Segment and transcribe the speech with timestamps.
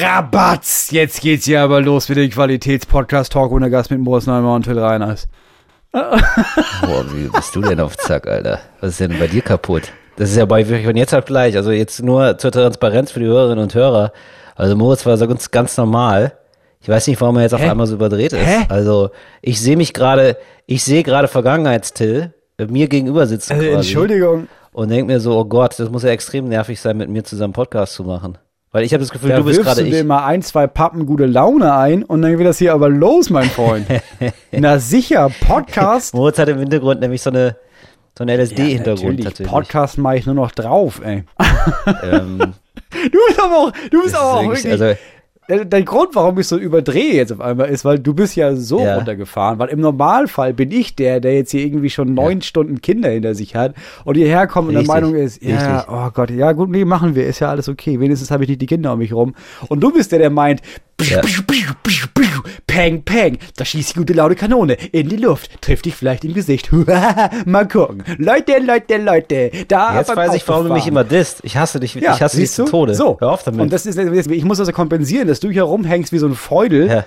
[0.00, 0.90] Rabatz!
[0.90, 4.62] Jetzt geht's hier aber los mit dem Qualitätspodcast Talk ohne Gast mit Moritz Neumann und
[4.62, 5.26] Till Reiners.
[5.92, 8.60] Boah, wie bist du denn auf Zack, Alter?
[8.80, 9.84] Was ist denn bei dir kaputt?
[10.16, 11.56] Das ist ja bei von jetzt auf gleich.
[11.56, 14.12] Also jetzt nur zur Transparenz für die Hörerinnen und Hörer.
[14.54, 16.32] Also Moritz war so ganz, ganz normal.
[16.80, 17.70] Ich weiß nicht, warum er jetzt auf Hä?
[17.70, 18.44] einmal so überdreht ist.
[18.44, 18.66] Hä?
[18.68, 19.10] Also
[19.40, 20.36] ich sehe mich gerade,
[20.66, 24.48] ich sehe gerade Vergangenheitstill äh, mir gegenüber sitzen Also, quasi Entschuldigung.
[24.72, 27.52] und denke mir so, oh Gott, das muss ja extrem nervig sein, mit mir zusammen
[27.52, 28.38] Podcast zu machen.
[28.70, 29.90] Weil ich habe das Gefühl, Da du bist gerade ich.
[29.90, 33.30] dir mal ein, zwei Pappen gute Laune ein und dann geht das hier aber los,
[33.30, 33.86] mein Freund.
[34.52, 36.14] Na sicher, Podcast.
[36.14, 37.56] Moritz hat im Hintergrund nämlich so eine
[38.16, 39.24] so einen LSD-Hintergrund natürlich.
[39.24, 39.48] tatsächlich.
[39.48, 41.22] Podcast mache ich nur noch drauf, ey.
[42.02, 42.38] ähm,
[42.90, 44.98] Du bist aber auch, du bist aber auch wirklich- wirklich, also,
[45.48, 48.84] Der, Grund, warum ich so überdrehe jetzt auf einmal, ist, weil du bist ja so
[48.84, 48.96] Ja.
[48.96, 49.58] runtergefahren.
[49.58, 53.34] Weil im Normalfall bin ich der, der jetzt hier irgendwie schon neun Stunden Kinder hinter
[53.34, 55.88] sich hat und hierher kommt und der Meinung ist, ja, richtig.
[55.90, 57.98] oh Gott, ja gut, nee, machen wir, ist ja alles okay.
[57.98, 59.34] Wenigstens habe ich nicht die Kinder um mich rum.
[59.68, 60.60] Und du bist der, der meint,
[61.00, 61.20] Ja.
[62.66, 66.34] peng, peng, da schießt die gute laute Kanone in die Luft, trifft dich vielleicht im
[66.34, 66.70] Gesicht.
[67.46, 68.02] Mal gucken.
[68.18, 71.40] Leute, Leute, Leute, da jetzt weiß ich, warum du mich immer disst.
[71.44, 72.64] Ich hasse dich, Ja, ich hasse dich zu?
[72.64, 72.94] Tode.
[72.94, 73.16] So.
[73.20, 73.60] Hör auf damit.
[73.60, 76.88] Und das ist, ich muss also kompensieren, dass du hier rumhängst wie so ein Feudel,
[76.88, 77.04] Ja.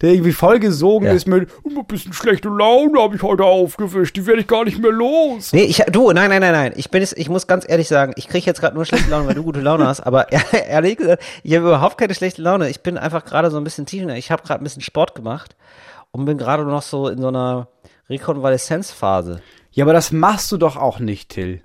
[0.00, 1.14] Der irgendwie vollgesogen Ja.
[1.14, 4.64] ist mit, "Oh, ein bisschen schlechte Laune habe ich heute aufgewischt, die werde ich gar
[4.64, 5.52] nicht mehr los.
[5.52, 6.72] Nee, ich, du, nein, nein, nein, nein.
[6.76, 9.26] Ich bin jetzt, ich muss ganz ehrlich sagen, ich kriege jetzt gerade nur schlechte Laune,
[9.26, 10.00] weil du gute Laune hast.
[10.00, 12.68] Aber ehrlich gesagt, ich habe überhaupt keine schlechte Laune.
[12.70, 14.06] Ich bin einfach gerade so ein bisschen tief.
[14.08, 15.56] Ich habe gerade ein bisschen Sport gemacht
[16.12, 17.68] und bin gerade noch so in so einer
[18.08, 19.40] Rekonvaleszenzphase.
[19.72, 21.60] Ja, aber das machst du doch auch nicht, Till.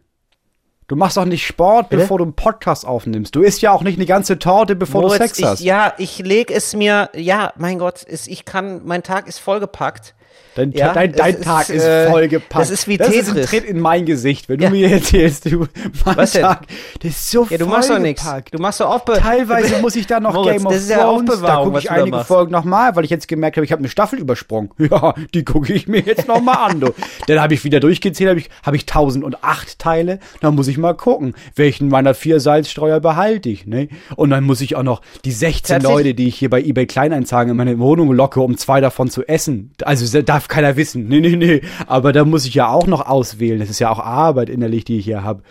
[0.93, 2.03] Du machst doch nicht Sport, Bitte?
[2.03, 3.33] bevor du einen Podcast aufnimmst.
[3.33, 5.59] Du isst ja auch nicht eine ganze Torte, bevor du Moritz, Sex ich, hast.
[5.61, 10.13] Ja, ich leg es mir, ja, mein Gott, ist, ich kann, mein Tag ist vollgepackt.
[10.55, 12.61] Dein, Ja, dein, dein Tag ist, ist, äh, vollgepackt.
[12.61, 13.49] das ist wie das ist ein Tetris.
[13.49, 14.69] Tritt in mein Gesicht, wenn Ja.
[14.69, 15.67] du mir erzählst, du,
[16.05, 16.43] mein Was denn?
[16.43, 16.67] Tag,
[17.01, 18.23] der ist so Ja, du machst doch nichts.
[18.51, 20.97] Du machst doch Aufbe Teilweise muss ich da noch Moritz, Game of das ist ja
[21.03, 22.23] Thrones, da Aufbewahrung, gucke ich da einige.
[22.23, 24.69] Folgen nochmal, weil ich jetzt gemerkt habe, ich habe eine Staffel übersprungen.
[24.93, 26.79] Ja, die gucke ich mir jetzt nochmal an.
[26.81, 26.93] Du.
[27.27, 30.19] Dann habe ich wieder durchgezählt, habe ich, hab ich 1008 Teile.
[30.41, 33.65] Dann muss ich mal gucken, welchen meiner vier Salzstreuer behalte ich.
[33.65, 33.87] Ne?
[34.15, 36.85] Und dann muss ich auch noch die 16 Tatsächlich- Leute, die ich hier bei eBay
[36.85, 39.71] Kleinanzeigen in meine Wohnung locke, um zwei davon zu essen.
[39.83, 41.07] Also das darf keiner wissen.
[41.07, 41.61] Nee, nee, nee.
[41.87, 43.59] Aber da muss ich ja auch noch auswählen.
[43.59, 45.41] Das ist ja auch Arbeit innerlich, die ich hier habe.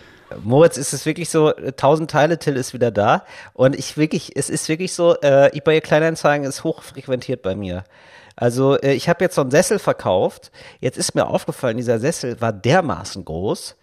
[0.43, 3.23] Moritz, ist es wirklich so, äh, 1000 Teile, Till ist wieder da.
[3.53, 7.83] Und ich wirklich, es ist wirklich so, äh, eBay Kleinanzeigen ist hochfrequentiert bei mir.
[8.35, 10.51] Also äh, ich habe jetzt so einen Sessel verkauft.
[10.79, 13.75] Jetzt ist mir aufgefallen, dieser Sessel war dermaßen groß.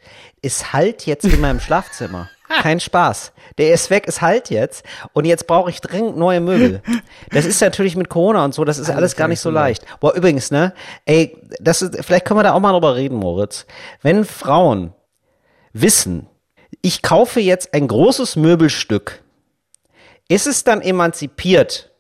[0.43, 2.29] Es halt jetzt in meinem Schlafzimmer.
[2.51, 3.33] Kein Spaß.
[3.59, 4.85] Der ist weg, es halt jetzt.
[5.13, 6.83] Und jetzt brauche ich dringend neue Möbel.
[7.31, 9.85] Das ist natürlich mit Corona und so, das ist alles, gar nicht so leicht.
[10.01, 10.75] Boah, übrigens, ne?
[11.05, 13.67] Ey, das ist, vielleicht können wir da auch mal drüber reden, Moritz.
[14.03, 14.93] Wenn Frauen
[15.73, 16.27] wissen,
[16.83, 19.23] ich kaufe jetzt ein großes Möbelstück,
[20.29, 21.93] ist es dann emanzipiert,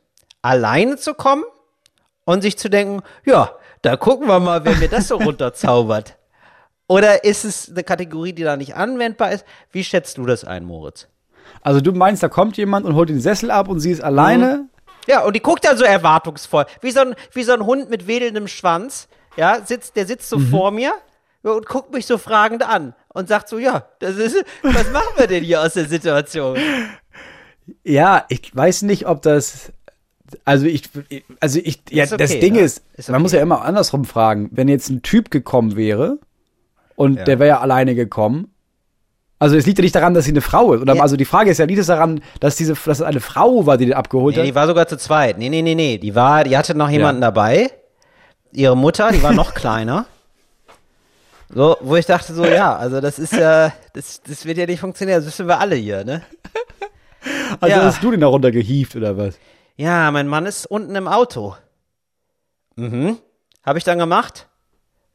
[0.42, 1.44] alleine zu kommen
[2.24, 6.16] und sich zu denken, ja, da gucken wir mal, wer mir das so runterzaubert.
[6.90, 9.44] Oder ist es eine Kategorie, die da nicht anwendbar ist?
[9.70, 11.06] Wie schätzt du das ein, Moritz?
[11.62, 14.68] Also du meinst, da kommt jemand und holt den Sessel ab und sie ist alleine?
[15.06, 18.08] Ja, und die guckt dann so erwartungsvoll, wie so ein, wie so ein Hund mit
[18.08, 19.06] wedelndem Schwanz,
[19.36, 20.92] ja, sitzt, der sitzt so vor mir
[21.44, 25.28] und guckt mich so fragend an und sagt so, ja, das ist, was machen wir
[25.28, 26.58] denn hier aus der Situation?
[27.84, 29.72] Ja, ich weiß nicht, ob das.
[30.44, 30.90] Also ich,
[31.38, 32.62] also ich, ja, Ist okay, das Ding ja.
[32.62, 33.22] ist, Ist man okay.
[33.22, 34.48] muss ja immer andersrum fragen.
[34.50, 36.18] Wenn jetzt ein Typ gekommen wäre
[37.00, 37.24] und Ja.
[37.24, 38.52] der wäre ja alleine gekommen,
[39.38, 40.82] also es liegt ja nicht daran, dass sie eine Frau ist.
[40.82, 41.02] Oder Ja.
[41.02, 43.78] also die Frage ist ja, liegt es daran, dass diese, dass es eine Frau war,
[43.78, 44.48] die den abgeholt Nee, hat?
[44.48, 45.38] die war sogar zu zweit.
[45.38, 45.96] Nee, nee, nee, nee.
[45.96, 47.70] Die war, die hatte noch jemanden dabei.
[48.52, 50.04] Ihre Mutter, die war noch kleiner.
[51.48, 54.80] So, wo ich dachte so, ja, also das ist ja, das, das wird ja nicht
[54.80, 56.22] funktionieren, das wissen wir alle hier, ne?
[57.60, 57.82] also ja.
[57.82, 59.38] hast du den da runter gehievt oder was?
[59.76, 61.56] Ja, mein Mann ist unten im Auto.
[62.76, 63.16] Mhm.
[63.64, 64.48] Habe ich dann gemacht.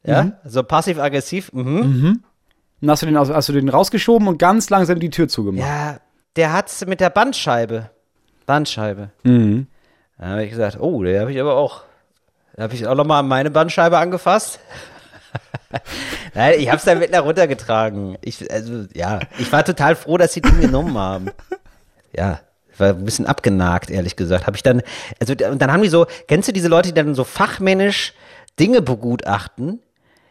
[0.06, 1.52] Ja, so passiv-aggressiv.
[1.52, 2.22] Mhm.
[2.80, 5.66] Und hast du den, hast du den rausgeschoben und ganz langsam die Tür zugemacht?
[5.66, 5.98] Ja,
[6.36, 7.90] der hat's mit der Bandscheibe.
[8.44, 9.10] Bandscheibe.
[9.24, 9.66] Mhm.
[10.18, 11.82] Da habe ich gesagt, oh, der habe ich aber auch.
[12.54, 14.60] Da habe ich auch nochmal meine Bandscheibe angefasst.
[16.34, 18.16] Nein, ich habe es dann mit nach runtergetragen.
[18.22, 21.30] Ich, also, ja, ich war total froh, dass sie den genommen haben.
[22.16, 22.40] Ja,
[22.72, 24.46] ich war ein bisschen abgenagt, ehrlich gesagt.
[24.46, 24.82] Habe ich dann,
[25.20, 28.14] also, und dann haben die so, kennst du diese Leute, die dann so fachmännisch
[28.58, 29.82] Dinge begutachten?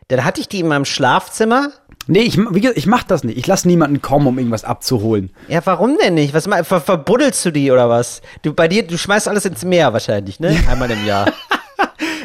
[0.08, 1.72] Dann hatte ich die in meinem Schlafzimmer.
[2.08, 3.38] Nee, ich, ich mach das nicht.
[3.38, 5.32] Ich lasse niemanden kommen, um irgendwas abzuholen.
[5.48, 6.34] Ja, warum denn nicht?
[6.36, 8.22] Was ver, verbuddelst du die oder was?
[8.44, 10.56] Du bei dir, du schmeißt alles ins Meer wahrscheinlich, ne?
[10.70, 11.32] Einmal im Jahr.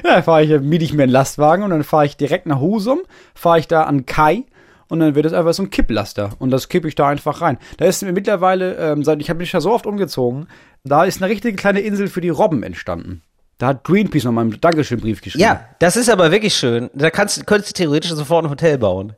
[0.02, 3.00] Ja, fahre ich, miete ich mir einen Lastwagen und dann fahre ich direkt nach Husum,
[3.34, 4.44] fahre ich da an Kai
[4.88, 7.58] und dann wird es einfach so ein Kipplaster und das kippe ich da einfach rein.
[7.76, 10.48] Da ist mir mittlerweile, ähm, seit ich habe mich ja so oft umgezogen,
[10.84, 13.22] da ist eine richtige kleine Insel für die Robben entstanden.
[13.60, 15.44] Da hat Greenpeace nochmal einen Dankeschön-Brief geschrieben.
[15.44, 16.88] Ja, das ist aber wirklich schön.
[16.94, 19.12] Da kannst, könntest du theoretisch sofort ein Hotel bauen.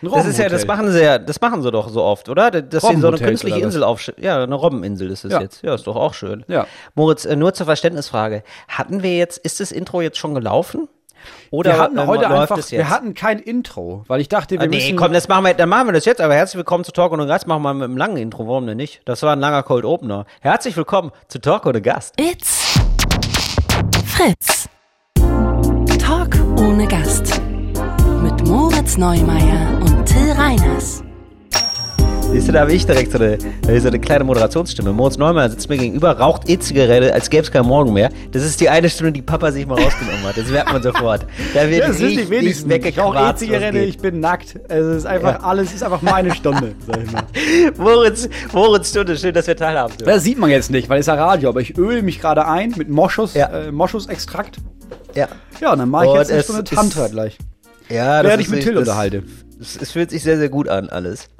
[0.00, 2.52] Ein Das ist ja, das machen sie ja, das machen sie doch so oft, oder?
[2.52, 3.58] Dass sie so eine künstliche?
[3.58, 4.18] Insel aufstellen.
[4.22, 5.40] Ja, eine Robbeninsel ist es Ja.
[5.40, 5.62] jetzt.
[5.64, 6.44] Ja, ist doch auch schön.
[6.46, 6.68] Ja.
[6.94, 8.44] Moritz, äh, nur zur Verständnisfrage.
[8.68, 10.88] Hatten wir jetzt, ist das Intro jetzt schon gelaufen?
[11.50, 12.78] Oder Wir hatten ähm, heute läuft einfach, es jetzt?
[12.78, 14.96] wir hatten kein Intro, weil ich dachte, wir Ah, nee, müssen.
[14.96, 17.26] komm, das machen wir, dann machen wir das jetzt, aber herzlich willkommen zu Talk ohne
[17.26, 19.00] Gast, machen wir mit einem langen Intro, warum denn nicht?
[19.04, 20.26] Das war ein langer Cold Opener.
[20.40, 22.14] Herzlich willkommen zu Talk ohne Gast.
[22.20, 22.57] It's
[24.18, 24.68] Fritz.
[26.00, 27.40] Talk ohne Gast.
[28.20, 31.04] Mit Moritz Neumeier und Till Reiners.
[32.30, 33.38] Siehst du, da habe ich direkt so eine,
[33.80, 34.92] so eine kleine Moderationsstimme.
[34.92, 38.10] Moritz Neumann sitzt mir gegenüber, raucht E-Zigarette, als gäbe es keinen Morgen mehr.
[38.32, 40.36] Das ist die eine Stunde, die Papa sich mal rausgenommen hat.
[40.36, 41.24] Das merkt man sofort.
[41.54, 42.70] Da wird Ja, das sind die richtig wenigsten.
[42.70, 44.56] Ich rauche E-Zigarette, ich bin nackt.
[44.68, 45.40] Es ist einfach Ja.
[45.40, 47.22] alles, ist einfach meine Stunde, sag ich mal.
[47.78, 50.10] Moritz, Moritz Stunde, schön, dass wir teilhaben dürfen.
[50.12, 52.74] Das sieht man jetzt nicht, weil es ja Radio, aber ich öle mich gerade ein
[52.76, 53.46] mit Moschus, Ja.
[53.48, 54.58] äh, Moschusextrakt.
[55.14, 55.28] Ja,
[55.60, 57.38] Ja, und dann mache ich Und jetzt eine Stunde ist- Tantra gleich.
[57.88, 59.22] ja Während ich mit ist- Till das- unterhalte.
[59.60, 61.30] Es fühlt sich sehr, sehr gut an, alles.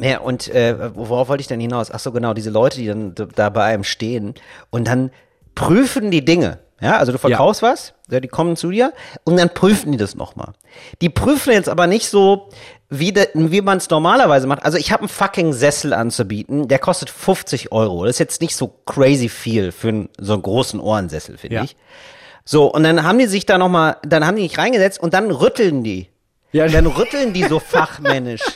[0.00, 1.90] Ja, und äh, worauf wollte ich denn hinaus?
[1.90, 4.34] Ach so, genau, diese Leute, die dann da bei einem stehen
[4.70, 5.10] und dann
[5.54, 6.58] prüfen die Dinge.
[6.80, 8.92] Ja, also du verkaufst was, ja, die kommen zu dir
[9.24, 10.52] und dann prüfen die das nochmal.
[11.00, 12.50] Die prüfen jetzt aber nicht so,
[12.88, 14.64] wie, de, wie man es normalerweise macht.
[14.64, 18.04] Also ich habe einen fucking Sessel anzubieten, der kostet 50 Euro.
[18.04, 21.64] Das ist jetzt nicht so crazy viel für einen, so einen großen Ohrensessel, finde Ja.
[21.64, 21.76] ich.
[22.44, 25.32] So, und dann haben die sich da nochmal, dann haben die nicht reingesetzt und dann
[25.32, 26.06] rütteln die.
[26.52, 28.42] Ja, Und dann rütteln die so fachmännisch.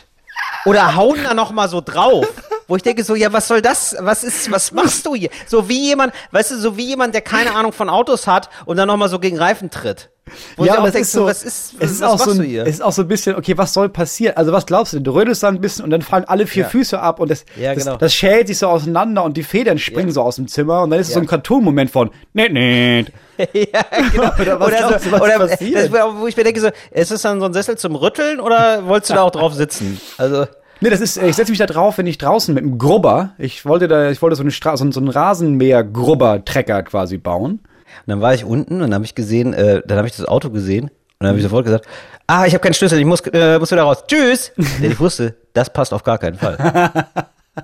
[0.64, 2.26] Oder hauen da noch mal so drauf.
[2.68, 3.96] Wo ich denke so, ja, was soll das?
[3.98, 5.30] Was ist, was machst du hier?
[5.46, 8.76] So wie jemand, weißt du, so wie jemand, der keine Ahnung von Autos hat und
[8.76, 10.10] dann noch mal so gegen Reifen tritt.
[10.56, 12.54] Wo ich ja, aber es ist so, was ist, es ist was auch so, ein,
[12.60, 14.36] es ist auch so ein bisschen, okay, was soll passieren?
[14.36, 15.00] Also was glaubst du?
[15.00, 16.68] Du rödelst da ein bisschen und dann fallen alle vier Ja.
[16.68, 17.96] Füße ab und das, Ja, das, genau.
[17.96, 21.00] das schält sich so auseinander und die Federn springen so aus dem Zimmer und dann
[21.00, 21.24] ist es so Ja.
[21.24, 23.04] ein Cartoon-Moment von, nee, nee.
[23.52, 24.30] ja, genau.
[24.40, 25.92] Oder was oder so, was oder passiert?
[25.92, 28.86] das, wo ich mir denke so, ist es dann so ein Sessel zum Rütteln oder
[28.86, 30.00] wolltest du da auch drauf sitzen?
[30.18, 30.46] Also,
[30.80, 33.64] Nee, das ist, ich setze mich da drauf, wenn ich draußen mit einem Grubber, ich
[33.64, 37.52] wollte da, ich wollte so, eine Stra so, einen- so einen Rasenmäher-Grubber-Trecker quasi bauen.
[37.52, 37.60] Und
[38.06, 40.50] dann war ich unten und dann habe ich gesehen, äh, dann habe ich das Auto
[40.50, 40.90] gesehen und
[41.20, 41.86] dann habe ich sofort gesagt,
[42.26, 44.02] ah, ich habe keinen Schlüssel, ich muss, äh, muss wieder raus.
[44.08, 44.50] Tschüss.
[44.82, 46.56] Denn ich wusste, das passt auf gar keinen Fall.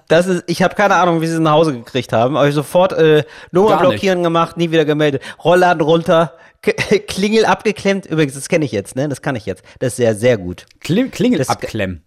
[0.09, 2.55] Das ist, ich habe keine Ahnung, wie sie es nach Hause gekriegt haben, aber ich
[2.55, 5.23] sofort äh, Nummer blockieren gemacht, nie wieder gemeldet.
[5.43, 6.73] Rollladen runter, K
[7.07, 8.05] Klingel abgeklemmt.
[8.05, 9.09] Übrigens, das kenne ich jetzt, ne?
[9.09, 9.63] Das kann ich jetzt.
[9.79, 10.67] Das ist sehr, sehr gut.
[10.81, 12.03] Kling, Klingel Das- abklemmen.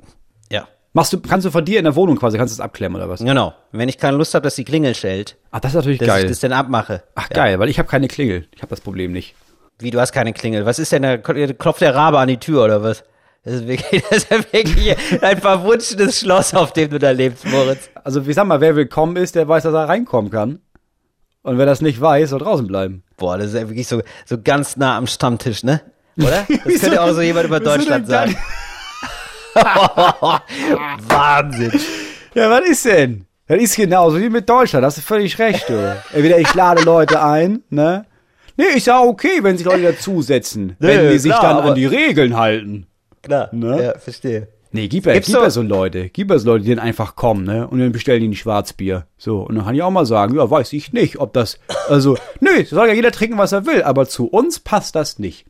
[0.51, 0.68] Ja.
[0.94, 3.10] Machst du, kannst du von dir in der Wohnung quasi, kannst du es abklemmen oder
[3.10, 3.19] was?
[3.22, 3.54] Genau.
[3.72, 6.13] Wenn ich keine Lust habe, dass die Klingel schellt, Ach, das ist natürlich dass ich
[6.13, 6.27] geil.
[6.27, 7.01] das dann abmache.
[7.16, 8.48] Ach, geil, weil ich habe keine Klingel.
[8.54, 9.34] Ich habe das Problem nicht.
[9.80, 10.68] Wie, du hast keine Klingel.
[10.68, 11.18] Was ist denn da?
[11.18, 13.04] Klopft der Rabe an die Tür oder was?
[13.44, 17.90] Das ist wirklich, das ist wirklich ein verwunschenes Schloss, auf dem du da lebst, Moritz.
[18.04, 20.60] Also, ich sag mal, wer willkommen ist, der weiß, dass er reinkommen kann.
[21.44, 23.04] Und wer das nicht weiß, soll draußen bleiben.
[23.18, 25.82] Boah, das ist ja wirklich so, so ganz nah am Stammtisch, ne?
[26.18, 26.46] Oder?
[26.66, 28.38] Das könnte auch so jemand über Deutschland sagen.
[31.08, 31.72] Wahnsinn.
[32.36, 33.26] Ja, was ist denn?
[33.48, 35.98] Das ist genauso wie mit Deutschland, hast du völlig recht, du.
[36.14, 38.06] Entweder ich lade Leute ein, ne?
[38.56, 42.38] Nee, ist ja okay, wenn sich Leute dazusetzen, wenn die sich dann an die Regeln
[42.38, 42.86] halten.
[43.22, 43.50] Klar.
[43.54, 43.84] Ne?
[43.84, 44.48] Ja, verstehe.
[44.74, 47.18] Nee, gib Gibt's gib so- ja so Leute, gib ja so Leute, die dann einfach
[47.18, 47.68] kommen, ne?
[47.68, 49.06] Und dann bestellen die ein Schwarzbier.
[49.18, 51.60] So, und dann kann ich auch mal sagen, ja, weiß ich nicht, ob das,
[51.90, 55.46] also, nö, soll ja jeder trinken, was er will, aber zu uns passt das nicht.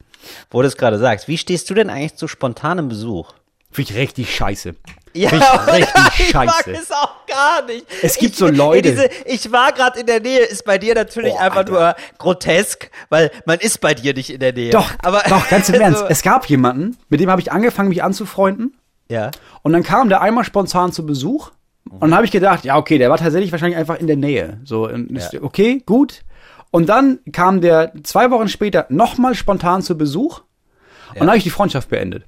[0.50, 3.34] Wo du es gerade sagst, wie stehst du denn eigentlich zu spontanem Besuch?
[3.72, 4.74] Finde ich richtig scheiße.
[5.14, 7.86] Ja, ich richtig ich mag es auch gar nicht.
[8.02, 10.96] Es gibt ich, so Leute- Diese, ich war gerade in der Nähe, ist bei dir
[10.96, 11.72] natürlich Oh, einfach Alter.
[11.72, 14.72] nur grotesk, weil man ist bei dir nicht in der Nähe.
[14.72, 16.00] Doch, aber doch, ganz im Ernst.
[16.00, 18.78] so- Es gab jemanden, mit dem habe ich angefangen, mich anzufreunden.
[19.10, 19.32] ja.
[19.64, 21.52] Und dann kam der einmal spontan zu Besuch.
[21.90, 24.60] Und dann habe ich gedacht, ja, okay, der war tatsächlich wahrscheinlich einfach in der Nähe.
[24.64, 25.28] So, Ja.
[25.42, 26.22] okay, gut.
[26.72, 30.40] Und dann kam der zwei Wochen später nochmal spontan zu Besuch.
[31.10, 32.24] Und dann habe ich die Freundschaft beendet.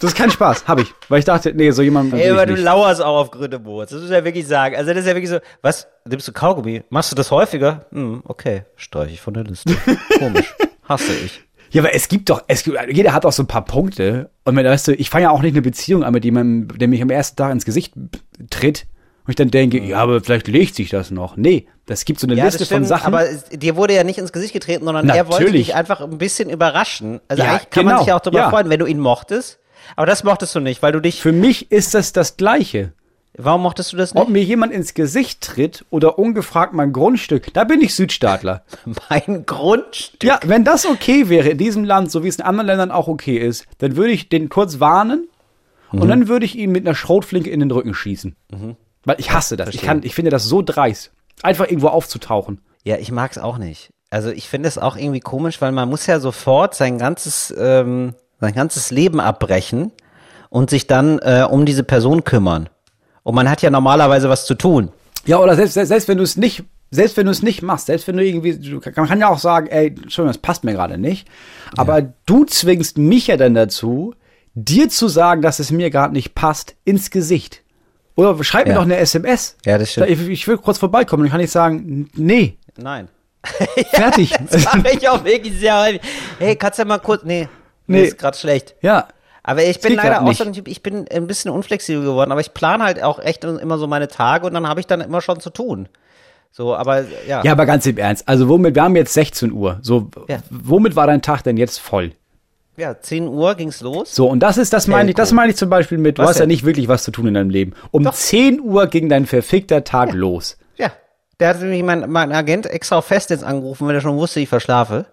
[0.00, 0.92] Das ist kein Spaß, habe ich.
[1.08, 3.90] Weil ich dachte, nee, so jemand Ey, aber du lauerst auch auf grüne Moritz.
[3.90, 4.74] Das muss ich ja wirklich sagen.
[4.76, 6.82] Also das ist ja wirklich so, was, nimmst du Kaugummi?
[6.90, 7.86] Machst du das häufiger?
[7.92, 9.76] Hm, okay, streiche ich von der Liste.
[10.18, 10.54] Komisch.
[10.88, 11.42] Hasse ich.
[11.72, 14.30] Ja, aber es gibt doch, es gibt, jeder hat auch so ein paar Punkte.
[14.44, 16.88] Und wenn, weißt du, ich fange ja auch nicht eine Beziehung an mit jemandem, der
[16.88, 17.92] mich am ersten Tag ins Gesicht
[18.50, 18.86] tritt.
[19.24, 21.36] Und ich dann denke, ja, aber vielleicht legt sich das noch.
[21.36, 23.14] Nee, das gibt so eine Ja, Liste das von stimmt, Sachen.
[23.14, 25.66] aber dir wurde ja nicht ins Gesicht getreten, sondern er wollte Natürlich.
[25.66, 27.20] dich einfach ein bisschen überraschen.
[27.28, 28.50] Also Ja, eigentlich kann man genau, sich ja auch darüber ja.
[28.50, 29.59] freuen, wenn du ihn mochtest.
[29.96, 32.92] Aber das mochtest du nicht, weil du dich, Für mich ist das das Gleiche.
[33.36, 34.22] warum mochtest du das nicht?
[34.22, 38.64] Ob mir jemand ins Gesicht tritt oder ungefragt mein Grundstück, da bin ich Südstaatler.
[39.10, 40.24] Mein Grundstück.
[40.28, 43.08] Ja, wenn das okay wäre in diesem Land, so wie es in anderen Ländern auch
[43.08, 45.28] okay ist, dann würde ich den kurz warnen
[45.92, 48.36] und dann würde ich ihm mit einer Schrotflinke in den Rücken schießen.
[49.04, 49.74] Weil ich hasse das.
[49.74, 51.10] Ich, kann, ich finde das so dreist.
[51.42, 52.60] Einfach irgendwo aufzutauchen.
[52.84, 53.90] Ja, ich mag's auch nicht.
[54.10, 58.14] Also ich finde es auch irgendwie komisch, weil man muss ja sofort sein ganzes, ähm,
[58.40, 59.92] sein ganzes Leben abbrechen
[60.48, 62.68] und sich dann äh, um diese Person kümmern.
[63.22, 64.90] Und man hat ja normalerweise was zu tun.
[65.26, 67.86] Ja, oder selbst, selbst, selbst wenn du es nicht, selbst wenn du es nicht machst,
[67.86, 70.72] selbst wenn du irgendwie, du, man kann ja auch sagen, ey, Entschuldigung, das passt mir
[70.72, 71.28] gerade nicht.
[71.76, 74.14] Aber du zwingst mich ja dann dazu,
[74.54, 77.62] dir zu sagen, dass es mir gerade nicht passt, ins Gesicht.
[78.16, 78.78] Oder schreib mir Ja.
[78.78, 79.56] doch eine SMS.
[79.64, 80.08] Ja, das stimmt.
[80.10, 83.08] Ich, ich will kurz vorbeikommen, dann kann ich sagen, nee, Nein.
[83.92, 84.32] fertig.
[84.50, 86.00] Das mache ich auch wirklich sehr häufig.
[86.38, 87.48] Hey, kannst du mal kurz, nee,
[87.90, 88.04] nee.
[88.04, 88.74] Ist gerade schlecht.
[88.82, 89.08] ja,
[89.42, 92.40] Aber ich bin leider auch so ein Typ, ich bin ein bisschen unflexibel geworden, aber
[92.40, 95.20] ich plane halt auch echt immer so meine Tage und dann habe ich dann immer
[95.20, 95.88] schon zu tun.
[96.52, 97.42] So, aber ja.
[97.44, 98.28] Ja, aber ganz im Ernst.
[98.28, 99.78] Also womit, wir haben jetzt 16 Uhr.
[99.82, 100.38] So, Ja.
[100.50, 102.12] womit war dein Tag denn jetzt voll?
[102.76, 104.14] Ja, 10 Uhr ging's los.
[104.14, 106.30] So, und das ist, das meine ich, das meine ich zum Beispiel mit, du Was
[106.30, 106.48] hast ja denn?
[106.48, 107.74] nicht wirklich was zu tun in deinem Leben.
[107.90, 108.14] Um Doch.
[108.14, 110.56] 10 Uhr ging dein verfickter Tag los.
[110.76, 110.90] Ja.
[111.38, 114.48] Der hat nämlich mein, mein Agent extra auf Festnetz angerufen, weil er schon wusste, ich
[114.48, 115.06] verschlafe.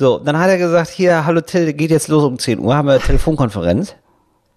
[0.00, 2.88] So, dann hat er gesagt, hier, hallo Till, geht jetzt los um 10 Uhr, haben
[2.88, 3.96] wir eine Telefonkonferenz.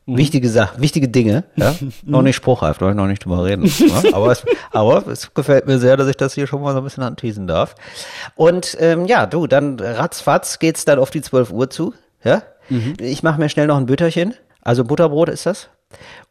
[0.06, 0.16] Mhm.
[0.16, 1.76] Wichtige Sachen, wichtige Dinge, ja.
[2.06, 3.66] noch nicht spruchreif, darf ich noch nicht drüber reden.
[3.66, 4.04] ja?
[4.14, 6.86] aber, es, aber es gefällt mir sehr, dass ich das hier schon mal so ein
[6.86, 7.76] bisschen anteasen darf.
[8.36, 11.94] Und ähm, ja, du, dann ratzfatz geht's dann auf die 12 Uhr zu.
[12.24, 12.44] Ja?
[12.70, 12.94] Mhm.
[13.02, 15.68] Ich mache mir schnell noch ein Bütterchen, also Butterbrot ist das.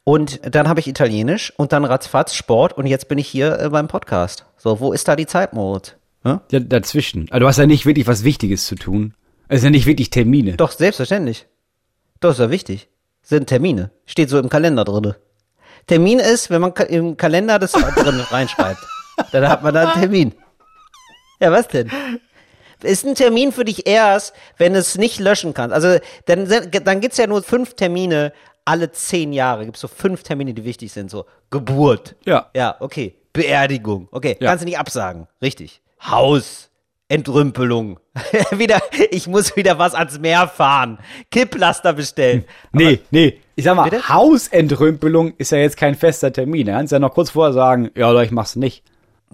[0.05, 3.69] Und dann habe ich Italienisch und dann ratzfatz Sport und jetzt bin ich hier äh,
[3.69, 4.47] beim Podcast.
[4.57, 5.97] So, wo ist da die Zeit, Moritz?
[6.25, 6.43] Ja?
[6.51, 7.27] Ja, dazwischen.
[7.31, 9.15] Also du hast ja nicht wirklich was Wichtiges zu tun.
[9.49, 10.55] Es sind ja nicht wirklich Termine.
[10.57, 11.47] Doch, selbstverständlich.
[12.21, 12.89] Das ist ja wichtig.
[13.23, 13.91] Sind Termine.
[14.07, 15.17] Steht so im Kalender drinne.
[15.87, 18.81] Termin ist, wenn man im Kalender das drin reinschreibt.
[19.33, 20.33] Dann hat man da einen Termin.
[21.41, 21.91] Ja, was denn?
[22.83, 25.75] Ist ein Termin für dich erst, wenn du es nicht löschen kannst.
[25.75, 26.49] Also dann,
[26.85, 28.33] dann gibt's ja nur fünf Termine
[28.65, 29.65] alle zehn Jahre.
[29.65, 31.11] Gibt's so fünf Termine, die wichtig sind.
[31.11, 32.15] So Geburt.
[32.25, 32.51] Ja.
[32.55, 33.17] Ja, okay.
[33.33, 34.09] Beerdigung.
[34.13, 34.49] Okay, Ja.
[34.51, 35.27] kannst du nicht absagen.
[35.41, 35.81] Richtig.
[36.05, 36.71] Haus.
[37.09, 38.01] Entrümpelung.
[38.53, 38.81] wieder,
[39.11, 40.99] ich muss wieder was ans Meer fahren.
[41.31, 42.45] Kipplaster bestellen.
[42.73, 43.39] Nee, nee.
[43.55, 44.09] Ich sag mal, Bitte?
[44.09, 46.67] Hausentrümpelung ist ja jetzt kein fester Termin.
[46.67, 48.83] Da kannst du ja noch kurz vorher sagen, ja, oder ich mach's nicht.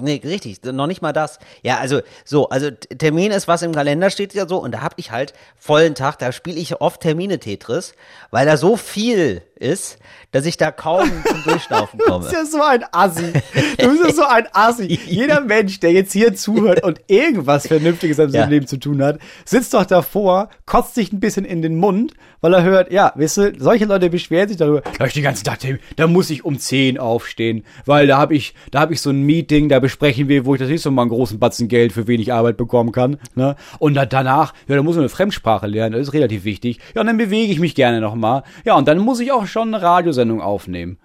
[0.01, 1.39] Nee, richtig, noch nicht mal das.
[1.63, 4.95] Ja, also so, also Termin ist, was im Kalender steht ja so und da hab
[4.97, 7.95] ich halt vollen Tag, da spiele ich oft Termine Tetris,
[8.31, 9.99] weil da so viel ist,
[10.31, 12.21] dass ich da kaum zum Durchschnaufen Du komme.
[12.21, 13.33] bist ja so ein Assi.
[13.79, 14.99] Du bist ja so ein Assi.
[15.07, 18.47] Jeder Mensch, der jetzt hier zuhört und irgendwas Vernünftiges in seinem Ja.
[18.49, 22.55] Leben zu tun hat, sitzt doch davor, kotzt sich ein bisschen in den Mund, weil
[22.55, 25.59] er hört, ja, weißt du, solche Leute beschweren sich darüber, da ich den ganzen Tag,
[25.97, 29.23] da muss ich um 10 aufstehen, weil da habe ich, da habe ich so ein
[29.23, 32.33] Meeting, da besprechen wir, wo ich das nächste Mal einen großen Batzen Geld für wenig
[32.33, 33.57] Arbeit bekommen kann, ne?
[33.81, 36.79] Und da, danach, ja, da muss man eine Fremdsprache lernen, das ist relativ wichtig.
[36.95, 38.45] Ja, und dann bewege ich mich gerne nochmal.
[38.65, 40.99] Ja, und dann muss ich auch schon eine Radiosendung aufnehmen.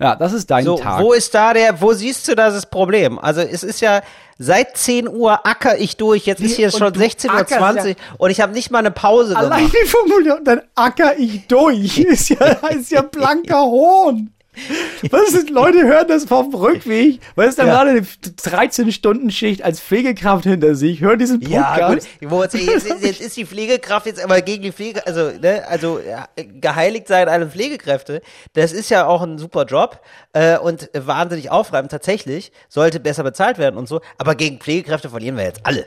[0.00, 1.02] Ja, das ist dein So, Tag.
[1.02, 3.18] wo ist da der, wo siehst du das, das Problem?
[3.18, 4.00] Also es ist ja,
[4.38, 8.30] seit 10 Uhr acker ich durch, jetzt ist hier und schon du 16.20 Uhr und
[8.30, 9.74] ich habe nicht mal eine Pause Allein gemacht.
[9.82, 11.98] die Formulierung, dann acker ich durch.
[12.08, 14.32] Ist ja, ist ja blanker Hohn.
[15.10, 17.74] Was ist, Leute hören das vom Rückweg, weil es dann Ja.
[17.74, 22.08] gerade eine 13-Stunden-Schicht als Pflegekraft hinter sich, hören diesen Ja, Podcast.
[22.20, 22.52] gut.
[22.54, 27.08] Jetzt, jetzt ist die Pflegekraft jetzt aber gegen die Pflege, also, ne, also ja, geheiligt
[27.08, 28.20] sein alle Pflegekräfte,
[28.54, 30.00] das ist ja auch ein super Job
[30.32, 35.36] äh, und wahnsinnig aufreibend tatsächlich, sollte besser bezahlt werden und so, aber gegen Pflegekräfte verlieren
[35.36, 35.86] wir jetzt alle.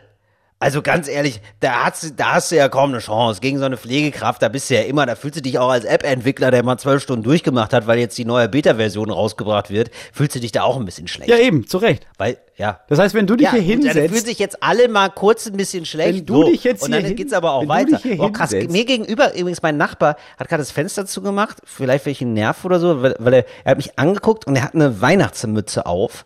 [0.62, 3.41] Also ganz ehrlich, da hast, du- da hast du ja kaum eine Chance.
[3.41, 5.86] Gegen so eine Pflegekraft, da bist du ja immer, da fühlst du dich auch als
[5.86, 10.36] App-Entwickler, der mal zwölf Stunden durchgemacht hat, weil jetzt die neue Beta-Version rausgebracht wird, fühlst
[10.36, 11.30] du dich da auch ein bisschen schlecht.
[11.32, 12.06] Ja, eben, zu Recht.
[12.20, 14.62] Weil, ja, Das heißt, wenn du dich ja, hier gut, dann fühlen hinsetzt, sich jetzt
[14.62, 16.20] alle mal kurz ein bisschen schlecht.
[16.20, 18.00] Wenn du dich jetzt und dann geht's aber auch weiter.
[18.20, 18.51] oh, krass.
[18.51, 22.80] hinsetzt- Mir gegenüber, übrigens, mein Nachbar hat gerade das Fenster zugemacht, vielleicht welchen Nerv oder
[22.80, 26.24] so, weil, weil er, er hat mich angeguckt und er hat eine Weihnachtsmütze auf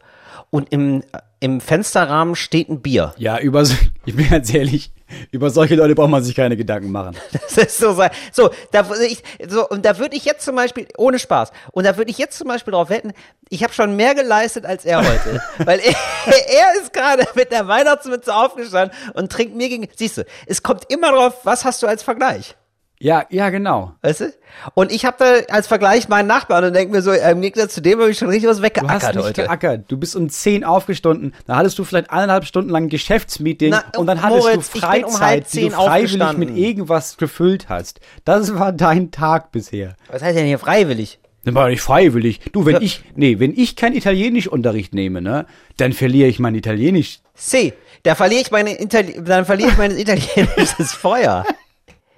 [0.50, 1.04] und im,
[1.46, 3.14] im Fensterrahmen steht ein Bier.
[3.20, 3.62] ja, über,
[4.06, 4.92] ich bin ganz ehrlich,
[5.30, 7.16] über solche Leute braucht man sich keine Gedanken machen.
[7.32, 8.10] Das ist so sein.
[8.32, 11.98] So, da ich, so, und da würde ich jetzt zum Beispiel, ohne Spaß, und da
[11.98, 13.14] würde ich jetzt zum Beispiel drauf wetten,
[13.50, 15.40] ich habe schon mehr geleistet als er heute.
[15.66, 15.94] weil er,
[16.34, 19.88] er ist gerade mit der Weihnachtsmütze aufgestanden und trinkt mir gegen.
[19.96, 22.56] Siehst du, es kommt immer drauf, was hast du als Vergleich?
[23.06, 23.92] Ja, ja, genau.
[24.02, 24.34] Weißt du?
[24.74, 27.82] Und ich habe da als Vergleich meinen Nachbarn und denke mir so, im Gegensatz zu
[27.82, 29.44] dem habe ich schon richtig was Du hast weggeackert nicht heute.
[29.44, 29.84] geackert.
[29.90, 31.36] Du bist um 10 aufgestanden.
[31.46, 34.80] Da hattest du vielleicht eineinhalb Stunden lang ein Geschäftsmeeting Na, und dann hattest Moritz, du
[34.80, 38.00] ich bin um Freizeit, die du freiwillig mit irgendwas gefüllt hast.
[38.24, 39.96] Das war dein Tag bisher.
[40.08, 41.20] Was heißt denn hier freiwillig?
[41.44, 42.40] Das war nicht freiwillig.
[42.54, 42.82] Du, wenn Ja.
[42.82, 45.46] ich, nee, wenn ich keinen Italienischunterricht nehme, ne,
[45.78, 47.20] dann verliere ich mein Italienisch.
[47.36, 51.46] C, da verliere ich meine Itali dann verliere ich mein italienisches Feuer.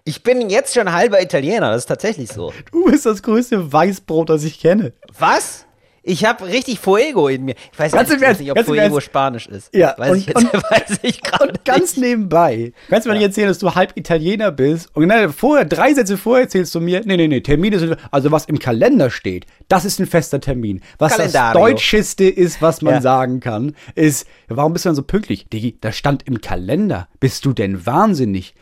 [0.08, 2.54] Ich bin jetzt schon halber Italiener, das ist tatsächlich so.
[2.72, 4.94] Du bist das größte Weißbrot, das ich kenne.
[5.20, 5.66] Was?
[6.02, 7.56] Ich habe richtig Fuego in mir.
[7.74, 9.02] Ich weiß Ganz im nicht, Ernst, nicht ob Fuego Ernst.
[9.04, 9.76] Spanisch ist.
[9.76, 12.08] Ja, weiß und- ich jetzt und- weiß ich gerade Und ganz nicht.
[12.08, 14.88] nebenbei, kannst du mir nicht erzählen, dass du halb Italiener bist?
[14.96, 18.32] Und genau, vorher, drei Sätze vorher erzählst du mir, nee, nee, nee, Termine sind, also
[18.32, 20.80] was im Kalender steht, das ist ein fester Termin.
[21.00, 21.60] Was Kalendario.
[21.60, 23.02] das Deutscheste ist, was man Ja.
[23.02, 25.50] sagen kann, ist, warum bist du denn so pünktlich?
[25.50, 27.10] Digi, das stand im Kalender.
[27.20, 28.56] Bist du denn wahnsinnig?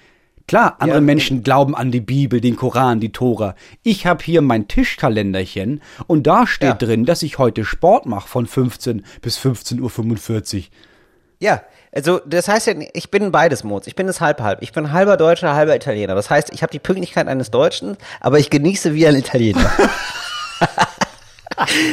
[0.48, 3.56] Klar, andere Ja, Menschen glauben an die Bibel, den Koran, die Tora.
[3.82, 6.74] Ich habe hier mein Tischkalenderchen und da steht Ja.
[6.76, 10.64] drin, dass ich heute Sport mache von 15 bis 15.45 Uhr.
[11.40, 13.88] Ja, also das heißt ja, ich bin beides Mods.
[13.88, 14.62] Ich bin es halb halb.
[14.62, 16.14] Ich bin halber Deutscher, halber Italiener.
[16.14, 19.70] Das heißt, ich habe die Pünktlichkeit eines Deutschen, aber ich genieße wie ein Italiener.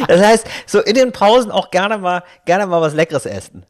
[0.09, 3.65] das heißt, so in den Pausen auch gerne mal, gerne mal was Leckeres essen.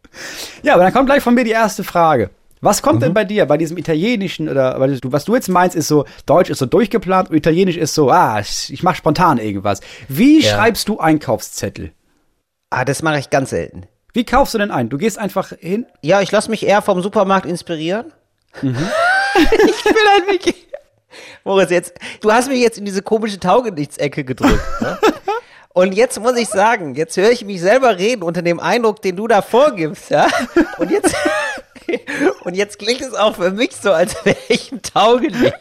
[0.63, 2.31] Ja, aber dann kommt gleich von mir die erste Frage.
[2.63, 3.01] Was kommt Mhm.
[3.01, 6.59] denn bei dir, bei diesem italienischen oder was du jetzt meinst, ist so, Deutsch ist
[6.59, 9.81] so durchgeplant und Italienisch ist so, ah, ich ich mach spontan irgendwas.
[10.09, 10.55] Wie Ja.
[10.55, 11.93] schreibst du Einkaufszettel?
[12.71, 13.83] Ah, das mache ich ganz selten.
[14.15, 14.89] Wie kaufst du denn ein?
[14.89, 15.87] Du gehst einfach hin.
[16.03, 18.13] Ja, ich lasse mich eher vom Supermarkt inspirieren.
[18.63, 18.77] Mhm.
[19.35, 20.69] ich will halt wirklich.
[21.45, 24.63] Moritz, jetzt, du hast mich jetzt in diese komische Taugenichts-Ecke gedrückt.
[24.81, 24.99] Ne?
[25.75, 29.17] Und jetzt muss ich sagen, jetzt höre ich mich selber reden unter dem Eindruck, den
[29.17, 30.29] du da vorgibst, ja.
[30.79, 31.15] Und jetzt,
[32.45, 35.59] und jetzt klingt es auch für mich so, als wäre ich ein Taugenichts.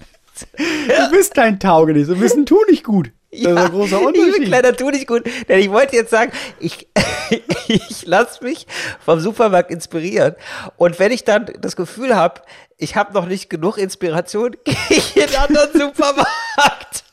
[0.66, 3.12] Du bist kein Taugenichts, du bist ein Tu nicht gut.
[3.32, 4.46] Das ist ein großer Ich bin Unterschied.
[4.48, 6.88] kleiner tu nicht gut, denn ich wollte jetzt sagen, ich,
[7.68, 8.68] ich lasse mich
[9.06, 10.36] vom Supermarkt inspirieren
[10.76, 12.42] und wenn ich dann das Gefühl habe,
[12.78, 17.04] ich habe noch nicht genug Inspiration, gehe ich in einen anderen Supermarkt.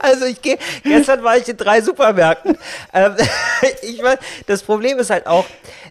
[0.00, 2.58] Also ich gehe, gestern war ich in drei Supermärkten.
[2.92, 3.16] Ähm,
[3.82, 5.46] ich weiß, das Problem ist halt auch,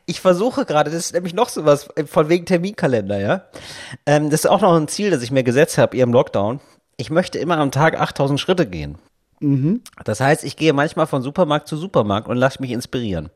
[0.05, 3.45] ich versuche gerade, das ist nämlich noch sowas, von wegen Terminkalender, ja.
[4.05, 6.59] Ähm, das ist auch noch ein Ziel, das ich mir gesetzt habe, ihr im Lockdown.
[6.97, 8.97] Ich möchte immer am Tag 8000 Schritte gehen.
[10.05, 13.29] Das heißt, ich gehe manchmal von Supermarkt zu Supermarkt und lasse mich inspirieren.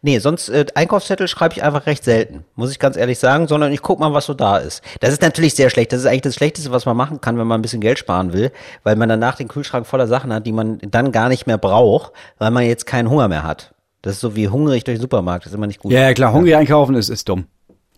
[0.00, 3.72] Nee, sonst äh, Einkaufszettel schreibe ich einfach recht selten, muss ich ganz ehrlich sagen, sondern
[3.72, 4.82] ich guck mal, was so da ist.
[5.00, 5.92] Das ist natürlich sehr schlecht.
[5.92, 8.32] Das ist eigentlich das Schlechteste, was man machen kann, wenn man ein bisschen Geld sparen
[8.32, 8.52] will,
[8.84, 12.12] weil man danach den Kühlschrank voller Sachen hat, die man dann gar nicht mehr braucht,
[12.38, 13.74] weil man jetzt keinen Hunger mehr hat.
[14.02, 15.92] Das ist so wie hungrig durch den Supermarkt, das ist immer nicht gut.
[15.92, 17.46] Ja, ja, klar, hungrig einkaufen ist, ist dumm.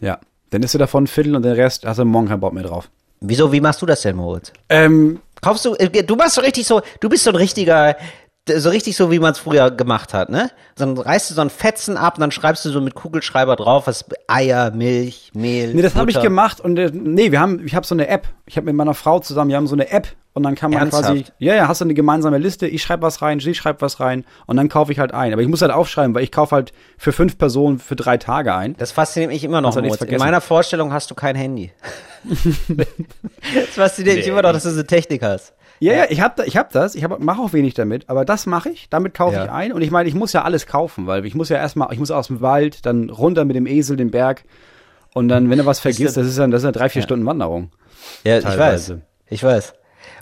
[0.01, 0.19] Ja.
[0.51, 2.63] Dann isst du davon ein Viertel und den Rest hast du morgen keinen Bock mehr
[2.63, 2.91] drauf.
[3.21, 4.53] Wieso, wie machst du das denn, Moritz?
[4.69, 7.97] Ähm, Kaufst du, äh, du machst so richtig so, du bist so ein richtiger,
[8.49, 10.51] so richtig so, wie man es früher gemacht hat, ne?
[10.77, 13.87] Dann reißt du so ein Fetzen ab und dann schreibst du so mit Kugelschreiber drauf,
[13.87, 15.73] was Eier, Milch, Mehl.
[15.73, 18.29] Nee, das habe ich gemacht und äh, nee, wir haben, ich habe so eine App.
[18.47, 20.81] Ich habe mit meiner Frau zusammen, wir haben so eine App und dann kann man
[20.81, 21.07] Ernsthaft?
[21.07, 22.67] quasi, ja, ja, hast du eine gemeinsame Liste.
[22.67, 25.33] Ich schreibe was rein, sie schreibt was rein und dann kaufe ich halt ein.
[25.33, 28.55] Aber ich muss halt aufschreiben, weil ich kaufe halt für fünf Personen für drei Tage
[28.55, 28.77] ein.
[28.77, 30.03] Das fasziniert mich immer noch, Moritz.
[30.03, 31.73] In meiner Vorstellung hast du kein Handy.
[32.25, 35.55] das fasziniert mich immer noch, dass du so Technik hast.
[35.85, 38.71] Ja, ja, ich habe ich hab das, ich mache auch wenig damit, aber das mache
[38.71, 39.45] ich, damit kaufe Ja.
[39.45, 41.93] ich ein und ich meine, ich muss ja alles kaufen, weil ich muss ja erstmal,
[41.93, 44.45] ich muss aus dem Wald, dann runter mit dem Esel den Berg
[45.13, 47.25] und dann, wenn du was vergisst, das ist dann, das ist eine drei, vier Stunden
[47.27, 47.71] Wanderung.
[48.25, 48.51] Ja, ich weiß.
[48.57, 49.03] Teilweise.
[49.29, 49.75] Ich weiß.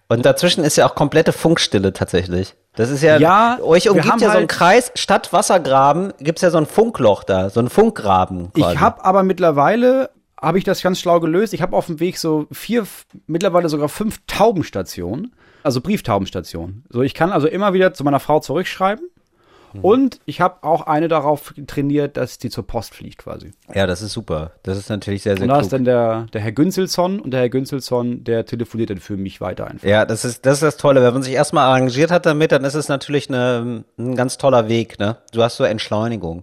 [0.09, 2.55] Und dazwischen ist ja auch komplette Funkstille tatsächlich.
[2.75, 6.51] Das ist ja, Ja, euch umgibt ja so ein halt- Kreis, statt Wassergraben gibt's ja
[6.51, 8.53] so ein Funkloch da, so ein Funkgraben.
[8.53, 8.75] Quasi.
[8.75, 12.19] Ich habe aber mittlerweile, habe ich das ganz schlau gelöst, ich habe auf dem Weg
[12.19, 12.87] so vier,
[13.27, 16.85] mittlerweile sogar fünf Taubenstationen, also Brieftaubenstationen.
[16.91, 19.07] So, ich kann also immer wieder zu meiner Frau zurückschreiben
[19.81, 23.53] und ich habe auch eine darauf trainiert, dass die zur Post fliegt quasi.
[23.75, 24.51] Ja, das ist super.
[24.65, 25.63] Das ist natürlich sehr, sehr Und da klug.
[25.65, 29.41] ist dann der, der Herr Günzelson und der Herr Günzelson, der telefoniert dann für mich
[29.41, 29.89] weiter einfach.
[29.89, 31.03] Ja, das ist, das ist das Tolle.
[31.03, 34.69] Wenn man sich erstmal arrangiert hat damit, dann ist es natürlich eine, ein ganz toller
[34.69, 35.17] Weg, ne?
[35.33, 36.43] Du hast so Entschleunigung.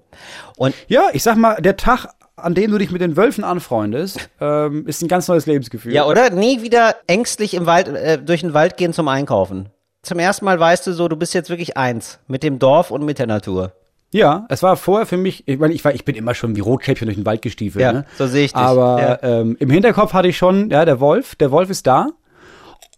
[0.57, 2.07] Und Ja, ich sag mal, der Tag,
[2.43, 5.93] an dem du dich mit den Wölfen anfreundest, ähm, ist ein ganz neues Lebensgefühl.
[5.93, 6.29] ja, oder?
[6.29, 9.69] Nie wieder ängstlich im Wald, äh, durch den Wald gehen zum Einkaufen.
[10.01, 13.03] Zum ersten Mal weißt du so, du bist jetzt wirklich eins mit dem Dorf und
[13.03, 13.73] mit der Natur.
[14.11, 16.61] Ja, es war vorher für mich, ich meine, ich, war, ich bin immer schon wie
[16.61, 17.83] Rotkäppchen durch den Wald gestiefelt.
[17.83, 18.05] Ja, ne?
[18.17, 18.59] so sehe ich dich.
[18.61, 19.19] Aber Ja.
[19.41, 22.07] ähm, im Hinterkopf hatte ich schon, ja, der Wolf, der Wolf ist da.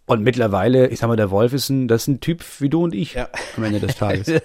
[0.06, 2.82] Und mittlerweile, ich sag mal, der Wolf ist ein, das ist ein Typ wie du
[2.84, 3.28] und ich Ja.
[3.56, 4.26] am Ende des Tages.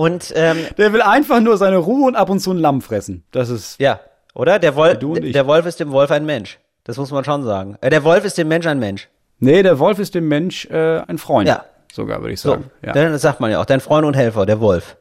[0.00, 3.24] Und ähm, der will einfach nur seine Ruhe und ab und zu ein Lamm fressen.
[3.32, 4.00] Das ist, ja,
[4.34, 4.58] oder?
[4.58, 5.32] Der Wolf, Du und ich.
[5.32, 6.58] der Wolf ist dem Wolf ein Mensch.
[6.84, 7.76] Das muss man schon sagen.
[7.82, 9.08] Äh, der Wolf ist dem Mensch ein Mensch.
[9.40, 11.48] nee, der Wolf ist dem Mensch äh, ein Freund.
[11.48, 11.64] Ja.
[11.92, 12.70] Sogar, würde ich So, sagen.
[12.82, 12.92] ja.
[12.92, 13.64] dann- das sagt man ja auch.
[13.66, 14.96] Dein Freund und Helfer, der Wolf.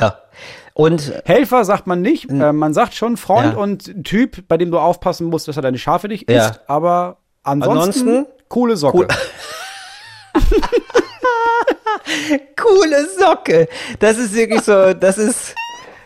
[0.00, 0.18] Ja.
[0.74, 2.30] Und Helfer sagt man nicht.
[2.30, 3.58] Äh, man sagt schon Freund Ja.
[3.60, 6.48] und Typ, bei dem du aufpassen musst, dass er deine Schafe nicht Ja.
[6.50, 6.60] isst.
[6.68, 8.26] Aber ansonsten, Ansonsten?
[8.48, 8.98] coole Socke.
[8.98, 9.08] Cool.
[12.60, 13.68] coole Socke.
[13.98, 15.54] Das ist wirklich so, das ist,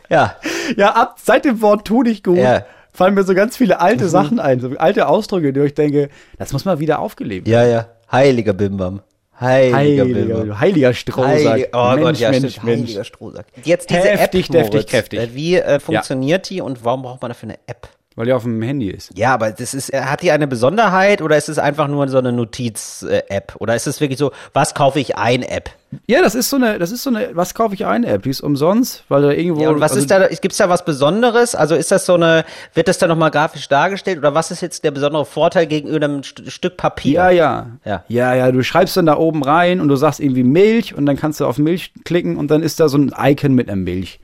[0.08, 0.37] ja.
[0.76, 2.64] Ja, ab seit dem Wort tu dich gut, Ja.
[2.92, 6.08] fallen mir so ganz viele alte Sachen ein, so alte Ausdrücke, die ich denke,
[6.38, 7.68] das muss mal wieder aufgelebt werden.
[7.68, 7.88] Ja, ja.
[8.11, 9.02] Heiliger Bimbam.
[9.40, 10.38] Heiliger, Bimbam.
[10.38, 11.28] Heiliger, heiliger Strohsack.
[11.52, 12.64] Heilig, oh Mensch, Gott, ja, Mensch, stimmt.
[12.66, 12.82] Mensch.
[12.88, 13.46] Heiliger Strohsack.
[13.64, 14.90] Jetzt diese Heftig, App, deftig, Moritz.
[14.90, 15.20] kräftig.
[15.20, 17.88] Äh, Wie äh, funktioniert die und warum braucht man dafür eine App?
[18.18, 19.16] Weil die auf dem Handy ist.
[19.16, 22.18] Ja, aber das ist, äh, hat die eine Besonderheit oder ist es einfach nur so
[22.18, 23.54] eine Notiz-App?
[23.61, 25.70] Oder ist es wirklich so, was kaufe ich ein App?
[26.09, 28.24] Ja, das ist so eine, das ist so eine, was kaufe ich eine App?
[28.24, 29.62] Die ist umsonst, weil da irgendwo.
[29.62, 31.54] Ja, und was also, ist da, gibt's da was Besonderes?
[31.54, 34.83] Also ist das so eine, wird das da nochmal grafisch dargestellt oder was ist jetzt
[34.83, 37.12] der besondere Vorteil gegenüber einem St Stück Papier?
[37.12, 37.66] Ja, ja.
[37.85, 38.04] Ja.
[38.09, 41.16] Ja, ja, du schreibst dann da oben rein und du sagst irgendwie Milch und dann
[41.16, 44.18] kannst du auf Milch klicken und dann ist da so ein Icon mit einer Milch.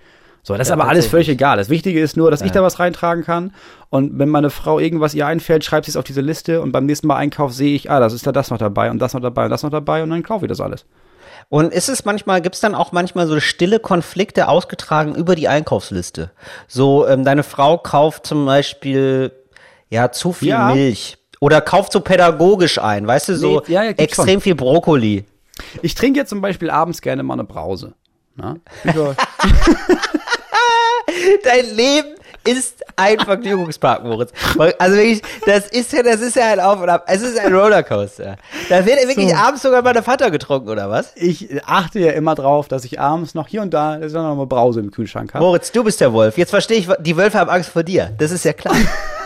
[0.47, 1.57] So, das ist Ja, aber alles völlig egal.
[1.57, 3.53] Das Wichtige ist nur, dass ich da was reintragen kann.
[3.89, 6.85] Und wenn meine Frau irgendwas ihr einfällt, schreibt sie es auf diese Liste und beim
[6.85, 9.23] nächsten Mal Einkauf sehe ich, ah, das ist da das noch dabei und das noch
[9.23, 10.85] dabei und das noch dabei und dann kaufe ich das alles.
[11.49, 16.31] Und ist es manchmal, gibt's dann auch manchmal so stille Konflikte ausgetragen über die Einkaufsliste?
[16.69, 19.33] So, ähm, deine Frau kauft zum Beispiel,
[19.89, 20.75] ja, zu viel Ja.
[20.75, 21.17] Milch.
[21.41, 25.25] Oder kauft so pädagogisch ein, weißt du, so Nee, ja, ja, extrem viel Brokkoli.
[25.83, 27.95] Ich trinke jetzt zum Beispiel abends gerne mal eine Brause.
[28.37, 28.57] Na?
[31.45, 32.09] Dein Leben
[32.47, 34.31] ist ein Vergnügungspark, Moritz.
[34.79, 37.05] Also wirklich, das ist ja, das ist ja ein Auf und Ab.
[37.09, 38.37] Es ist ein Rollercoaster.
[38.69, 39.37] Da wird wirklich So.
[39.37, 41.13] abends sogar mal der Vater getrunken, oder was?
[41.17, 44.35] ich achte ja immer drauf, dass ich abends noch hier und da, dass ich noch
[44.37, 45.43] mal Brause im Kühlschrank habe.
[45.45, 46.37] Moritz, du bist der Wolf.
[46.37, 48.11] Jetzt verstehe ich, die Wölfe haben Angst vor dir.
[48.19, 48.77] Das ist ja klar.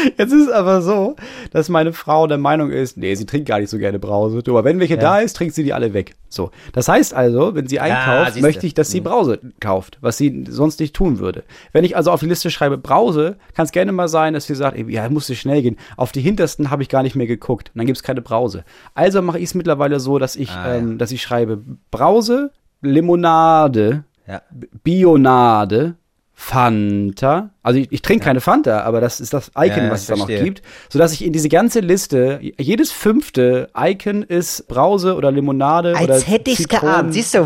[0.18, 1.16] Jetzt ist es aber so,
[1.52, 4.42] dass meine Frau der Meinung ist, nee, sie trinkt gar nicht so gerne Brause.
[4.48, 6.14] Aber wenn welche da ist, trinkt sie die alle weg.
[6.28, 6.50] So.
[6.72, 8.46] Das heißt also, wenn sie einkauft, siehste.
[8.46, 11.42] möchte ich, dass sie Brause kauft, was sie sonst nicht tun würde.
[11.72, 14.54] Wenn ich also auf die Liste schreibe Brause, kann es gerne mal sein, dass sie
[14.54, 15.76] sagt, ey, ja, musste schnell gehen.
[15.96, 17.70] Auf die hintersten habe ich gar nicht mehr geguckt.
[17.74, 18.64] Und dann gibt es keine Brause.
[18.94, 21.60] Also mache ich es mittlerweile so, dass ich, Ah, ähm, dass ich schreibe
[21.90, 22.50] Brause,
[22.82, 24.42] Limonade, Ja.
[24.84, 25.94] Bionade,
[26.40, 27.50] Fanta.
[27.62, 30.06] Also ich, ich trinke keine Fanta, aber das ist das Icon, Ja, ja, was es
[30.08, 30.62] da noch gibt.
[30.88, 36.26] Sodass ich in diese ganze Liste, jedes fünfte Icon ist Brause oder Limonade oder Als
[36.28, 37.14] hätte ich's Zitronen- geahnt.
[37.14, 37.44] Siehst du,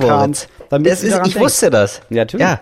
[0.70, 2.00] damit Das ist, ich wusste das.
[2.08, 2.46] Ja, natürlich.
[2.46, 2.60] Ja,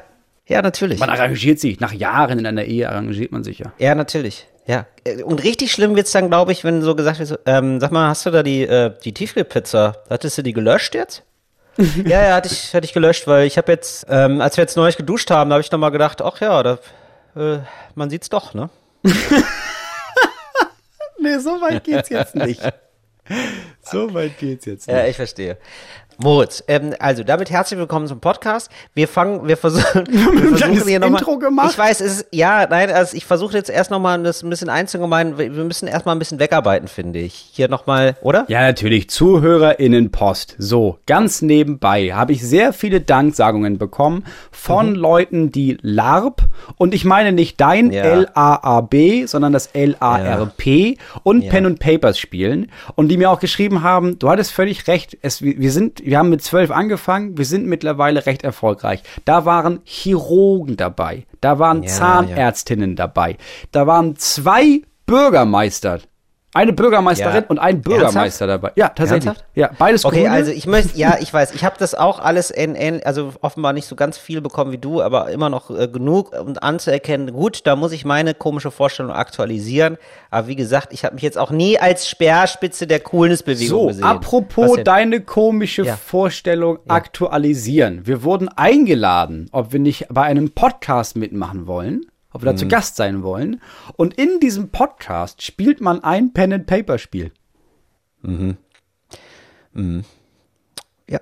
[0.49, 0.99] ja natürlich.
[0.99, 1.81] Man arrangiert sich.
[1.81, 3.73] Nach Jahren in einer Ehe arrangiert man sich ja.
[3.79, 4.47] Ja, natürlich.
[4.67, 4.87] Ja.
[5.05, 8.09] Äh, Und richtig schlimm wird's dann, glaube ich, wenn so gesagt wird, ähm, sag mal,
[8.09, 9.97] hast du da die, äh, die Tiefkühlpizza?
[10.09, 11.25] Hattest du die gelöscht jetzt?
[12.05, 14.77] ja, ja, hatte ich, hatte ich gelöscht, weil ich habe jetzt, ähm, als wir jetzt
[14.77, 16.79] neulich geduscht haben, da habe ich nochmal gedacht, ach ja, da,
[17.37, 17.59] äh,
[17.95, 18.71] man sieht's doch, ne?
[21.23, 22.61] Nee, so weit geht's jetzt nicht.
[23.81, 25.57] so weit geht's jetzt Ja, ich verstehe.
[26.23, 28.71] Moritz, ähm, also damit herzlich willkommen zum Podcast.
[28.95, 31.19] Wir fangen, wir versuchen, wir versuchen hier nochmal.
[31.21, 31.71] Intro gemacht.
[31.73, 34.69] Ich weiß, es ist, ja, nein, also ich versuche jetzt erst nochmal das ein bisschen
[34.69, 35.37] einzugemein.
[35.37, 37.51] Wir müssen erstmal ein bisschen wegarbeiten, finde ich.
[37.53, 38.45] Hier nochmal, oder?
[38.49, 39.11] Ja, natürlich.
[39.11, 40.55] ZuhörerInnenpost.
[40.59, 44.95] So, ganz nebenbei habe ich sehr viele Danksagungen bekommen von Mhm.
[44.97, 46.43] Leuten, die LARP
[46.77, 48.05] und ich meine nicht dein Ja.
[48.05, 51.51] L-A-A-B, sondern das L-A-R-P und Ja.
[51.51, 55.43] Pen und Papers spielen und die mir auch geschrieben haben, du hattest völlig recht, es,
[55.43, 59.03] wir sind, wir haben mit zwölf angefangen, wir sind mittlerweile recht erfolgreich.
[59.25, 63.39] Da waren Chirurgen dabei, da waren Ja, Zahnärztinnen dabei,
[63.71, 66.01] da waren zwei Bürgermeister.
[66.55, 67.49] Eine Bürgermeisterin Ja.
[67.49, 68.73] und ein Bürgermeister dabei.
[68.77, 69.27] Ja, tatsächlich.
[69.27, 69.47] Ernsthaft?
[69.55, 70.31] Ja, beides Okay, Grüne.
[70.33, 73.73] also ich möchte, ja, ich weiß, ich habe das auch alles in, in, also offenbar
[73.73, 77.67] nicht so ganz viel bekommen wie du, aber immer noch äh, genug um anzuerkennen, gut,
[77.67, 79.97] da muss ich meine komische Vorstellung aktualisieren.
[80.31, 84.05] Aber wie gesagt, ich habe mich jetzt auch nie als Speerspitze der Coolness-Bewegung so, gesehen.
[84.05, 85.97] apropos deine komische Ja.
[85.97, 88.07] Vorstellung aktualisieren.
[88.07, 92.57] Wir wurden eingeladen, ob wir nicht bei einem Podcast mitmachen wollen, ob wir da Mhm.
[92.59, 93.61] zu Gast sein wollen.
[93.97, 97.33] Und in diesem Podcast spielt man ein Pen-and-Paper-Spiel.
[101.09, 101.21] Ja.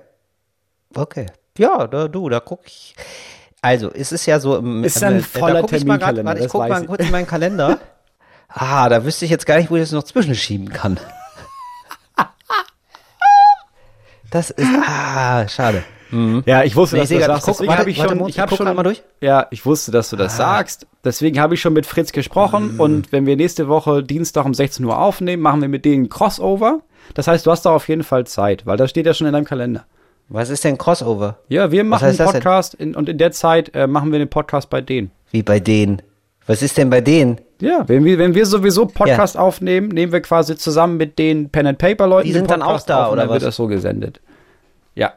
[0.95, 1.25] Okay.
[1.57, 2.95] Ja, da, du, da guck ich.
[3.61, 4.83] Also, es ist ja so im.
[4.83, 7.79] Ist ein äh, voller Terminkalender, Warte, ich guck mal kurz in meinen Kalender.
[8.53, 10.99] Ah, da wüsste ich jetzt gar nicht, wo ich das noch zwischenschieben kann.
[14.29, 14.67] Das ist.
[14.85, 15.83] Ah, schade.
[16.45, 17.61] Ja, ich wusste, Nee, dass ich du das sagst.
[17.61, 19.01] ich guck- Deswegen habe ich schon, ich habe guck schon mal durch.
[19.21, 20.87] Ja, ich wusste, dass du das sagst.
[21.03, 22.79] Deswegen habe ich schon mit Fritz gesprochen.
[22.79, 26.81] Und wenn wir nächste Woche Dienstag um 16 Uhr aufnehmen, machen wir mit denen Crossover.
[27.13, 29.33] Das heißt, du hast da auf jeden Fall Zeit, weil das steht ja schon in
[29.33, 29.85] deinem Kalender.
[30.29, 31.39] Was ist denn Crossover?
[31.49, 32.17] Ja, wir machen einen?
[32.17, 35.11] Podcast in, und in der Zeit äh, machen wir den Podcast bei denen.
[35.31, 36.01] Wie bei denen.
[36.45, 37.39] Was ist denn bei denen?
[37.59, 41.67] Ja, wenn wir, wenn wir sowieso Podcast aufnehmen, nehmen wir quasi zusammen mit den Pen
[41.67, 43.41] and Paper Leuten Die den sind dann Podcast auch da, auf und oder dann wird
[43.41, 43.47] was?
[43.49, 44.19] das so gesendet.
[44.95, 45.13] Ja.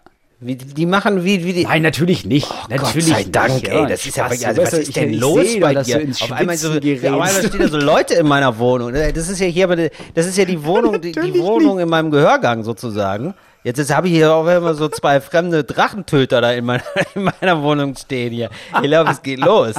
[0.46, 1.64] Wie, die machen wie, wie die.
[1.64, 2.46] Nein, natürlich nicht.
[2.68, 3.68] natürlich Gott sei Dank, nicht.
[3.68, 6.07] ey, das ist ja also was weißt du, ist denn ich- los sehe, bei dir?
[6.20, 8.92] Auf einmal so, auf einmal stehen da so Leute in meiner Wohnung.
[8.92, 12.62] Das ist ja hier, das ist ja die Wohnung, die, die Wohnung in meinem Gehörgang
[12.62, 13.33] sozusagen.
[13.62, 16.83] Jetzt, jetzt habe ich hier auch immer so zwei fremde Drachentöter da in meiner,
[17.14, 18.50] in meiner Wohnung stehen hier.
[18.83, 19.74] Ich glaube, es geht los.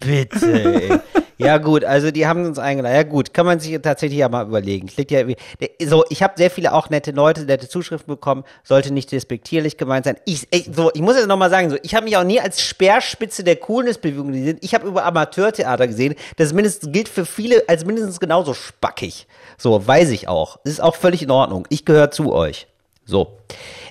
[0.00, 1.02] Bitte.
[1.40, 2.94] Ja gut, also die haben uns eingeladen.
[2.94, 4.88] Ja gut, kann man sich tatsächlich ja mal überlegen.
[4.88, 5.24] Klingt ja
[5.86, 8.44] so, ich habe sehr viele auch nette Leute, nette Zuschriften bekommen.
[8.62, 10.16] Sollte nicht despektierlich gemeint sein.
[10.26, 12.40] Ich, ich so, ich muss jetzt noch mal sagen, so, ich habe mich auch nie
[12.40, 14.58] als Speerspitze der Coolness-Bewegung gesehen.
[14.60, 16.14] Ich habe über Amateurtheater gesehen.
[16.36, 19.26] Das mindestens gilt für viele als mindestens genauso spackig.
[19.56, 20.58] So, weiß ich auch.
[20.64, 21.66] Ist auch völlig in Ordnung.
[21.70, 22.66] Ich gehöre zu euch.
[23.10, 23.28] So.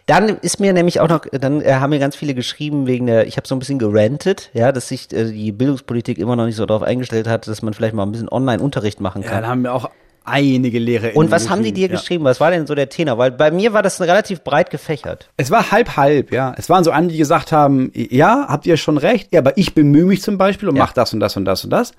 [0.05, 3.27] Dann ist mir nämlich auch noch, dann äh, haben mir ganz viele geschrieben wegen der,
[3.27, 6.55] ich habe so ein bisschen gerantet, ja, dass sich äh, die Bildungspolitik immer noch nicht
[6.55, 9.41] so darauf eingestellt hat, dass man vielleicht mal ein bisschen Online-Unterricht machen Ja, kann.
[9.43, 9.89] da haben wir auch
[10.25, 11.15] einige Lehrer.
[11.15, 12.23] Und was haben die dir geschrieben?
[12.23, 13.17] Was war denn so der Tenor?
[13.17, 15.29] Weil bei mir war das relativ breit gefächert.
[15.37, 16.53] Es war halb halb, ja.
[16.57, 19.75] Es waren so andere, die gesagt haben, ja, habt ihr schon recht, ja, aber ich
[19.75, 20.83] bemühe mich zum Beispiel und Ja.
[20.83, 21.91] mach das und das und das und das.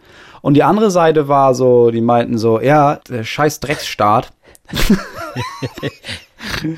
[0.42, 4.30] Und die andere Seite war so, die meinten so, ja, der scheiß Drecksstaat.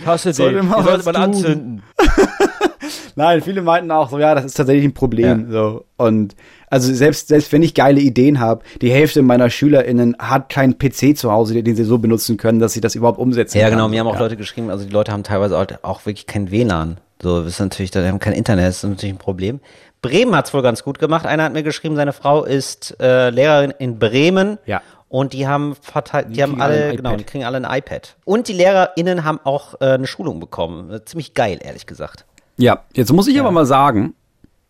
[0.04, 1.82] Hast du Sollte mal was tun.
[3.16, 5.50] Nein, viele meinten auch so, ja, das ist tatsächlich ein Problem.
[5.50, 5.84] So.
[5.96, 6.34] Und
[6.68, 11.16] also selbst, selbst wenn ich geile Ideen habe, die Hälfte meiner SchülerInnen hat keinen PC
[11.16, 13.74] zu Hause, den sie so benutzen können, dass sie das überhaupt umsetzen Ja, kann.
[13.74, 13.88] genau.
[13.88, 14.20] Mir haben auch ja.
[14.20, 16.98] Leute geschrieben, also die Leute haben teilweise auch, auch wirklich kein WLAN.
[17.22, 19.60] So, das ist natürlich, die haben kein Internet, das ist natürlich ein Problem.
[20.00, 21.26] Bremen hat's wohl ganz gut gemacht.
[21.26, 24.58] Einer hat mir geschrieben, seine Frau ist äh, Lehrerin in Bremen.
[24.66, 24.80] Ja.
[25.12, 28.16] Und die haben verteilt, die, haben kriegen alle alle, genau, die kriegen alle ein iPad.
[28.24, 30.90] Und die LehrerInnen haben auch äh, eine Schulung bekommen.
[30.90, 32.24] Äh, Ziemlich geil, ehrlich gesagt.
[32.56, 34.14] Ja, jetzt muss ich aber mal sagen,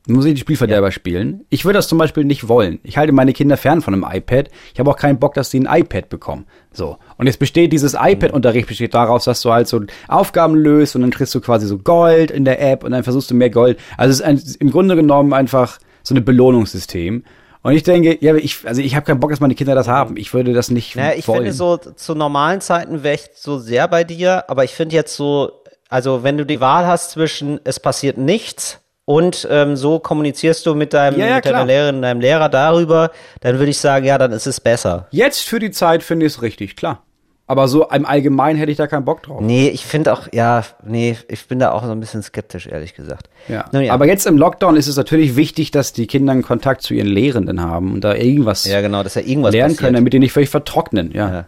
[0.09, 1.45] muss ich die Spielverderber spielen.
[1.49, 2.81] Ich würde das zum Beispiel nicht wollen.
[2.83, 4.49] Ich halte meine Kinder fern von einem iPad.
[4.75, 6.47] Ich habe auch keinen Bock, dass sie ein iPad bekommen.
[6.73, 6.99] So.
[7.19, 11.13] Und jetzt besteht dieses iPad-Unterricht besteht daraus, dass du halt so Aufgaben löst und dann
[11.13, 13.79] kriegst du quasi so Gold in der App und dann versuchst du mehr Gold.
[13.97, 17.23] Also es ist ein, im Grunde genommen einfach so ein Belohnungssystem.
[17.63, 20.17] Und ich denke, ja, ich, also ich habe keinen Bock, dass meine Kinder das haben.
[20.17, 21.43] Ich würde das nicht Naja, ich wollen.
[21.43, 25.15] finde so, zu normalen Zeiten wäre ich so sehr bei dir, aber ich finde jetzt
[25.17, 30.67] so, also wenn du die Wahl hast zwischen es passiert nichts und ähm, so kommunizierst
[30.67, 31.67] du mit deinem Ja, ja, mit deiner klar.
[31.67, 35.07] Lehrerin, deinem Lehrer darüber, dann würde ich sagen, ja, dann ist es besser.
[35.11, 37.03] Jetzt für die Zeit finde ich es richtig, klar.
[37.47, 39.41] Aber so im Allgemeinen hätte ich da keinen Bock drauf.
[39.43, 42.95] Nee, ich finde auch, ja, nee, ich bin da auch so ein bisschen skeptisch, ehrlich
[42.95, 43.29] gesagt.
[43.49, 43.65] Ja.
[43.73, 43.93] Ja.
[43.93, 47.09] Aber jetzt im Lockdown ist es natürlich wichtig, dass die Kinder einen Kontakt zu ihren
[47.09, 49.81] Lehrenden haben und da irgendwas ja, genau, dass ja irgendwas lernen passiert.
[49.81, 51.11] können, damit die nicht völlig vertrocknen.
[51.13, 51.31] Ja.
[51.33, 51.45] Ja.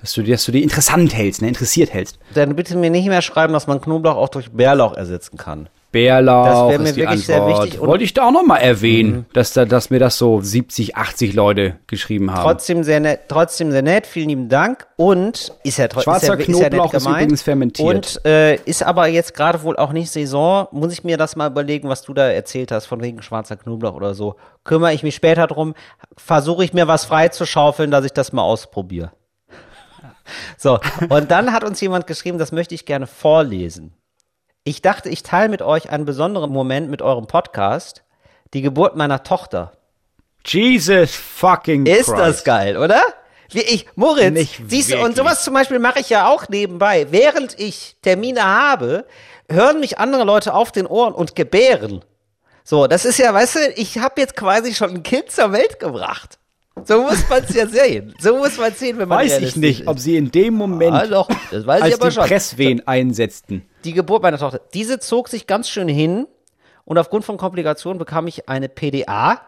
[0.00, 1.48] Dass, du, die- dass du die interessant hältst, ne?
[1.48, 2.18] interessiert hältst.
[2.34, 5.68] Dann bitte mir nicht mehr schreiben, dass man Knoblauch auch durch Bärlauch ersetzen kann.
[5.94, 7.62] Bärlauch Das wäre mir ist die wirklich sehr Antwort.
[7.62, 10.40] wichtig und- Wollte ich da auch noch mal erwähnen, dass, da, dass mir das so
[10.40, 12.42] 70, 80 Leute geschrieben haben.
[12.42, 14.88] Trotzdem sehr nett, trotzdem sehr nett, vielen lieben Dank.
[14.96, 17.88] Und ist ja trotzdem Schwarzer ist ja, ist ja Knoblauch ist übrigens fermentiert.
[17.88, 20.66] Und äh, ist aber jetzt gerade wohl auch nicht Saison.
[20.72, 23.94] Muss ich mir das mal überlegen, was du da erzählt hast, von wegen schwarzer Knoblauch
[23.94, 24.34] oder so.
[24.64, 25.74] Kümmere ich mich später drum.
[26.16, 29.12] Versuche ich mir was freizuschaufeln, dass ich das mal ausprobiere.
[30.56, 30.78] So,
[31.10, 33.92] und dann hat uns jemand geschrieben, das möchte ich gerne vorlesen.
[34.66, 38.02] Ich dachte, ich teile mit euch einen besonderen Moment mit eurem Podcast.
[38.54, 39.72] Die Geburt meiner Tochter.
[40.46, 42.18] Jesus fucking Ist Christ.
[42.18, 43.02] das geil, oder?
[43.50, 47.08] Wie ich, Moritz, Nicht siehst du, und sowas zum Beispiel mache ich ja auch nebenbei.
[47.10, 49.06] Während ich Termine habe,
[49.50, 52.02] hören mich andere Leute auf den Ohren und gebären.
[52.64, 55.78] So, das ist ja, weißt du, ich habe jetzt quasi schon ein Kind zur Welt
[55.78, 56.38] gebracht.
[56.86, 58.14] So muss man es ja sehen.
[58.20, 59.86] So muss man es sehen, wenn man Weiß ich nicht, ist.
[59.88, 62.24] ob sie in dem Moment, Ah, doch, das weiß ich als aber die schon.
[62.26, 63.62] Presswehen einsetzten.
[63.84, 64.60] Die Geburt meiner Tochter.
[64.74, 66.26] Diese zog sich ganz schön hin
[66.84, 69.40] und aufgrund von Komplikationen bekam ich eine PDA.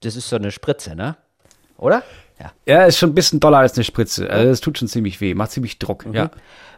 [0.00, 1.16] Das ist so eine Spritze, ne?
[1.78, 2.02] Oder?
[2.40, 2.52] Ja.
[2.66, 4.28] Ja, ist schon ein bisschen doller als eine Spritze.
[4.28, 6.06] Also das tut schon ziemlich weh, macht ziemlich Druck.
[6.06, 6.14] Mhm.
[6.14, 6.30] Ja.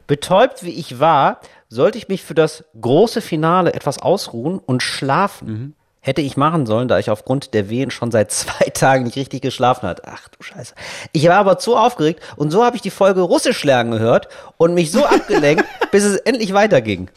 [0.07, 5.75] Betäubt wie ich war, sollte ich mich für das große Finale etwas ausruhen und schlafen.
[6.07, 9.41] Hätte ich machen sollen, da ich aufgrund der Wehen schon seit zwei Tagen nicht richtig
[9.41, 10.03] geschlafen hat.
[10.07, 10.75] Ach du Scheiße.
[11.13, 14.75] Ich war aber zu aufgeregt und so habe ich die Folge Russisch lernen gehört und
[14.75, 17.09] mich so abgelenkt, bis es endlich weiterging.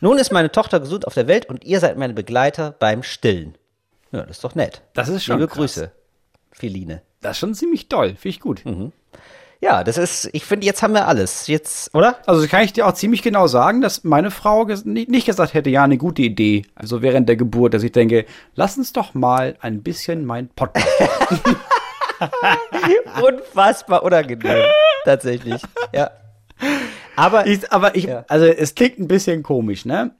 [0.00, 3.56] Nun ist meine Tochter gesund auf der Welt und ihr seid meine Begleiter beim Stillen.
[4.10, 4.82] Ja, das ist doch nett.
[4.92, 5.56] Das ist schon Liebe krass.
[5.56, 5.90] Grüße,
[6.50, 7.00] Feline.
[7.22, 8.62] Das ist schon ziemlich doll, finde ich gut.
[8.66, 8.92] Mhm.
[9.62, 11.46] Ja, das ist, ich finde, jetzt haben wir alles.
[11.46, 12.16] Jetzt, oder?
[12.26, 15.54] Also kann ich dir auch ziemlich genau sagen, dass meine Frau ges nicht, nicht gesagt
[15.54, 18.24] hätte, ja, eine gute Idee, also während der Geburt, dass ich denke,
[18.56, 20.88] lass uns doch mal ein bisschen mein Podcast.
[23.22, 24.64] Unfassbar unangenehm.
[25.04, 25.62] Tatsächlich.
[25.94, 26.10] Ja.
[27.16, 28.24] Aber ich, aber ich, Ja.
[28.28, 30.12] also es klingt ein bisschen komisch, ne?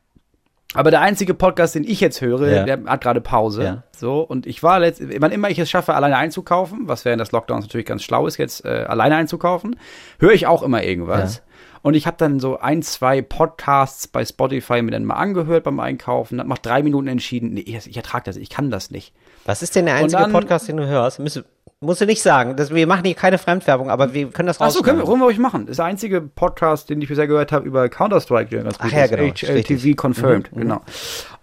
[0.75, 2.65] Aber der einzige Podcast, den ich jetzt höre, Ja.
[2.65, 3.63] der hat gerade Pause.
[3.63, 3.83] Ja.
[3.95, 7.31] So, und ich war letzt, wann immer ich es schaffe, alleine einzukaufen, was während des
[7.33, 9.77] Lockdowns natürlich ganz schlau ist, jetzt äh, alleine einzukaufen,
[10.19, 11.37] höre ich auch immer irgendwas.
[11.37, 11.43] Ja.
[11.83, 15.81] Und ich habe dann so ein, zwei Podcasts bei Spotify mir dann mal angehört beim
[15.81, 19.13] Einkaufen, hab nach drei Minuten entschieden, nee, ich, ich ertrage das, ich kann das nicht.
[19.45, 21.19] was ist denn der einzige dann- Podcast, den du hörst?
[21.19, 21.43] Müsst,
[21.83, 22.57] musst du nicht sagen.
[22.57, 25.21] Das, wir machen hier keine Fremdwerbung, aber wir können das Ach so, können wir, wollen
[25.21, 25.67] wir ruhig machen.
[25.67, 28.91] Das ist der einzige Podcast, den ich bisher gehört habe über Counter-Strike, der ganz gut
[28.93, 29.97] Ach ja, genau, HLTV richtig.
[29.97, 30.81] confirmed, genau.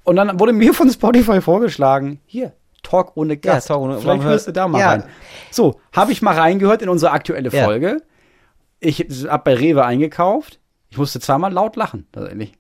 [0.04, 3.68] Und dann wurde mir von Spotify vorgeschlagen, hier, Talk ohne Gast.
[3.68, 4.90] Talk ohne- Vielleicht hörst du da mal Ja.
[4.92, 5.04] rein.
[5.52, 7.66] So, habe ich mal reingehört in unsere aktuelle Ja.
[7.66, 8.02] Folge.
[8.80, 10.60] Ich habe bei Rewe eingekauft.
[10.90, 12.54] Ich musste zweimal laut lachen, tatsächlich.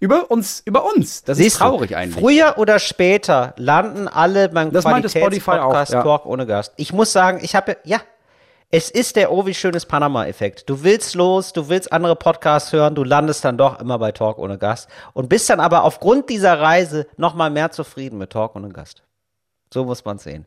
[0.00, 1.22] Über uns, über uns.
[1.22, 2.22] Das ist Siehst du, traurig eigentlich.
[2.22, 6.02] Früher oder später landen alle beim Das Qualitätspodcast ja.
[6.02, 6.72] Talk ohne Gast.
[6.76, 8.00] Ich muss sagen, ich habe ja,
[8.70, 10.68] es ist der Oh wie schönes Panama-Effekt.
[10.68, 14.38] Du willst los, du willst andere Podcasts hören, du landest dann doch immer bei Talk
[14.38, 18.56] ohne Gast und bist dann aber aufgrund dieser Reise noch mal mehr zufrieden mit Talk
[18.56, 19.04] ohne Gast.
[19.72, 20.46] So muss man sehen.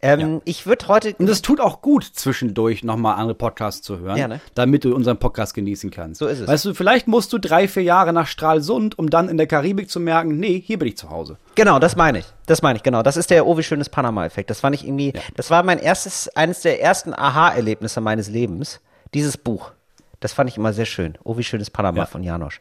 [0.00, 4.16] Ähm, Ich würde heute Und es tut auch gut, zwischendurch nochmal andere Podcasts zu hören,
[4.16, 4.40] Ja, ne?
[4.54, 6.20] damit du unseren Podcast genießen kannst.
[6.20, 6.46] So ist es.
[6.46, 9.90] Weißt du, vielleicht musst du drei, vier Jahre nach Stralsund, um dann in der Karibik
[9.90, 11.36] zu merken, nee, hier bin ich zu Hause.
[11.56, 12.26] Genau, das meine ich.
[12.46, 13.02] Das meine ich, genau.
[13.02, 14.50] Das ist der Oh, wie schönes Panama-Effekt.
[14.50, 18.80] Das fand ich irgendwie, das war mein erstes, eines der ersten Aha-Erlebnisse meines Lebens.
[19.14, 19.72] Dieses Buch.
[20.20, 21.16] Das fand ich immer sehr schön.
[21.24, 22.06] Oh, wie schönes Panama Ja.
[22.06, 22.60] von Janosch.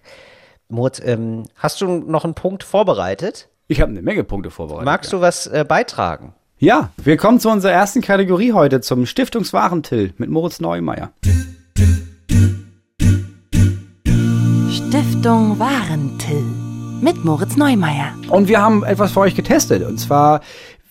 [0.69, 3.47] Mut, ähm, hast du noch einen Punkt vorbereitet?
[3.67, 4.86] Ich habe eine Menge Punkte vorbereitet.
[4.86, 6.34] Magst du was äh, beitragen?
[6.60, 11.12] Ja, wir kommen zu unserer ersten Kategorie heute, zum Stiftungswarentill mit Moritz Neumeier.
[14.72, 16.43] Stiftung Warentill
[17.00, 18.15] mit Moritz Neumeier.
[18.30, 19.84] Und wir haben etwas für euch getestet.
[19.84, 20.41] Und zwar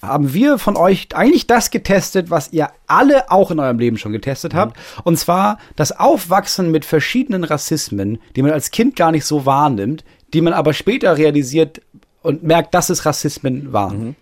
[0.01, 4.13] haben wir von euch eigentlich das getestet, was ihr alle auch in eurem Leben schon
[4.13, 4.77] getestet habt.
[5.03, 10.05] Und zwar das Aufwachsen mit verschiedenen Rassismen, die man als Kind gar nicht so wahrnimmt,
[10.33, 11.83] die man aber später realisiert
[12.23, 14.15] und merkt, dass es Rassismen waren.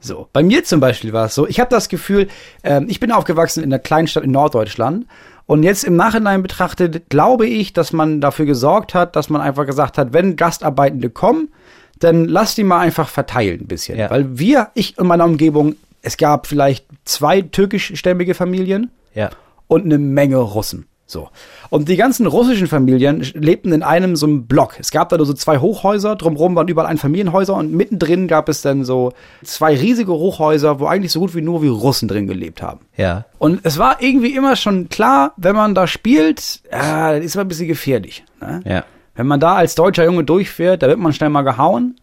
[0.00, 2.28] So, bei mir zum Beispiel war es so, ich habe das Gefühl,
[2.62, 5.06] ähm, ich bin aufgewachsen in einer kleinen Stadt in Norddeutschland
[5.46, 9.66] und jetzt im Nachhinein betrachtet, glaube ich, dass man dafür gesorgt hat, dass man einfach
[9.66, 11.48] gesagt hat, wenn Gastarbeitende kommen,
[11.98, 13.98] dann lass die mal einfach verteilen ein bisschen.
[13.98, 14.10] Ja.
[14.10, 19.30] Weil wir, ich in meiner Umgebung, es gab vielleicht zwei türkischstämmige Familien Ja.
[19.66, 20.86] und eine Menge Russen.
[21.10, 21.30] So.
[21.70, 24.76] Und die ganzen russischen Familien lebten in einem so einem Block.
[24.78, 28.60] Es gab da nur so zwei Hochhäuser, drumherum waren überall Einfamilienhäuser und mittendrin gab es
[28.60, 32.60] dann so zwei riesige Hochhäuser, wo eigentlich so gut wie nur wie Russen drin gelebt
[32.60, 32.80] haben.
[32.98, 33.24] Ja.
[33.38, 37.42] Und es war irgendwie immer schon klar, wenn man da spielt, ja, das ist mal
[37.42, 38.24] ein bisschen gefährlich.
[38.42, 38.60] Ne?
[38.66, 38.84] Ja.
[39.14, 41.96] Wenn man da als deutscher Junge durchfährt, da wird man schnell mal gehauen.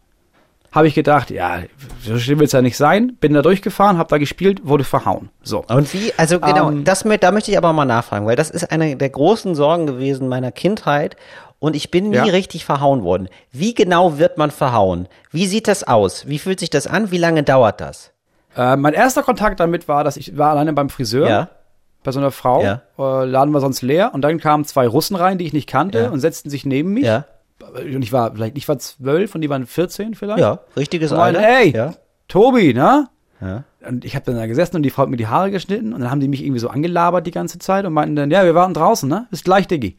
[0.75, 1.59] Habe ich gedacht, ja,
[2.03, 3.15] so schlimm will es ja nicht sein.
[3.21, 5.29] Bin da durchgefahren, habe da gespielt, wurde verhauen.
[5.41, 5.63] So.
[5.69, 8.49] Und wie, also genau, Ähm, das mit, da möchte ich aber mal nachfragen, weil das
[8.49, 11.15] ist eine der großen Sorgen gewesen meiner Kindheit
[11.59, 12.23] und ich bin nie Ja.
[12.25, 13.29] richtig verhauen worden.
[13.53, 15.07] Wie genau wird man verhauen?
[15.31, 16.27] Wie sieht das aus?
[16.27, 17.09] Wie fühlt sich das an?
[17.09, 18.11] Wie lange dauert das?
[18.57, 21.27] Äh, mein erster Kontakt damit war, dass ich war alleine beim Friseur.
[21.29, 21.49] Ja.
[22.03, 22.61] Bei so einer Frau.
[22.61, 22.81] Ja.
[22.99, 24.11] Äh, Laden war sonst leer.
[24.13, 26.09] Und dann kamen zwei Russen rein, die ich nicht kannte Ja.
[26.09, 27.05] und setzten sich neben mich.
[27.05, 27.25] Ja.
[27.75, 30.39] Und ich war vielleicht, ich war zwölf und die waren 14 vielleicht.
[30.39, 31.39] Ja, richtiges Und Alter.
[31.47, 31.93] ey, Ja.
[32.27, 33.07] Tobi, ne?
[33.41, 33.63] Ja.
[33.88, 36.01] Und ich habe dann da gesessen und die Frau hat mir die Haare geschnitten und
[36.01, 38.55] dann haben die mich irgendwie so angelabert die ganze Zeit und meinten dann, ja, wir
[38.55, 39.27] warten draußen, ne?
[39.29, 39.95] Bis gleich, Diggi.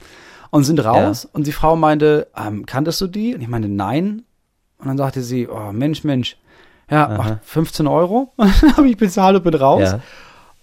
[0.50, 3.34] Und sind raus und die Frau meinte, ähm, kanntest du die?
[3.34, 4.24] Und ich meinte, nein.
[4.78, 6.36] Und dann sagte sie, oh, Mensch, Mensch,
[6.90, 8.32] ja, ach, 15 Euro.
[8.36, 9.82] Und dann habe ich bezahlt und bin raus.
[9.92, 10.00] Ja.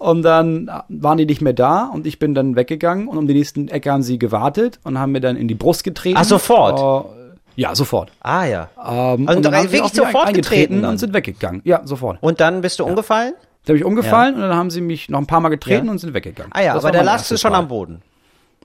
[0.04, 3.34] Und dann waren die nicht mehr da und ich bin dann weggegangen und um die
[3.34, 6.18] nächsten Ecke haben sie gewartet und haben mir dann in die Brust getreten.
[6.20, 7.06] Ach, sofort?
[7.08, 8.12] Äh, ja, sofort.
[8.20, 8.70] Ah ja.
[8.86, 10.92] Ähm, Und dann sie wirklich sofort getreten dann?
[10.92, 11.62] und sind weggegangen.
[11.63, 12.18] Ja, sofort.
[12.22, 13.34] Und dann bist du umgefallen?
[13.63, 15.92] Da habe ich umgefallen und dann haben sie mich noch ein paar Mal getreten Ja.
[15.94, 16.52] und sind weggegangen.
[16.54, 17.60] Ah ja, Das aber da lagst du schon Mal.
[17.60, 18.02] am Boden.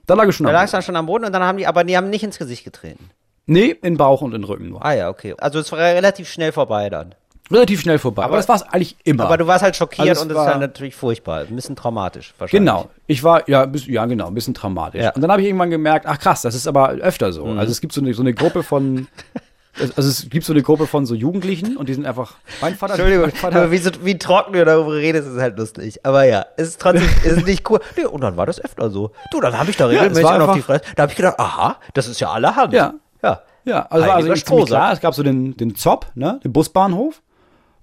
[0.07, 0.81] Da lag ich schon Da am lagst du Boden.
[0.81, 3.11] dann schon am Boden und dann haben die, aber die haben nicht ins Gesicht getreten.
[3.45, 4.83] Nee, in Bauch und in Rücken nur.
[4.83, 5.35] Ah ja, okay.
[5.37, 7.15] Also es war relativ schnell vorbei dann.
[7.51, 8.23] Relativ schnell vorbei.
[8.23, 9.25] Aber, das war es eigentlich immer.
[9.25, 11.41] Aber du warst halt schockiert Also und das war- ist dann natürlich furchtbar.
[11.41, 12.59] Ein bisschen traumatisch wahrscheinlich.
[12.71, 12.89] Genau.
[13.07, 15.01] Ich war, ja, bis, ja, genau, ein bisschen traumatisch.
[15.01, 15.11] Ja.
[15.13, 17.45] Und dann habe ich irgendwann gemerkt, ach krass, das ist aber öfter so.
[17.45, 19.07] Also es gibt so eine, so eine Gruppe von,
[19.95, 22.93] also es gibt so eine Gruppe von so Jugendlichen und die sind einfach, mein Vater,
[22.93, 26.05] Entschuldigung, mein Vater aber wie, so, wie trocken du darüber redest, ist halt lustig.
[26.05, 27.79] Aber ja, es ist trotzdem ist nicht cool.
[27.97, 29.11] Nee, und dann war das öfter so.
[29.31, 30.83] Du, dann habe ich da regelmäßig war auf die Fresse.
[30.95, 32.73] Da habe ich gedacht, aha, das ist ja allerhand.
[32.73, 32.93] Ja.
[33.23, 33.41] Ja.
[33.65, 37.21] Ja, also also Heiliger ziemlich klar, es gab so den, den Zopp, ne, den Busbahnhof.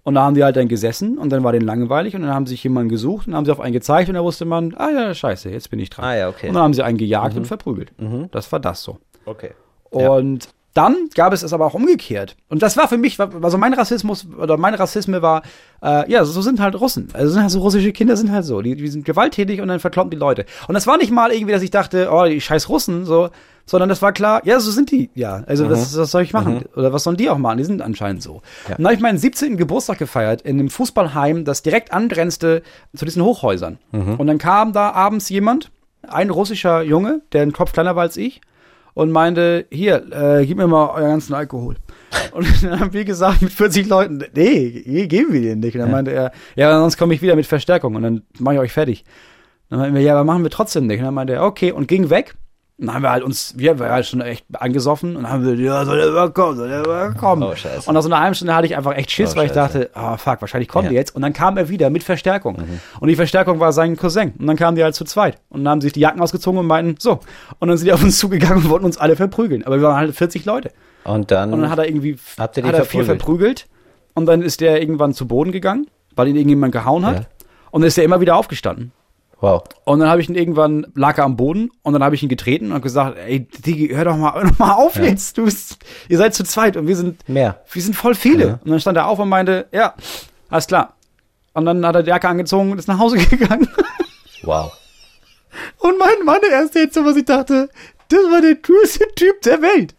[0.07, 2.47] Und da haben die halt dann gesessen und dann war denen langweilig und dann haben
[2.47, 4.89] sie sich jemanden gesucht und haben sie auf einen gezeigt und da wusste man, ah
[4.89, 6.05] ja, scheiße, jetzt bin ich dran.
[6.05, 6.47] Ah ja, okay.
[6.47, 6.51] Mhm.
[6.51, 7.91] Und dann haben sie einen gejagt und verprügelt.
[8.31, 8.99] Das war das so.
[9.25, 9.51] Okay.
[9.91, 12.37] Und dann gab es es aber auch umgekehrt.
[12.49, 15.43] Und das war für mich, also mein Rassismus oder mein Rassismus war,
[15.83, 17.09] äh, ja, so sind halt Russen.
[17.15, 18.61] Also sind halt so russische Kinder sind halt so.
[18.61, 20.45] Die, die sind gewalttätig und dann verkloppen die Leute.
[20.69, 23.31] Und das war nicht mal irgendwie, dass ich dachte, oh, die scheiß Russen, so,
[23.65, 25.43] sondern das war klar, ja, so sind die, ja.
[25.47, 26.65] Also was, was soll ich machen?
[26.77, 27.59] Oder was sollen die auch machen?
[27.59, 28.35] Die sind anscheinend so.
[28.35, 29.57] Und dann habe ich meinen 17.
[29.57, 32.63] Geburtstag gefeiert in einem Fußballheim, das direkt angrenzte
[32.95, 33.79] zu diesen Hochhäusern.
[34.19, 35.71] Und dann kam da abends jemand,
[36.07, 38.41] ein russischer Junge, der einen Kopf kleiner war als ich,
[38.97, 41.77] und meinte, hier, äh, gib mir mal euren ganzen Alkohol.
[42.33, 45.75] Und dann haben wir gesagt, mit 40 Leuten, nee, geben wir den nicht.
[45.75, 48.61] Und dann meinte er, ja, sonst komme ich wieder mit Verstärkung und dann mache ich
[48.61, 49.05] euch fertig.
[49.69, 50.99] Dann meinten wir, ja, aber machen wir trotzdem nicht.
[51.01, 52.37] Und dann meinte er, okay, und ging weg.
[52.79, 55.55] Und dann haben wir halt uns, wir waren halt schon echt angesoffen und haben wir,
[55.55, 57.49] ja, soll der überkommen, soll der überkommen.
[57.49, 57.89] Oh, scheiße.
[57.89, 59.89] Und nach so einer halben Stunde hatte ich einfach echt Schiss, Oh, weil ich dachte,
[59.95, 60.91] ah, fuck, wahrscheinlich kommt Ja.
[60.91, 61.17] er jetzt.
[61.17, 62.57] Und dann kam er wieder mit Verstärkung.
[62.59, 62.81] Mhm.
[63.01, 64.33] Und die Verstärkung war sein Cousin.
[64.39, 65.39] Und dann kamen die halt zu zweit.
[65.49, 67.21] Und dann haben sie sich die Jacken ausgezogen und meinten, so.
[67.61, 69.65] Und dann sind die auf uns zugegangen und wollten uns alle verprügeln.
[69.65, 70.71] Aber wir waren halt 40 Leute.
[71.05, 73.07] Und dann, Und dann hat er irgendwie die hat er vier verprügelt?
[73.07, 73.67] verprügelt.
[74.13, 77.17] Und dann ist der irgendwann zu Boden gegangen, weil ihn irgendjemand gehauen hat.
[77.21, 77.27] Ja.
[77.71, 78.93] Und dann ist er immer wieder aufgestanden.
[79.41, 79.63] Wow.
[79.85, 82.29] Und dann habe ich ihn irgendwann, lag er am Boden und dann habe ich ihn
[82.29, 85.39] getreten und gesagt, ey, Digi, hör doch mal, hör doch mal auf jetzt.
[85.39, 85.79] Du bist,
[86.09, 87.63] ihr seid zu zweit und wir sind, Mehr.
[87.71, 88.47] wir sind voll viele.
[88.47, 88.59] Ja.
[88.65, 89.95] Und dann stand er auf und meinte, ja,
[90.49, 90.95] alles klar.
[91.55, 93.69] Und dann hat er die Jacke angezogen und ist nach Hause gegangen.
[94.43, 94.73] Wow.
[95.79, 97.69] Und mein Mann, der erste jetzt so, was ich dachte,
[98.09, 99.95] das war der coolste Typ der Welt.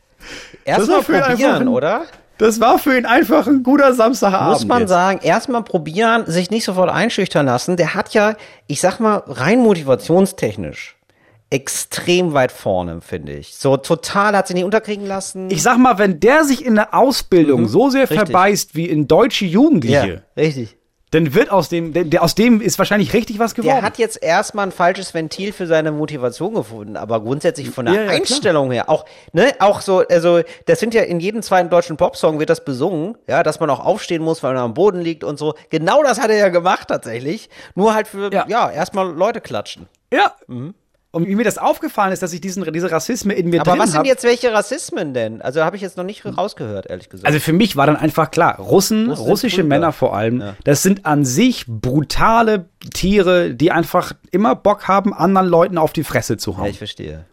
[0.65, 2.05] Erstmal probieren, ein- oder?
[2.37, 4.49] Das war für ihn einfach ein guter Samstagabend.
[4.53, 4.89] Muss man jetzt.
[4.89, 7.77] sagen, erstmal probieren, sich nicht sofort einschüchtern lassen.
[7.77, 8.35] Der hat ja,
[8.67, 10.95] ich sag mal, rein motivationstechnisch
[11.49, 13.55] extrem weit vorne, finde ich.
[13.55, 15.49] So total hat sich nicht unterkriegen lassen.
[15.49, 18.07] Ich sag mal, wenn der sich in der Ausbildung so sehr Mhm.
[18.09, 18.17] Richtig.
[18.27, 20.75] verbeißt wie in deutsche Jugendliche, richtig.
[21.11, 23.75] Dann wird aus dem, der, der, aus dem ist wahrscheinlich richtig was geworden.
[23.75, 27.93] Der hat jetzt erstmal ein falsches Ventil für seine Motivation gefunden, aber grundsätzlich von der
[27.93, 28.19] Ja, ja, klar.
[28.19, 32.39] Einstellung her, auch, ne, auch so, also, das sind ja in jedem zweiten deutschen Popsong
[32.39, 35.39] wird das besungen, ja, dass man auch aufstehen muss, weil man am Boden liegt und
[35.39, 35.53] so.
[35.69, 37.49] Genau das hat er ja gemacht tatsächlich.
[37.75, 38.69] Nur halt für, ja, Ja.
[38.69, 39.87] erstmal Leute klatschen.
[40.11, 40.33] ja.
[41.17, 43.89] Und wie mir das aufgefallen ist, dass ich diesen, diese Rassismen in mir Aber was
[43.89, 44.05] sind hab.
[44.05, 45.41] jetzt welche Rassismen denn?
[45.41, 47.25] Also habe ich jetzt noch nicht rausgehört, ehrlich gesagt.
[47.25, 49.63] Also für mich war dann einfach klar, Russen, Russen russische.
[49.63, 55.47] Männer vor allem, das sind an sich brutale Tiere, die einfach immer Bock haben, anderen
[55.47, 56.65] Leuten auf die Fresse zu ja, hauen.
[56.67, 57.25] ich verstehe.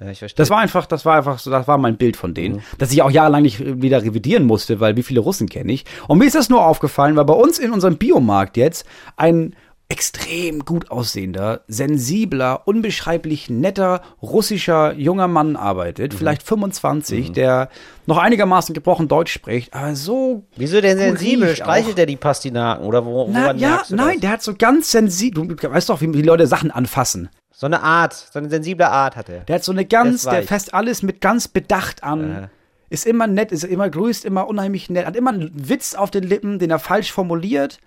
[0.00, 0.36] Ja, ich verstehe.
[0.36, 2.34] Das war einfach, das war einfach so, das war mein Bild von Mhm.
[2.34, 5.72] denen, dass ich auch jahrelang nicht äh, wieder revidieren musste, weil wie viele Russen kenne
[5.72, 5.84] ich.
[6.08, 8.86] Und mir ist das nur aufgefallen, weil bei uns in unserem Biomarkt jetzt
[9.16, 9.54] ein
[9.90, 15.56] extrem gut aussehender, sensibler, unbeschreiblich netter russischer junger Mann Mhm.
[15.56, 17.68] arbeitet, vielleicht 25, der
[18.06, 21.54] noch einigermaßen gebrochen Deutsch spricht, aber so Wieso denn sensibel?
[21.54, 24.20] Streichelt der die Pastinaken oder wo, Na, woran ja, nein, das?
[24.20, 27.28] der hat so ganz sensibel, du weißt doch, wie die Leute Sachen anfassen.
[27.52, 29.40] So eine Art, so eine sensible Art hat er.
[29.40, 32.48] Der hat so eine ganz, Der fasst alles mit ganz Bedacht an.
[32.88, 35.04] Ist immer nett, ist immer grüßt, immer unheimlich nett.
[35.04, 37.78] Hat immer einen Witz auf den Lippen, den er falsch formuliert.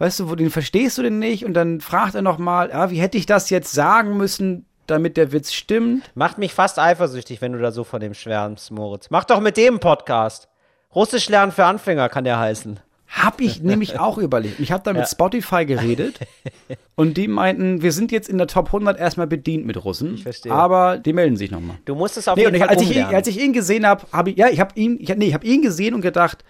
[0.00, 1.44] Weißt du, wo den verstehst du den nicht?
[1.44, 5.30] Und dann fragt er nochmal, ja, wie hätte ich das jetzt sagen müssen, damit der
[5.30, 6.10] Witz stimmt?
[6.14, 9.10] Macht mich fast eifersüchtig, wenn du da so von dem schwärmst, Moritz.
[9.10, 10.48] Mach doch mit dem Podcast.
[10.94, 12.80] Russisch lernen für Anfänger kann der heißen.
[13.08, 14.58] Hab ich nämlich auch überlegt.
[14.58, 16.20] Ich habe da mit Spotify geredet
[16.94, 20.14] und die meinten, wir sind jetzt in der Top 100 erstmal bedient mit Russen.
[20.14, 20.50] Ich verstehe.
[20.50, 21.76] Aber die melden sich nochmal.
[21.84, 23.16] Du musst es auf Nee, jeden ich, Fall als, ich ihn, umlernen.
[23.16, 25.46] als ich ihn gesehen habe, habe ich, ja, ich habe ihn, ich, nee, ich habe
[25.46, 26.42] ihn gesehen und gedacht,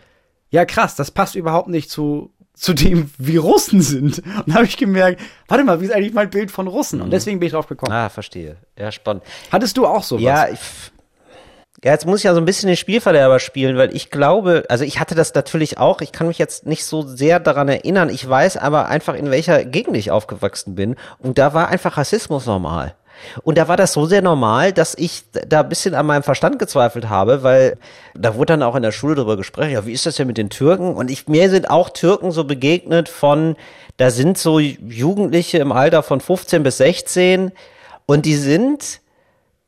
[0.51, 2.31] ja krass, das passt überhaupt nicht zu,
[2.61, 4.23] zu dem, wie Russen sind.
[4.47, 7.01] Und habe ich gemerkt, warte mal, wie ist eigentlich mein Bild von Russen?
[7.01, 7.93] Und deswegen bin ich drauf gekommen.
[7.93, 8.57] ah, verstehe.
[8.79, 9.23] Ja, spannend.
[9.51, 10.23] Hattest du auch sowas?
[10.23, 10.61] Ja, ich,
[11.83, 14.85] ja, jetzt muss ich ja so ein bisschen den Spielverderber spielen, weil ich glaube, also
[14.85, 18.29] ich hatte das natürlich auch, ich kann mich jetzt nicht so sehr daran erinnern, ich
[18.29, 22.95] weiß aber einfach, in welcher Gegend ich aufgewachsen bin und da war einfach Rassismus normal.
[23.43, 26.59] Und da war das so sehr normal, dass ich da ein bisschen an meinem Verstand
[26.59, 27.77] gezweifelt habe, weil
[28.15, 30.39] da wurde dann auch in der Schule darüber gesprochen, ja, wie ist das denn mit
[30.39, 30.95] den Türken?
[30.95, 33.57] Und ich, mir sind auch Türken so begegnet von,
[33.97, 37.53] da sind so Jugendliche im Alter von 15 bis 16
[38.07, 39.01] und die sind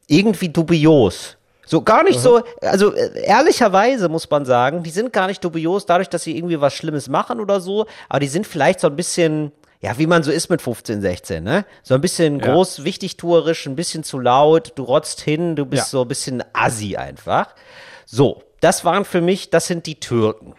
[0.06, 1.36] irgendwie dubios.
[1.64, 5.86] So gar nicht so, also äh, ehrlicherweise muss man sagen, die sind gar nicht dubios
[5.86, 8.96] dadurch, dass sie irgendwie was Schlimmes machen oder so, aber die sind vielleicht so ein
[8.96, 9.52] bisschen,
[9.82, 11.66] ja, wie man so ist mit 15, 16, ne?
[11.82, 12.52] So ein bisschen Ja.
[12.52, 15.88] groß, wichtigtuerisch, ein bisschen zu laut, du rotzt hin, du bist Ja.
[15.90, 17.54] so ein bisschen assi einfach.
[18.06, 20.54] So, das waren für mich, das sind die Türken.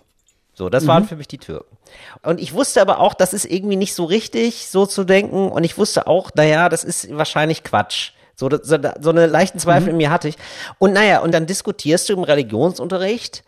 [0.56, 1.76] So, das waren für mich die Türken.
[2.22, 5.50] Und ich wusste aber auch, das ist irgendwie nicht so richtig, so zu denken.
[5.50, 8.12] Und ich wusste auch, naja, das ist wahrscheinlich Quatsch.
[8.36, 10.36] So, so, so eine leichten Zweifel in mir hatte ich.
[10.80, 13.44] Und naja, und dann diskutierst du im Religionsunterricht.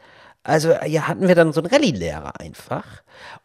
[0.48, 2.86] Also, ja, hatten wir dann so einen Rallye-Lehrer einfach.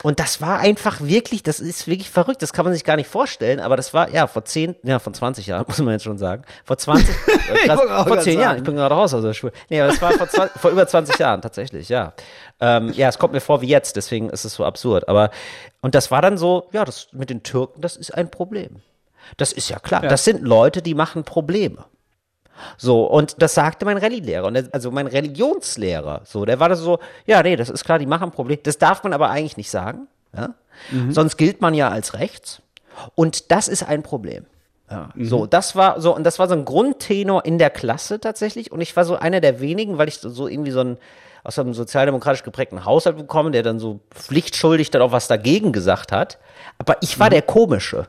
[0.03, 2.43] Und das war einfach wirklich, das ist wirklich verrückt.
[2.43, 3.59] Das kann man sich gar nicht vorstellen.
[3.59, 6.43] Aber das war, ja, vor zehn, ja, vor 20 Jahren, muss man jetzt schon sagen.
[6.63, 8.59] Vor 20, äh, krass, vor 10 Jahren.
[8.59, 9.53] Ich bin gerade raus aus der Schule.
[9.71, 12.13] Nee, aber das war vor, 20, vor über 20 Jahren, tatsächlich, ja.
[12.61, 15.09] Ähm, ja, es kommt mir vor wie jetzt, deswegen ist es so absurd.
[15.09, 15.31] Aber,
[15.81, 18.83] und das war dann so, ja, das mit den Türken, das ist ein Problem.
[19.39, 20.03] Das ist ja klar.
[20.03, 21.87] Das sind Leute, die machen Probleme.
[22.77, 26.23] So, und das sagte mein Rallye-Lehrer, und der- also mein Religionslehrer.
[26.25, 28.61] So, der war das so, ja, nee, das ist klar, die machen Probleme.
[28.63, 30.07] Das darf man aber eigentlich nicht sagen.
[30.37, 30.55] Ja?
[31.11, 32.63] Sonst gilt man ja als rechts.
[33.15, 34.47] Und das ist ein Problem.
[34.91, 38.73] Ja, so, das war so, und das war so ein Grundtenor in der Klasse tatsächlich.
[38.73, 40.99] Und ich war so einer der wenigen, weil ich so, so irgendwie so ein,
[41.45, 46.11] aus einem sozialdemokratisch geprägten Haushalt bekomme, der dann so pflichtschuldig dann auch was dagegen gesagt
[46.13, 46.39] hat.
[46.79, 48.09] Aber ich war der Komische.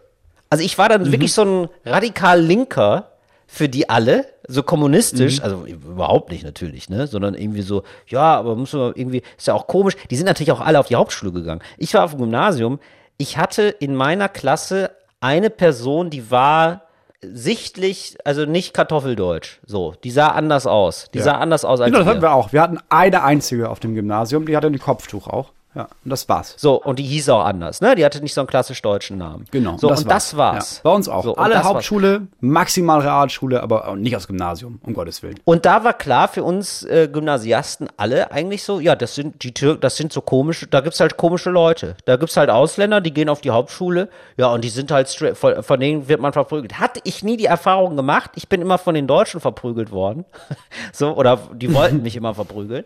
[0.50, 3.11] Also ich war dann wirklich so ein radikal Linker,
[3.54, 8.56] für die alle, so kommunistisch, also überhaupt nicht natürlich, ne, sondern irgendwie so, ja, aber
[8.56, 9.96] muss man irgendwie, ist ja auch komisch.
[10.10, 11.62] Die sind natürlich auch alle auf die Hauptschule gegangen.
[11.78, 12.80] Ich war auf dem Gymnasium.
[13.18, 16.84] Ich hatte in meiner Klasse eine Person, die war
[17.22, 21.10] sichtlich, also nicht Kartoffeldeutsch, so, die sah anders aus.
[21.14, 22.54] Die sah anders aus als Genau, das hatten wir auch.
[22.54, 25.52] Wir hatten eine einzige auf dem Gymnasium, die hatte ein Kopftuch auch.
[25.74, 26.56] Ja, und das war's.
[26.58, 27.96] So, und die hieß auch anders, ne?
[27.96, 29.46] Die hatte nicht so einen klassisch deutschen Namen.
[29.52, 29.78] Genau.
[29.78, 30.78] So, und das war's.
[30.78, 31.24] Ja, bei uns auch.
[31.24, 31.74] So, und Alle das war's.
[31.76, 35.40] Hauptschule, maximal Realschule, aber nicht aus Gymnasium, um Gottes Willen.
[35.46, 39.54] Und da war klar für uns äh, Gymnasiasten alle eigentlich so, ja, das sind die
[39.54, 41.96] Tür, das sind so komische, da gibt's halt komische Leute.
[42.04, 45.38] Da gibt's halt Ausländer, die gehen auf die Hauptschule, ja, und die sind halt straight,
[45.38, 46.80] von, von denen wird man verprügelt.
[46.80, 48.32] Hatte ich nie die Erfahrung gemacht.
[48.36, 50.26] Ich bin immer von den Deutschen verprügelt worden.
[50.92, 52.84] so, oder die wollten mich immer verprügeln.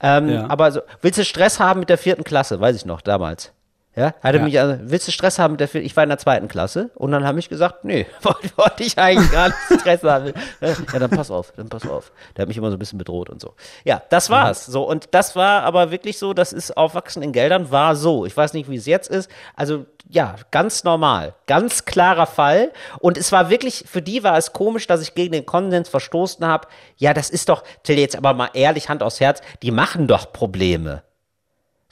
[0.00, 0.48] Ähm, Ja.
[0.48, 2.60] Aber so, willst du Stress haben mit der vierten Klasse?
[2.60, 3.52] Weiß ich noch, damals.
[3.94, 4.44] Ja, hatte Ja.
[4.44, 5.84] mich, also, willst du Stress haben mit der vierten?
[5.86, 8.96] Ich war in der zweiten Klasse und dann habe ich gesagt, nee, wollte wollte ich
[8.98, 10.32] eigentlich gar nicht Stress haben.
[10.62, 12.10] Ja, dann pass auf, dann pass auf.
[12.34, 13.52] Der hat mich immer so ein bisschen bedroht und so.
[13.84, 14.64] Ja, das war's.
[14.64, 18.24] So, und das war aber wirklich so, das ist Aufwachsen in Geldern war so.
[18.24, 19.30] Ich weiß nicht, wie es jetzt ist.
[19.56, 21.34] Also, ja, ganz normal.
[21.46, 22.72] Ganz klarer Fall.
[22.98, 26.46] Und es war wirklich, für die war es komisch, dass ich gegen den Konsens verstoßen
[26.46, 26.66] habe.
[26.96, 30.32] Ja, das ist doch, Till, jetzt aber mal ehrlich, Hand aufs Herz, die machen doch
[30.32, 31.02] Probleme.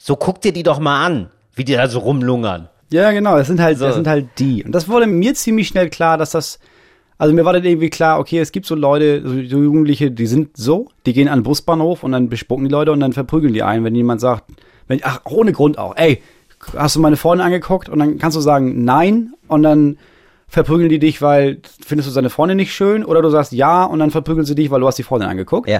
[0.03, 2.69] So guck dir die doch mal an, wie die da so rumlungern.
[2.89, 3.85] Ja, genau, das sind halt, So.
[3.85, 4.63] das sind halt die.
[4.63, 6.57] Und das wurde mir ziemlich schnell klar, dass das,
[7.19, 10.57] also mir war dann irgendwie klar, okay, es gibt so Leute, so, Jugendliche, die sind
[10.57, 13.61] so, die gehen an den Busbahnhof und dann bespucken die Leute und dann verprügeln die
[13.61, 14.45] einen, wenn jemand sagt,
[14.87, 16.23] wenn, ach, ohne Grund auch, ey,
[16.75, 17.87] hast du meine Freundin angeguckt?
[17.87, 19.99] Und dann kannst du sagen, nein, und dann
[20.47, 23.99] verprügeln die dich, weil findest du seine Freundin nicht schön, oder du sagst ja, und
[23.99, 25.69] dann verprügeln sie dich, weil du hast die Freundin angeguckt.
[25.69, 25.79] Ja.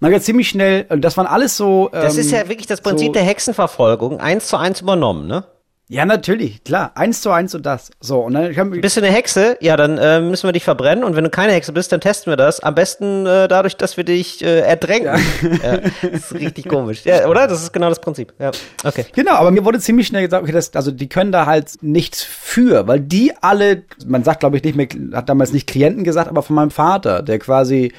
[0.00, 1.88] Dann geht ziemlich schnell, und das waren alles so.
[1.92, 5.44] Das ähm, ist ja wirklich das Prinzip so- der Hexenverfolgung, eins zu eins übernommen, ne?
[5.92, 6.92] Ja, natürlich, klar.
[6.94, 7.90] Eins zu eins und das.
[7.98, 9.56] So, und dann ich hab, Bist du eine Hexe?
[9.60, 11.02] Ja, dann äh, müssen wir dich verbrennen.
[11.02, 12.60] Und wenn du keine Hexe bist, dann testen wir das.
[12.60, 15.20] Am besten äh, dadurch, dass wir dich äh, ertränken.
[15.64, 15.78] Ja.
[15.78, 17.04] das ist richtig komisch.
[17.04, 17.48] Ja, oder?
[17.48, 18.32] Das ist genau das Prinzip.
[18.38, 18.52] Ja,
[18.84, 19.04] okay.
[19.16, 22.22] Genau, aber mir wurde ziemlich schnell gesagt, okay, das, also die können da halt nichts
[22.22, 26.28] für, weil die alle, man sagt glaube ich nicht mehr, hat damals nicht Klienten gesagt,
[26.28, 27.92] aber von meinem Vater, der quasi,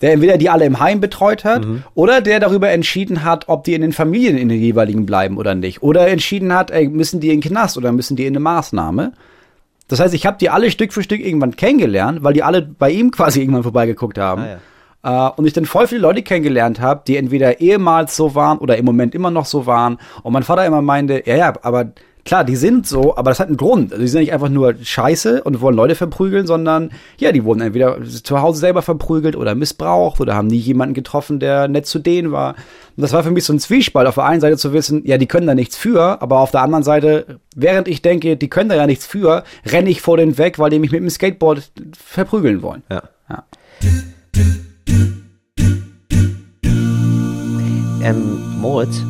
[0.00, 3.74] der entweder die alle im Heim betreut hat oder der darüber entschieden hat, ob die
[3.74, 5.82] in den Familien in den jeweiligen bleiben oder nicht.
[5.82, 9.12] Oder entschieden hat, ey, müssen die in den Knast oder müssen die in eine Maßnahme.
[9.88, 12.90] Das heißt, ich habe die alle Stück für Stück irgendwann kennengelernt, weil die alle bei
[12.90, 14.42] ihm quasi irgendwann vorbeigeguckt haben.
[14.42, 14.46] Ah,
[15.02, 18.76] Äh, und ich dann voll viele Leute kennengelernt habe, die entweder ehemals so waren oder
[18.76, 19.98] im Moment immer noch so waren.
[20.22, 21.92] Und mein Vater immer meinte, ja, ja, aber
[22.26, 23.92] klar, die sind so, aber das hat einen Grund.
[23.92, 27.62] Also die sind nicht einfach nur scheiße und wollen Leute verprügeln, sondern ja, die wurden
[27.62, 31.98] entweder zu Hause selber verprügelt oder missbraucht oder haben nie jemanden getroffen, der nett zu
[31.98, 32.54] denen war.
[32.96, 35.16] Und das war für mich so ein Zwiespalt, auf der einen Seite zu wissen, ja,
[35.16, 38.68] die können da nichts für, aber auf der anderen Seite, während ich denke, die können
[38.68, 41.70] da ja nichts für, renne ich vor denen weg, weil die mich mit dem Skateboard
[41.96, 42.82] verprügeln wollen.
[42.90, 43.02] Ja.
[43.30, 43.44] Ja.
[48.02, 49.00] Ähm, Moritz,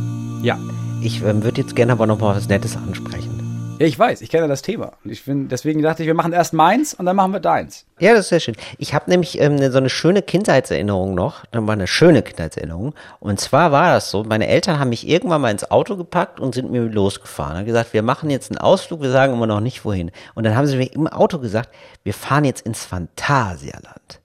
[0.42, 0.58] Ja.
[1.06, 3.76] Ich ähm, würde jetzt gerne aber noch mal was Nettes ansprechen.
[3.78, 4.94] Ja, ich weiß, ich kenne das Thema.
[5.04, 7.84] Ich bin, deswegen dachte ich, wir machen erst meins und dann machen wir deins.
[8.00, 8.56] Ja, das ist sehr schön.
[8.78, 11.44] Ich habe nämlich ähm, so eine schöne Kindheitserinnerung noch.
[11.52, 12.94] Dann war eine schöne Kindheitserinnerung.
[13.20, 16.54] Und zwar war das so, meine Eltern haben mich irgendwann mal ins Auto gepackt und
[16.54, 17.58] sind mir losgefahren.
[17.58, 20.10] Haben gesagt, wir machen jetzt einen Ausflug, wir sagen immer noch nicht wohin.
[20.34, 21.68] Und dann haben sie mir im Auto gesagt,
[22.02, 24.20] wir fahren jetzt ins Phantasialand.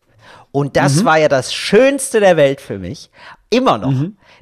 [0.53, 3.09] Und das war ja das Schönste der Welt für mich.
[3.53, 3.93] Immer noch.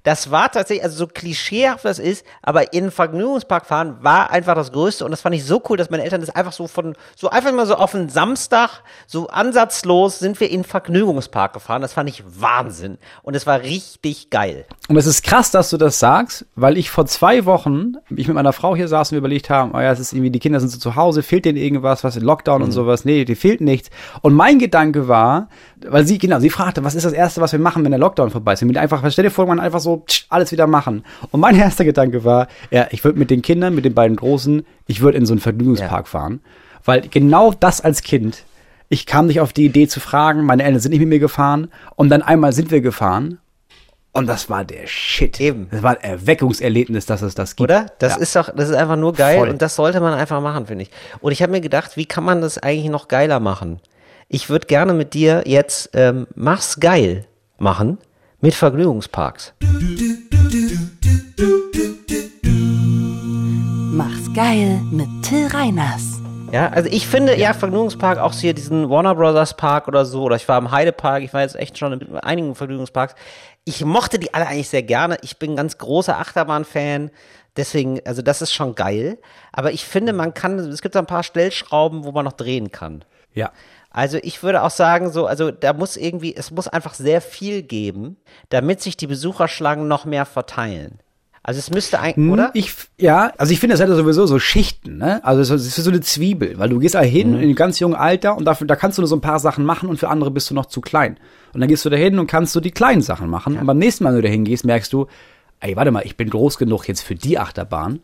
[0.03, 4.53] Das war tatsächlich, also so klischeehaft das ist, aber in den Vergnügungspark fahren war einfach
[4.53, 5.03] das Größte.
[5.03, 7.51] Und das fand ich so cool, dass meine Eltern das einfach so von, so einfach
[7.51, 11.81] mal so auf einen Samstag, so ansatzlos sind wir in den Vergnügungspark gefahren.
[11.81, 12.99] Das fand ich Wahnsinn.
[13.23, 14.65] Und es war richtig geil.
[14.87, 18.35] Und es ist krass, dass du das sagst, weil ich vor zwei Wochen, ich mit
[18.35, 20.59] meiner Frau hier saß und wir überlegt haben, oh ja, es ist irgendwie, die Kinder
[20.59, 23.05] sind so zu Hause, fehlt denen irgendwas, was Lockdown und sowas.
[23.05, 23.89] Nee, dir fehlt nichts.
[24.21, 25.49] Und mein Gedanke war,
[25.87, 28.29] weil sie, genau, sie fragte, was ist das Erste, was wir machen, wenn der Lockdown
[28.29, 28.61] vorbei ist?
[28.61, 31.03] Und mit einfach, stell dir vor, man einfach so tsch, alles wieder machen.
[31.31, 34.65] Und mein erster Gedanke war, ja, ich würde mit den Kindern, mit den beiden Großen,
[34.87, 36.41] ich würde in so einen Vergnügungspark fahren.
[36.85, 38.43] Weil genau das als Kind,
[38.89, 41.69] ich kam nicht auf die Idee zu fragen, meine Eltern sind nicht mit mir gefahren
[41.95, 43.39] und dann einmal sind wir gefahren
[44.11, 45.39] und das war der Shit.
[45.39, 45.67] Eben.
[45.69, 47.69] Das war ein Erweckungserlebnis, dass es das gibt.
[47.69, 47.85] Oder?
[47.99, 48.21] Das ja.
[48.21, 49.49] ist doch, das ist einfach nur geil Voll.
[49.49, 50.91] und das sollte man einfach machen, finde ich.
[51.21, 53.79] Und ich habe mir gedacht, wie kann man das eigentlich noch geiler machen?
[54.27, 57.25] Ich würde gerne mit dir jetzt ähm, Mach's geil
[57.59, 57.97] machen
[58.41, 59.53] mit Vergnügungsparks.
[63.91, 66.21] Mach's geil mit Till Reiners.
[66.51, 70.35] Ja, also ich finde ja, Vergnügungspark, auch hier diesen Warner Brothers Park oder so, oder
[70.35, 73.13] ich war im Heidepark, ich war jetzt echt schon in einigen Vergnügungsparks.
[73.65, 75.17] Ich mochte die alle eigentlich sehr gerne.
[75.21, 77.11] Ich bin ein ganz großer Achterbahn-Fan.
[77.55, 79.19] deswegen, also das ist schon geil.
[79.51, 82.71] Aber ich finde, man kann, es gibt so ein paar Stellschrauben, wo man noch drehen
[82.71, 83.03] kann.
[83.33, 83.51] Ja.
[83.99, 87.63] Also ich würde auch sagen, so, also da muss irgendwie, es muss einfach sehr viel
[87.63, 88.15] geben,
[88.47, 90.99] damit sich die Besucherschlangen noch mehr verteilen.
[91.43, 92.51] Also es müsste eigentlich, Hm, oder?
[92.53, 95.21] Ich, ja, also ich finde, das ja sowieso so Schichten, ne?
[95.25, 97.95] Also es ist so eine Zwiebel, weil du gehst da hin in einem ganz jungen
[97.95, 100.31] Alter und dafür, da kannst du nur so ein paar Sachen machen und für andere
[100.31, 101.17] bist du noch zu klein.
[101.53, 103.57] Und dann gehst du da hin und kannst du die kleinen Sachen machen.
[103.57, 105.07] Und beim nächsten Mal, wenn du da hingehst, merkst du,
[105.59, 107.99] ey, warte mal, ich bin groß genug jetzt für die Achterbahn.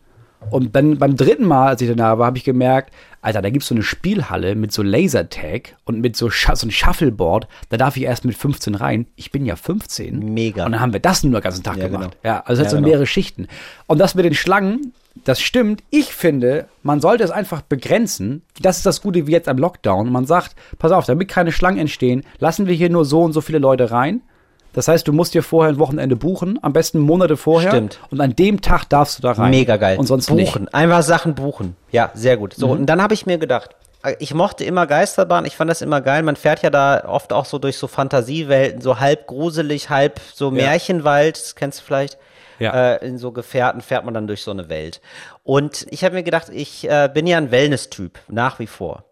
[0.51, 3.67] Und dann beim dritten Mal, als ich da war, habe ich gemerkt, Alter, da gibt's
[3.67, 7.47] so eine Spielhalle mit so Lasertag und mit so, Scha so ein Shuffleboard.
[7.69, 9.07] Da darf ich erst mit 15 rein.
[9.15, 10.33] Ich bin ja 15.
[10.33, 10.65] Mega.
[10.65, 12.17] Und dann haben wir das nur den ganzen Tag Ja, gemacht.
[12.21, 12.35] genau.
[12.35, 12.89] Ja, also es Ja, so genau.
[12.89, 13.47] mehrere Schichten.
[13.87, 14.93] Und das mit den Schlangen,
[15.23, 15.81] das stimmt.
[15.89, 18.43] Ich finde, man sollte es einfach begrenzen.
[18.61, 20.11] Das ist das Gute wie jetzt am Lockdown.
[20.11, 23.41] Man sagt, pass auf, damit keine Schlangen entstehen, lassen wir hier nur so und so
[23.41, 24.21] viele Leute rein.
[24.75, 27.71] Das heißt, du musst dir vorher ein Wochenende buchen, am besten Monate vorher.
[27.71, 28.01] Stimmt.
[28.11, 29.49] Und an dem Tag darfst du da rein.
[29.49, 29.97] Mega geil.
[29.97, 30.35] Und sonst buchen.
[30.37, 30.59] nicht.
[30.59, 30.67] Mhm.
[30.73, 31.77] Einfach Sachen buchen.
[31.91, 32.53] Ja, sehr gut.
[32.55, 33.69] So, und dann habe ich mir gedacht,
[34.19, 36.23] ich mochte immer Geisterbahn, ich fand das immer geil.
[36.23, 40.51] Man fährt ja da oft auch so durch so Fantasiewelten, so halb gruselig, halb so
[40.51, 42.17] Märchenwald, das kennst du vielleicht.
[42.59, 42.95] Ja.
[42.95, 44.99] Äh, in so Gefährten fährt man dann durch so eine Welt.
[45.43, 49.05] Und ich habe mir gedacht, ich äh, bin ja ein Wellness-Typ, nach wie vor.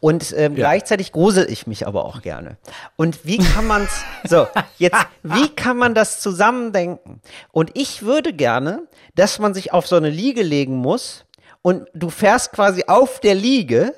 [0.00, 2.56] Und ähm, gleichzeitig grusel ich mich aber auch gerne.
[2.96, 3.90] Und wie kann man's,
[4.24, 4.46] so,
[4.78, 7.20] jetzt, wie kann man das zusammendenken?
[7.52, 11.26] Und ich würde gerne, dass man sich auf so eine Liege legen muss
[11.62, 13.94] und du fährst quasi auf der Liege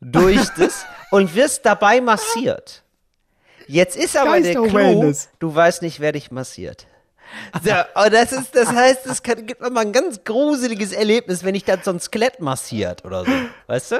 [0.00, 2.82] durch das und wirst dabei massiert.
[3.68, 6.87] Jetzt ist aber der Clou, du weißt nicht, wer dich massiert.
[7.62, 11.54] So, und das ist, das heißt, es kann, gibt nochmal ein ganz gruseliges Erlebnis, wenn
[11.54, 13.30] ich dann so ein Skelett massiert oder so.
[13.66, 13.96] Weißt du?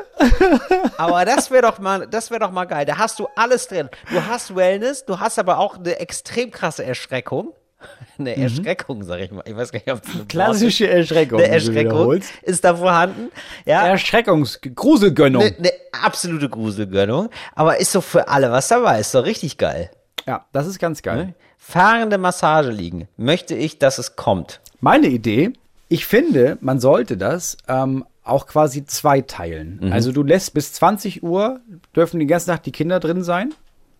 [0.96, 2.84] Aber das wäre doch mal, das wäre doch mal geil.
[2.84, 3.88] Da hast du alles drin.
[4.10, 7.52] Du hast Wellness, du hast aber auch eine extrem krasse Erschreckung.
[8.18, 9.44] Eine Erschreckung, sag ich mal.
[9.46, 11.38] Ich weiß gar nicht, ob es eine Klassische Erschreckung.
[11.38, 13.30] eine Erschreckung ist da vorhanden.
[13.66, 13.86] Ja.
[13.86, 15.42] Erschreckungs Gruselgönnung.
[15.42, 15.72] Eine, eine
[16.02, 17.30] absolute Gruselgönnung.
[17.54, 18.98] Aber ist so für alle was dabei.
[18.98, 19.92] Ist doch richtig geil.
[20.26, 21.34] Ja, das ist ganz geil.
[21.58, 23.08] Fahrende Massage liegen.
[23.16, 24.60] Möchte ich, dass es kommt.
[24.80, 25.52] Meine Idee,
[25.88, 29.80] ich finde, man sollte das ähm, auch quasi zweiteilen.
[29.82, 29.92] Mhm.
[29.92, 31.60] Also du lässt bis 20 Uhr,
[31.94, 33.52] dürfen die ganze Nacht die Kinder drin sein.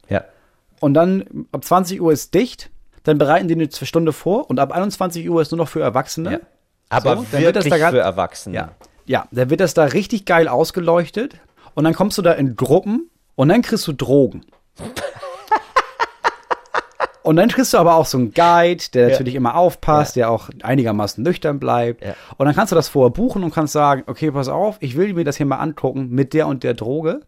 [0.09, 0.25] Ja.
[0.81, 2.71] Und dann ab 20 Uhr ist dicht.
[3.05, 4.49] Dann bereiten die eine Stunde vor.
[4.49, 6.33] Und ab 21 Uhr ist nur noch für Erwachsene.
[6.33, 6.39] Ja.
[6.91, 8.57] Aber So, dann wird das wirklich da grad- für Erwachsene.
[8.57, 8.73] Ja.
[9.07, 11.35] Ja, dann wird das da richtig geil ausgeleuchtet.
[11.75, 14.45] Und dann kommst du da in Gruppen und dann kriegst du Drogen.
[17.29, 20.49] Und dann kriegst du aber auch so einen Guide, der natürlich immer aufpasst, der auch
[20.63, 22.03] einigermaßen nüchtern bleibt.
[22.39, 25.13] Und dann kannst du das vorher buchen und kannst sagen, okay, pass auf, ich will
[25.13, 27.21] mir das hier mal angucken mit der und der Droge.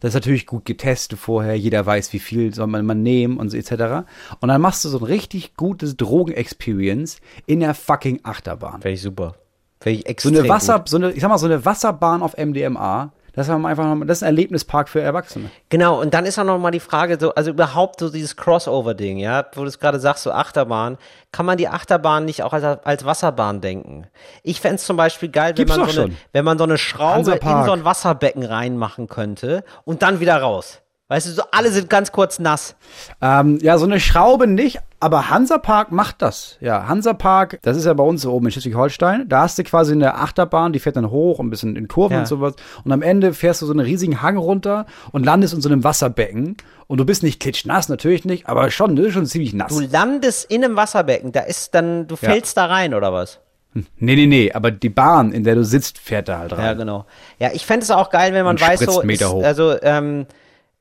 [0.00, 3.48] Das ist natürlich gut getestet vorher, jeder weiß, wie viel soll man, man nehmen und
[3.48, 4.06] so etc.
[4.40, 8.82] Und dann machst du so ein richtig gutes Drogen-Experience in der fucking Achterbahn.
[8.82, 9.34] Finde ich super.
[9.80, 10.90] Finde ich So extrem eine Wasser, Gut.
[10.90, 14.18] so eine, ich sag mal, so eine Wasserbahn auf MDMA, das ist einfach, noch- das
[14.18, 15.50] ist ein Erlebnispark für Erwachsene.
[15.70, 19.18] Genau, und dann ist auch noch mal die Frage, so, also überhaupt so dieses Crossover-Ding,
[19.18, 20.98] ja, wo du es gerade sagst, so Achterbahn,
[21.32, 24.06] kann man die Achterbahn nicht auch als, als Wasserbahn denken?
[24.42, 26.18] Ich fänd's zum Beispiel geil, wenn Gibt's man, so eine, schon.
[26.32, 30.80] wenn man so eine Schraube in so ein Wasserbecken reinmachen könnte und dann wieder raus.
[31.10, 32.76] Weißt du, so alle sind ganz kurz nass.
[33.22, 36.58] Ähm, ja, so eine Schraube nicht, aber Hansapark macht das.
[36.60, 39.26] Ja, Hansapark, das ist ja bei uns so oben in Schleswig-Holstein.
[39.26, 42.12] Da hast du quasi eine Achterbahn, die fährt dann hoch und ein bisschen in Kurven
[42.14, 42.20] Ja.
[42.20, 42.54] und sowas.
[42.84, 45.82] Und am Ende fährst du so einen riesigen Hang runter und landest in so einem
[45.82, 46.58] Wasserbecken.
[46.88, 49.72] Und du bist nicht klitschnass, natürlich nicht, aber schon, du bist schon ziemlich nass.
[49.74, 52.30] Du landest in einem Wasserbecken, da ist dann, du Ja.
[52.32, 53.40] fällst da rein oder was?
[53.72, 56.64] Nee, nee, nee, aber die Bahn, in der du sitzt, fährt da halt rein.
[56.66, 57.06] Ja, genau.
[57.38, 59.44] Ja, ich fände es auch geil, wenn man Und weiß, so, hoch.
[59.44, 60.26] also ähm,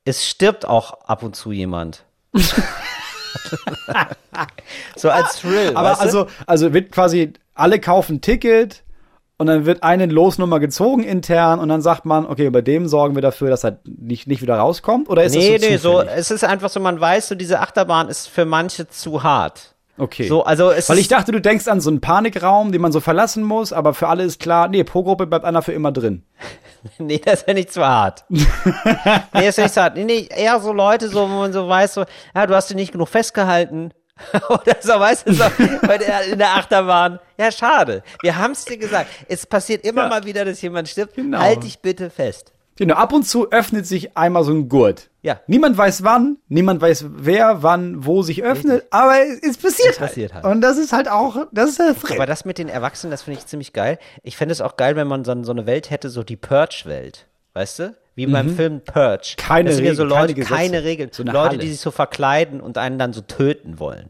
[0.07, 2.03] es stirbt auch ab und zu jemand.
[4.95, 5.75] so als Thrill.
[5.75, 6.05] Aber weißt du?
[6.05, 8.83] also, also wird quasi, alle kaufen Ticket
[9.37, 13.15] und dann wird eine Losnummer gezogen intern und dann sagt man, okay, bei dem sorgen
[13.15, 15.09] wir dafür, dass er nicht, nicht wieder rauskommt?
[15.09, 16.13] Oder ist nee, das so nee, so, zufällig?
[16.15, 19.75] es ist einfach so, man weiß, so diese Achterbahn ist für manche zu hart.
[19.97, 20.27] Okay.
[20.27, 22.99] So, also es Weil ich dachte, du denkst an so einen Panikraum, den man so
[22.99, 26.23] verlassen muss, aber für alle ist klar, nee, pro Gruppe bleibt einer für immer drin.
[26.99, 28.23] nee, das ist ja nicht zu hart.
[28.29, 28.43] nee,
[29.33, 29.95] das ist ja nicht zu hart.
[29.95, 32.75] Nee, nee, eher so Leute, so, wo man so weiß, so, ja, du hast dich
[32.75, 33.91] nicht genug festgehalten.
[34.49, 35.43] Oder so, weißt du, so,
[36.31, 37.19] in der Achterbahn.
[37.37, 38.03] Ja, schade.
[38.21, 39.09] Wir haben es dir gesagt.
[39.27, 40.09] Es passiert immer Ja.
[40.09, 41.15] mal wieder, dass jemand stirbt.
[41.15, 41.39] Genau.
[41.39, 42.51] Halt dich bitte fest.
[42.77, 45.09] Genau, ab und zu öffnet sich einmal so ein Gurt.
[45.27, 45.41] Ja.
[45.45, 50.09] Niemand weiß wann, niemand weiß wer, wann, wo sich öffnet, aber es, passiert Es halt.
[50.09, 50.45] passiert halt.
[50.45, 51.97] Und das ist halt auch, das ist halt.
[52.11, 53.99] Aber das mit den Erwachsenen, das finde ich ziemlich geil.
[54.23, 57.27] Ich fände es auch geil, wenn man so, so eine Welt hätte, so die Purge-Welt.
[57.55, 57.95] Weißt du?
[58.15, 59.35] Wie beim Film Purge.
[59.37, 59.41] Mhm.
[59.41, 61.09] Keine ja so Regeln, keine Leute, keine Regeln.
[61.11, 61.57] So Leute, Halle.
[61.57, 64.09] die sich so verkleiden und einen dann so töten wollen.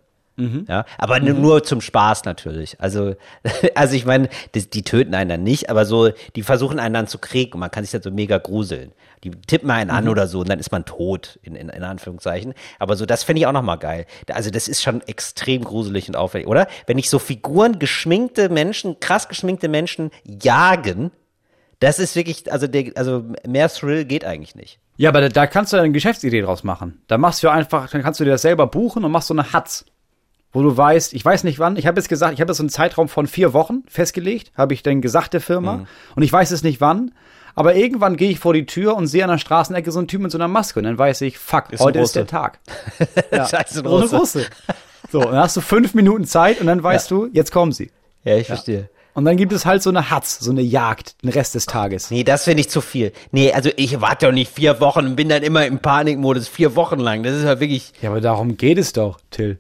[0.68, 2.80] Ja, aber nu- nur zum Spaß natürlich.
[2.80, 3.16] Also,
[3.76, 7.08] also ich meine, die, die töten einen dann nicht, aber so, die versuchen einen dann
[7.08, 8.92] zu kriegen und man kann sich dann so mega gruseln.
[9.24, 12.54] Die tippen einen an oder so und dann ist man tot, in, in, in Anführungszeichen.
[12.78, 14.06] Aber so, das fände ich auch nochmal geil.
[14.32, 16.68] Also, das ist schon extrem gruselig und aufwendig, oder?
[16.86, 21.10] Wenn ich so Figuren, geschminkte Menschen, krass geschminkte Menschen jagen,
[21.80, 24.80] das ist wirklich, also, der, also mehr Thrill geht eigentlich nicht.
[24.98, 27.02] Ja, aber da, da kannst du eine Geschäftsidee draus machen.
[27.08, 29.52] Da machst du einfach, dann kannst du dir das selber buchen und machst so eine
[29.54, 29.86] Hatz.
[30.54, 32.64] Wo du weißt, ich weiß nicht wann, ich habe jetzt gesagt, ich habe jetzt so
[32.64, 35.86] einen Zeitraum von vier Wochen festgelegt, habe ich dann gesagt der Firma.
[36.16, 37.12] Und ich weiß es nicht wann.
[37.54, 40.22] Aber irgendwann gehe ich vor die Tür und sehe an der Straßenecke so einen Typ
[40.22, 40.80] mit so einer Maske.
[40.80, 42.60] Und dann weiß ich, fuck, Ist heute ist der Tag.
[43.32, 44.45] Scheiße, So eine Russe.
[45.12, 47.91] So, dann hast du fünf Minuten Zeit und dann weißt du, jetzt kommen sie.
[48.24, 48.89] Ja, ich verstehe.
[49.14, 52.12] Und dann gibt es halt so eine Hatz, so eine Jagd, den Rest des Tages.
[52.12, 53.12] Nee, das finde ich zu viel.
[53.32, 56.76] Nee, also ich warte doch nicht vier Wochen und bin dann immer im Panikmodus vier
[56.76, 57.24] Wochen lang.
[57.24, 57.93] Das ist ja wirklich.
[58.04, 59.58] Ja, aber darum geht es doch, Till.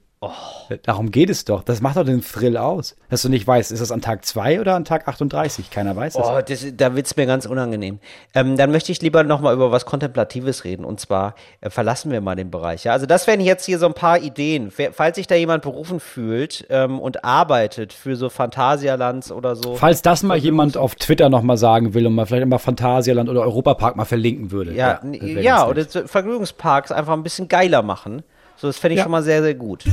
[0.83, 1.61] Darum geht es doch.
[1.61, 2.95] Das macht doch den Thrill aus.
[3.09, 5.69] Dass du nicht weißt, ist das an Tag 2 oder an Tag 38?
[5.69, 6.21] Keiner weiß es.
[6.21, 7.99] Oh, das, da wird's mir ganz unangenehm.
[8.33, 10.85] Ähm, dann möchte ich lieber nochmal über was Kontemplatives reden.
[10.85, 12.83] Und zwar äh, verlassen wir mal den Bereich.
[12.83, 12.93] Ja?
[12.93, 14.71] Also das wären jetzt hier so ein paar Ideen.
[14.71, 19.75] Falls sich da jemand berufen fühlt ähm, und arbeitet für so Phantasialands oder so.
[19.75, 23.29] Falls das mal jemand auf Twitter noch mal sagen will und mal vielleicht immer Phantasialand
[23.29, 24.73] oder Europapark mal verlinken würde.
[24.73, 28.23] Ja, ja, ganz oder Vergnügungsparks einfach ein bisschen geiler machen.
[28.57, 29.03] So, das fände ich Ja.
[29.03, 29.83] schon mal sehr, sehr gut.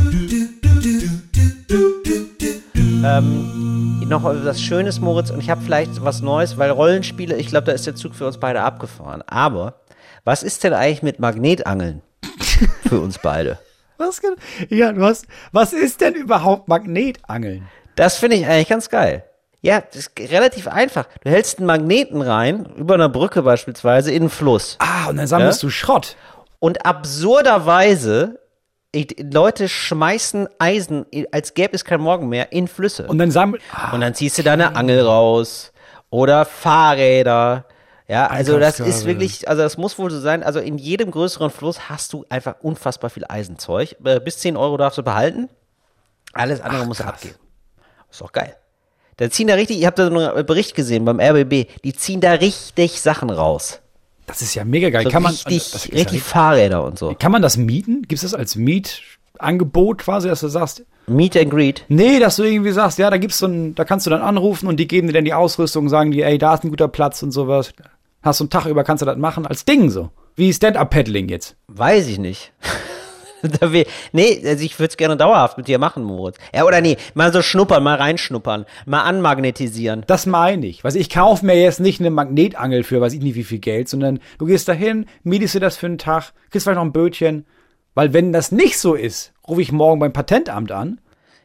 [3.07, 7.67] Ähm, noch was Schönes, Moritz, und ich habe vielleicht was Neues, weil Rollenspiele, ich glaube,
[7.67, 9.23] da ist der Zug für uns beide abgefahren.
[9.27, 9.81] Aber
[10.25, 12.01] was ist denn eigentlich mit Magnetangeln
[12.89, 13.59] für uns beide?
[13.99, 14.37] Was, gen-
[14.71, 17.69] ja, du hast, was ist denn überhaupt Magnetangeln?
[17.97, 19.25] Das finde ich eigentlich ganz geil.
[19.61, 21.07] Ja, das ist relativ einfach.
[21.23, 24.77] Du hältst einen Magneten rein, über einer Brücke beispielsweise, in einen Fluss.
[24.79, 25.67] Ah, und dann sammelst Ja?
[25.67, 26.17] du Schrott.
[26.59, 28.41] Und absurderweise,
[29.19, 33.07] Leute schmeißen Eisen, als gäbe es kein Morgen mehr, in Flüsse.
[33.07, 33.63] Und dann sammelt.
[33.73, 35.73] Ah, Und dann ziehst du deine Angel raus.
[36.11, 37.65] Oder Fahrräder.
[38.07, 40.43] Ja, also das ist wirklich, also das muss wohl so sein.
[40.43, 43.97] Also in jedem größeren Fluss hast du einfach unfassbar viel Eisenzeug.
[44.05, 45.49] Äh, Bis 10 Euro darfst du behalten.
[46.35, 47.37] Alles andere musst du abgeben.
[48.11, 48.55] Ist doch geil.
[49.17, 52.21] Da ziehen da richtig, ich habe da so einen Bericht gesehen beim RBB, die ziehen
[52.21, 53.81] da richtig Sachen raus.
[54.27, 55.05] Das ist ja mega geil.
[55.05, 57.15] So kann man, richtig, das ist ja richtig Fahrräder und so.
[57.19, 58.03] Kann man das mieten?
[58.03, 61.85] Gibt es das als Mietangebot quasi, dass du sagst, Meet and Greet.
[61.89, 64.67] nee, dass du irgendwie sagst, ja, da gibt's so ein, da kannst du dann anrufen
[64.69, 67.23] und die geben dir dann die Ausrüstung, sagen die, ey, da ist ein guter Platz
[67.23, 67.73] und sowas.
[68.23, 70.11] Hast du einen Tag über, kannst du das machen als Ding so.
[70.35, 71.57] Wie Stand-Up-Paddling jetzt.
[71.69, 72.53] Weiß ich nicht.
[73.61, 73.69] Da
[74.13, 76.37] nee, also ich würde es gerne dauerhaft mit dir machen, Moritz.
[76.55, 80.05] Ja, oder nee, mal so schnuppern, mal reinschnuppern, mal anmagnetisieren.
[80.07, 80.85] Das meine ich.
[80.85, 83.89] Also ich kaufe mir jetzt nicht eine Magnetangel für weiß ich nicht wie viel Geld,
[83.89, 87.47] sondern du gehst dahin, mietest dir das für einen Tag, kriegst vielleicht noch ein Bötchen.
[87.95, 91.01] Weil wenn das nicht so ist, rufe ich morgen beim Patentamt an.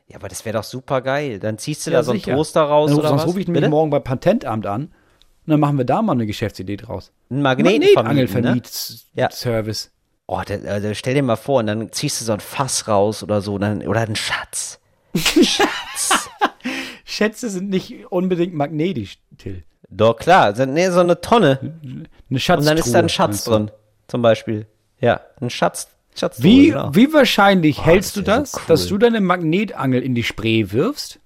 [0.08, 1.38] Ja, aber das wäre doch super geil.
[1.40, 2.36] Dann ziehst du da so einen sicher.
[2.36, 3.28] Toaster raus Dann, oder sonst was?
[3.28, 4.84] rufe ich mich morgen beim Patentamt an
[5.50, 7.12] und dann machen wir da mal eine Geschäftsidee draus.
[7.30, 8.62] Einen Magneten Magnetangel ne?
[9.16, 9.30] Ja.
[10.32, 13.24] Oh, da, also stell dir mal vor, und dann ziehst du so ein Fass raus
[13.24, 14.80] oder so, dann, oder einen Schatz.
[15.16, 16.30] Schatz.
[17.04, 19.64] Schätze sind nicht unbedingt magnetisch, Till.
[19.90, 20.54] Doch, klar.
[20.68, 21.80] Nee, so eine Tonne.
[22.30, 22.58] Eine Schatztruhe.
[22.60, 23.50] Und dann ist da ein Schatz du?
[23.50, 23.72] drin,
[24.08, 24.68] zum Beispiel.
[25.02, 25.88] Ja, ein Schatz.
[26.16, 26.94] Schatz Wie, genau.
[26.94, 28.64] wie wahrscheinlich hältst du das, so cool.
[28.68, 31.20] dass du deine Magnetangel in die Spree wirfst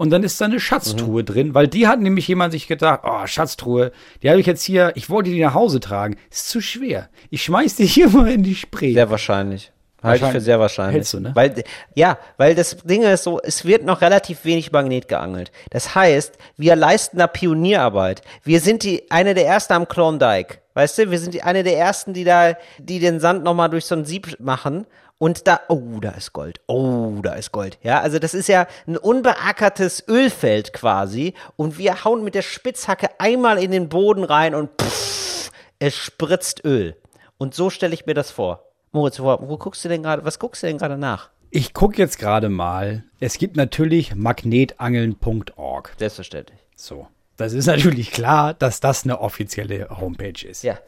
[0.00, 0.60] und dann ist da eine Mhm.
[0.60, 1.52] Schatztruhe drin?
[1.52, 3.92] Weil die hat nämlich jemand sich gedacht, oh, Schatztruhe,
[4.22, 6.16] die habe ich jetzt hier, ich wollte die nach Hause tragen.
[6.30, 7.10] Ist zu schwer.
[7.28, 8.94] Ich schmeiß die hier mal in die Spree.
[8.94, 9.72] Sehr wahrscheinlich.
[10.02, 10.94] Halte ich für sehr wahrscheinlich.
[10.94, 11.32] Hältst du, ne?
[11.34, 15.52] Weil, ja, weil das Ding ist so, es wird noch relativ wenig Magnet geangelt.
[15.68, 18.22] Das heißt, wir leisten da Pionierarbeit.
[18.42, 20.60] Wir sind die, eine der ersten am Klondike.
[20.72, 23.84] Weißt du, wir sind die, eine der ersten, die da, die den Sand nochmal durch
[23.84, 24.86] so ein Sieb machen.
[25.20, 26.62] Und da, oh, da ist Gold.
[26.66, 27.78] Oh, da ist Gold.
[27.82, 31.34] Ja, also das ist ja ein unbeackertes Ölfeld quasi.
[31.56, 36.64] Und wir hauen mit der Spitzhacke einmal in den Boden rein und pff, es spritzt
[36.64, 36.96] Öl.
[37.36, 38.64] Und so stelle ich mir das vor.
[38.92, 41.28] Moritz, wo, wo guckst du denn gerade, was guckst du denn gerade nach?
[41.50, 43.04] Ich gucke jetzt gerade mal.
[43.20, 45.96] Es gibt natürlich magnetangeln.org.
[45.98, 46.60] Selbstverständlich.
[46.76, 47.08] So.
[47.36, 50.62] Das ist natürlich klar, dass das eine offizielle Homepage ist.
[50.62, 50.78] Ja.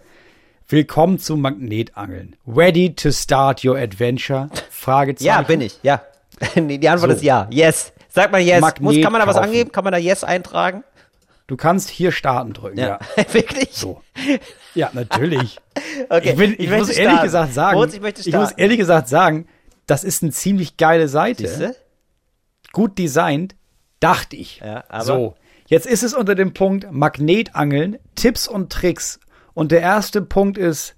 [0.73, 2.35] Willkommen zu Magnetangeln.
[2.47, 4.49] Ready to start your adventure?
[4.71, 5.27] Fragezeichen.
[5.27, 6.01] Ja, bin ich, ja.
[6.57, 7.17] Die Antwort So.
[7.19, 7.47] ist ja.
[7.51, 7.93] Yes.
[8.09, 8.63] Sag mal yes.
[8.63, 9.49] Magnet Muss, kann man da was kaufen.
[9.49, 9.71] angeben?
[9.71, 10.83] Kann man da yes eintragen?
[11.47, 12.79] Du kannst hier starten drücken.
[12.79, 12.99] Ja.
[13.33, 13.69] Wirklich?
[13.73, 14.01] So.
[14.75, 15.59] Ja, natürlich.
[16.09, 16.31] Okay.
[16.31, 17.23] Ich, bin, ich, muss möchte ehrlich starten.
[17.25, 18.61] gesagt sagen, Moritz, ich ich muss starten.
[18.61, 19.47] ehrlich gesagt sagen,
[19.87, 21.47] das ist eine ziemlich geile Seite.
[21.47, 21.77] Siehste?
[22.73, 23.57] Gut designt,
[24.01, 24.61] dachte ich.
[24.61, 25.35] Ja, so,
[25.67, 29.21] jetzt ist es unter dem Punkt Magnetangeln, Tipps und Tricks.
[29.55, 30.95] Und der erste Punkt ist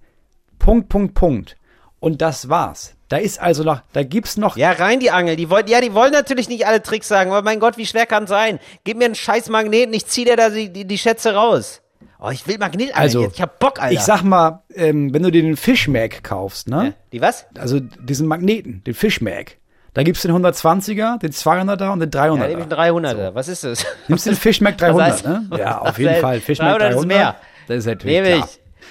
[0.58, 1.56] Punkt, Punkt, Punkt.
[2.00, 2.94] Und das war's.
[3.08, 5.36] Da ist also noch, da gibt's noch Ja, rein die Angel.
[5.36, 8.06] Die wollen, ja, die wollen natürlich nicht alle Tricks sagen, aber mein Gott, wie schwer
[8.06, 8.58] kann sein?
[8.84, 11.80] Gib mir einen scheiß Magneten, ich zieh dir da die, die, die Schätze raus.
[12.20, 13.34] Oh, ich will Magnetangeln Also, jetzt.
[13.34, 13.92] Ich hab Bock, Alter.
[13.92, 16.94] Ich sag mal, ähm, wenn du dir den Fischmag kaufst, ne?
[17.12, 17.46] Die was?
[17.58, 19.56] Also diesen Magneten, den Fischmag.
[19.92, 22.48] Da gibt's den 120er, den 200er und den 300er.
[22.48, 23.34] Ja, einen 300er.
[23.34, 23.84] Was ist das?
[24.08, 25.58] Nimmst du den Fischmag 300, heißt- ne?
[25.58, 26.40] Ja, auf jeden heißt- Fall.
[26.40, 27.00] Fischmag 300 300.
[27.00, 27.36] ist mehr.
[27.66, 28.48] Das ist natürlich Nehme klar.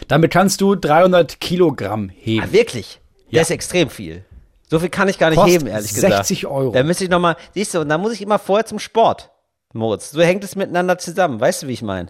[0.07, 2.45] Damit kannst du 300 Kilogramm heben.
[2.45, 2.99] Ah, wirklich?
[3.29, 3.41] Ja.
[3.41, 4.23] Das ist extrem viel.
[4.69, 6.13] So viel kann ich gar nicht Kostet heben, ehrlich gesagt.
[6.27, 6.71] 60 Euro.
[6.71, 9.29] Da müsste ich noch mal, siehst du, und dann muss ich immer vorher zum Sport.
[9.73, 11.39] Moritz, so hängt es miteinander zusammen.
[11.39, 12.09] Weißt du, wie ich meine?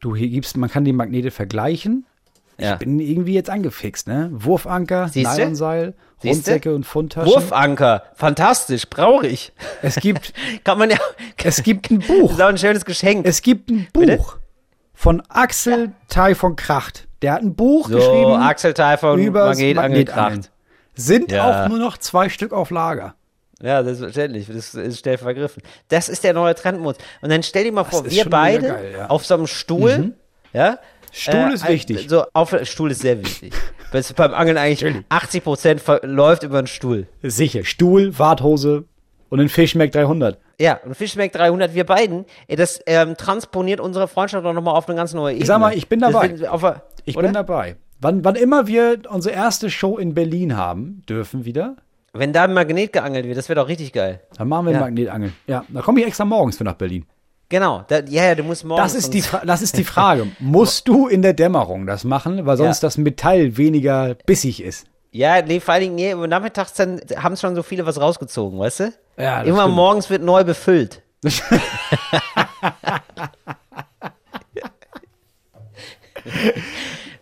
[0.00, 2.06] Du hier gibst, man kann die Magnete vergleichen.
[2.58, 2.74] Ja.
[2.74, 4.28] Ich bin irgendwie jetzt angefixt, ne?
[4.32, 5.36] Wurfanker, Siehste?
[5.40, 5.94] Nylonseil?
[6.22, 7.32] Rundsäcke und Fundtaschen.
[7.32, 9.52] Wurfanker, fantastisch, brauche ich.
[9.82, 10.32] Es gibt,
[10.64, 10.98] Kann man ja.
[11.42, 12.32] es gibt ein Das Buch.
[12.32, 13.26] ist auch ein schönes Geschenk.
[13.26, 14.18] Es gibt ein Bitte?
[14.94, 17.06] Von Axel Thai von Kracht.
[17.22, 20.50] Der hat ein Buch so, geschrieben Axel Teil von über Magnet angekracht.
[20.94, 21.64] Sind Ja.
[21.64, 23.14] auch nur noch zwei Stück auf Lager.
[23.60, 24.46] Ja, selbstverständlich.
[24.48, 25.62] Das ist schnell vergriffen.
[25.88, 26.98] Das ist der neue Trendmodus.
[27.22, 29.04] Und dann stell dir mal vor, ist wir beide geil, ja.
[29.04, 29.10] Mhm.
[29.10, 30.14] auf so einem Stuhl,
[30.52, 30.78] ja.
[31.12, 32.06] Stuhl ist ein- wichtig.
[32.08, 33.52] So, auf, Stuhl ist sehr wichtig.
[33.92, 37.06] Das ist beim Angeln eigentlich 80 Prozent läuft über den Stuhl.
[37.22, 37.62] Sicher.
[37.62, 38.86] Stuhl, Warthose
[39.28, 40.36] und ein Fischmeck 300.
[40.60, 44.88] Ja, und Fischmeck 300, wir beiden, ey, das ähm, transponiert unsere Freundschaft doch nochmal auf
[44.88, 45.46] eine ganz neue Ebene.
[45.46, 46.48] sag mal, ich bin dabei.
[46.48, 46.64] auf,
[47.04, 47.28] Ich oder?
[47.28, 47.76] bin dabei.
[48.00, 51.76] Wann, wann immer wir unsere erste Show in Berlin haben dürfen wieder,
[52.12, 54.20] Wenn da ein Magnet geangelt wird, das wäre doch richtig geil.
[54.36, 54.80] dann machen wir Ja.
[54.80, 55.32] Magnetangeln.
[55.46, 57.06] Ja, da komme ich extra morgens für nach Berlin.
[57.48, 57.84] Genau.
[57.88, 58.80] Da, ja, ja, du musst morgen.
[58.82, 60.28] Das ist, die Fra das ist die Frage.
[60.40, 62.86] Musst du in der Dämmerung das machen, weil sonst Ja.
[62.86, 64.86] das Metall weniger bissig ist?
[65.14, 68.80] Ja, nee, vor allen Dingen, nee, nachmittags dann haben schon so viele was rausgezogen, weißt
[68.80, 68.92] du?
[69.16, 69.76] Ja, das Immer stimmt.
[69.76, 71.02] morgens wird neu befüllt.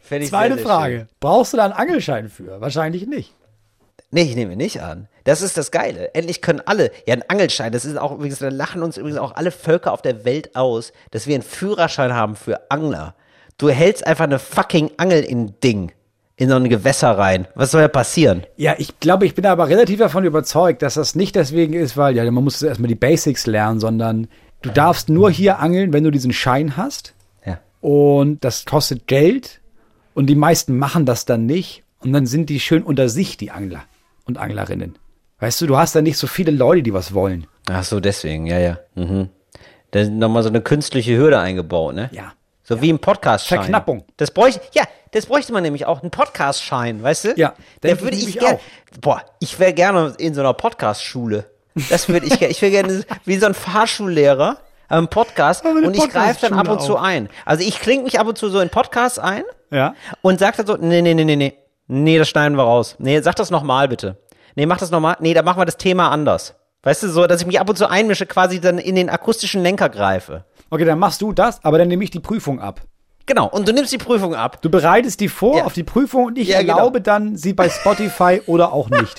[0.08, 0.96] Zweite Frage.
[1.00, 1.08] schön.
[1.20, 2.62] Brauchst du da einen Angelschein für?
[2.62, 3.34] Wahrscheinlich nicht.
[4.10, 5.08] Nee, ich nehme nicht an.
[5.24, 6.14] Das ist das Geile.
[6.14, 9.34] Endlich können alle, ja, ein Angelschein, das ist auch übrigens, da lachen uns übrigens auch
[9.36, 13.14] alle Völker auf der Welt aus, dass wir einen Führerschein haben für Angler.
[13.58, 15.92] Du hältst einfach eine fucking Angel in Ding,
[16.42, 17.46] in so ein Gewässer rein.
[17.54, 18.42] Was soll da passieren?
[18.56, 22.16] Ja, ich glaube, ich bin aber relativ davon überzeugt, dass das nicht deswegen ist, weil
[22.16, 24.26] ja, man muss erstmal die Basics lernen, sondern
[24.60, 27.14] du darfst nur hier angeln, wenn du diesen Schein hast.
[27.46, 27.60] Ja.
[27.80, 29.60] Und das kostet Geld.
[30.14, 31.84] Und die meisten machen das dann nicht.
[32.00, 33.84] Und dann sind die schön unter sich, die Angler
[34.24, 34.98] und Anglerinnen.
[35.38, 37.46] Weißt du, du hast da nicht so viele Leute, die was wollen.
[37.70, 38.78] Ach so, deswegen, ja, ja.
[38.96, 39.28] Mhm.
[39.92, 42.10] Da ist nochmal so eine künstliche Hürde eingebaut, ne?
[42.12, 42.32] Ja.
[42.64, 43.58] So wie im Podcast-Schein.
[43.58, 44.04] Verknappung.
[44.16, 47.34] Das bräuchte, ja, das bräuchte man nämlich auch, einen Podcast-Schein, weißt du?
[47.36, 48.58] Ja, denke würde ich gerne,
[49.00, 51.46] boah, ich wäre gerne in so einer Podcast-Schule.
[51.90, 54.58] Das würde ich gerne, ich wäre gerne wie so ein Fahrschullehrer,
[54.88, 57.30] am Podcast, und ich greife dann ab und zu ein.
[57.46, 59.94] Also ich klinge mich ab und zu so in Podcasts ein Ja.
[60.20, 61.54] und sag dann so, nee, nee, nee, nee, nee,
[61.86, 62.96] nee, das schneiden wir raus.
[62.98, 64.18] Nee, sag das nochmal bitte.
[64.54, 65.16] Nee, mach das nochmal.
[65.20, 66.54] Nee, da machen wir das Thema anders.
[66.82, 69.62] Weißt du, so, dass ich mich ab und zu einmische, quasi dann in den akustischen
[69.62, 70.44] Lenker greife.
[70.68, 72.82] Okay, dann machst du das, aber dann nehme ich die Prüfung ab.
[73.26, 74.60] Genau, und du nimmst die Prüfung ab.
[74.62, 75.64] Du bereitest die vor Ja.
[75.64, 76.76] auf die Prüfung und ich Ja, genau.
[76.78, 79.18] erlaube dann sie bei Spotify oder auch nicht.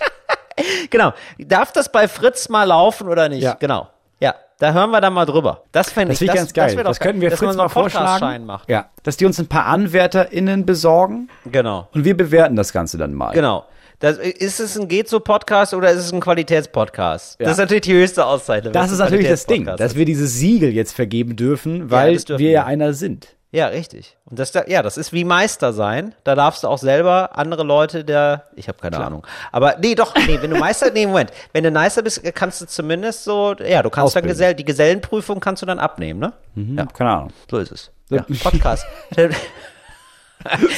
[0.90, 1.14] Genau.
[1.40, 3.42] Darf das bei Fritz mal laufen oder nicht?
[3.44, 3.56] Ja.
[3.60, 3.88] Genau.
[4.20, 5.64] Ja, da hören wir dann mal drüber.
[5.72, 6.76] Das fände Das ich finde ich ganz geil.
[6.76, 8.46] Das, Das, könnten wir Fritz mal vorschlagen.
[8.46, 8.70] macht.
[8.70, 11.88] Ja, dass die uns ein paar AnwärterInnen besorgen Genau.
[11.94, 13.32] und wir bewerten das Ganze dann mal.
[13.34, 13.66] Genau.
[14.00, 17.40] Das, ist es ein Geht so Podcast oder ist es ein Qualitätspodcast?
[17.40, 17.46] Ja.
[17.46, 18.74] Das ist natürlich die höchste Auszeichnung.
[18.74, 22.40] Das ist natürlich das Ding, dass wir dieses Siegel jetzt vergeben dürfen, weil das dürfen
[22.40, 23.30] wir ja einer sind.
[23.56, 24.18] Ja, richtig.
[24.26, 26.16] Und das, da- ja, das ist wie Meister sein.
[26.24, 29.28] Da darfst du auch selber andere Leute der, ich habe keine Ahnung.
[29.52, 31.32] Aber nee, doch, nee, wenn du Meister, nee, Moment.
[31.52, 34.30] Wenn du Meister bist, kannst du zumindest so, ja, du kannst dann Ausbilden.
[34.30, 36.34] Gesell, die Gesellenprüfung kannst du dann abnehmen, ne?
[36.56, 37.34] Ja, Keine Ahnung.
[37.48, 37.92] so ist es.
[38.10, 38.86] Ja, Podcast.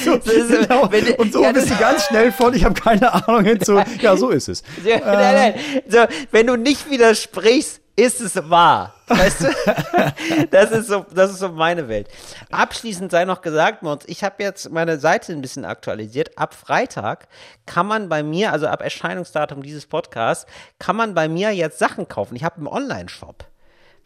[0.03, 0.89] so, Genau.
[1.17, 3.81] Und so ja, bist du ganz schnell von, ich habe keine Ahnung hinzu.
[4.01, 4.63] Ja, so ist es.
[4.83, 5.53] Ja, nein, nein.
[5.87, 5.99] So,
[6.31, 8.93] wenn du nicht widersprichst, ist es wahr.
[9.07, 9.45] Weißt du?
[10.51, 12.07] Das ist so, das ist so meine Welt.
[12.51, 16.37] Abschließend sei noch gesagt, Mons, ich habe jetzt meine Seite ein bisschen aktualisiert.
[16.37, 17.27] Ab Freitag
[17.65, 20.45] kann man bei mir, also ab Erscheinungsdatum dieses Podcasts,
[20.79, 22.35] kann man bei mir jetzt Sachen kaufen.
[22.35, 23.45] Ich habe einen Online-Shop.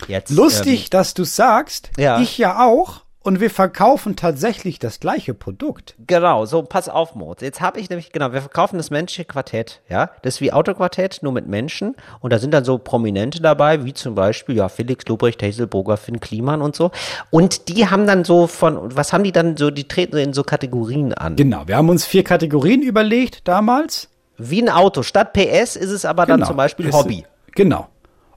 [0.07, 1.89] Jetzt, Lustig, dass du sagst.
[1.97, 2.19] Ja.
[2.19, 3.01] Ich ja auch.
[3.21, 5.95] Und wir verkaufen tatsächlich das gleiche Produkt.
[6.07, 7.41] Genau, so pass auf, Moritz.
[7.41, 10.09] Jetzt habe ich nämlich, genau, wir verkaufen das menschliche Quartett, ja.
[10.21, 11.95] Das ist wie Autoquartett, nur mit Menschen.
[12.21, 15.97] Und da sind dann so Prominente dabei, wie zum Beispiel, ja, Felix Lobrecht, Hazel Burger,
[15.97, 16.91] Finn Kliman und so.
[17.29, 20.33] Und die haben dann so von, was haben die dann so, die treten so in
[20.33, 21.35] so Kategorien an.
[21.35, 21.63] Genau.
[21.67, 24.07] Wir haben uns vier Kategorien überlegt damals.
[24.37, 25.03] Wie ein Auto.
[25.03, 26.47] Statt PS ist es aber dann Genau.
[26.47, 27.25] zum Beispiel Hobby.
[27.53, 27.89] Genau.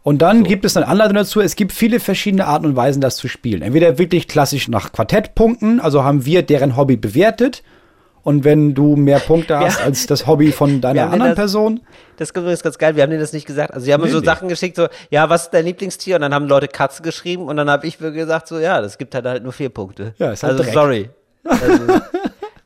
[0.04, 1.40] Und dann gibt es eine Anleitung dazu.
[1.40, 3.62] Es gibt viele verschiedene Arten und Weisen, das zu spielen.
[3.62, 7.62] Entweder wirklich klassisch nach Quartettpunkten, also haben wir deren Hobby bewertet.
[8.24, 9.84] Und wenn du mehr Punkte hast Ja.
[9.84, 11.80] als das Hobby von deiner anderen das- Person,
[12.16, 13.72] Das ist übrigens ganz geil, wir haben dir das nicht gesagt.
[13.74, 14.26] Also, sie haben mir Nee, so nee.
[14.26, 16.16] Sachen geschickt, so, ja, was ist dein Lieblingstier?
[16.16, 18.98] Und dann haben Leute Katze geschrieben und dann habe ich mir gesagt, so, ja, das
[18.98, 20.14] gibt halt, halt nur vier Punkte.
[20.18, 20.74] Ja, ist halt Also, Dreck.
[20.74, 21.10] sorry.
[21.48, 22.00] Also,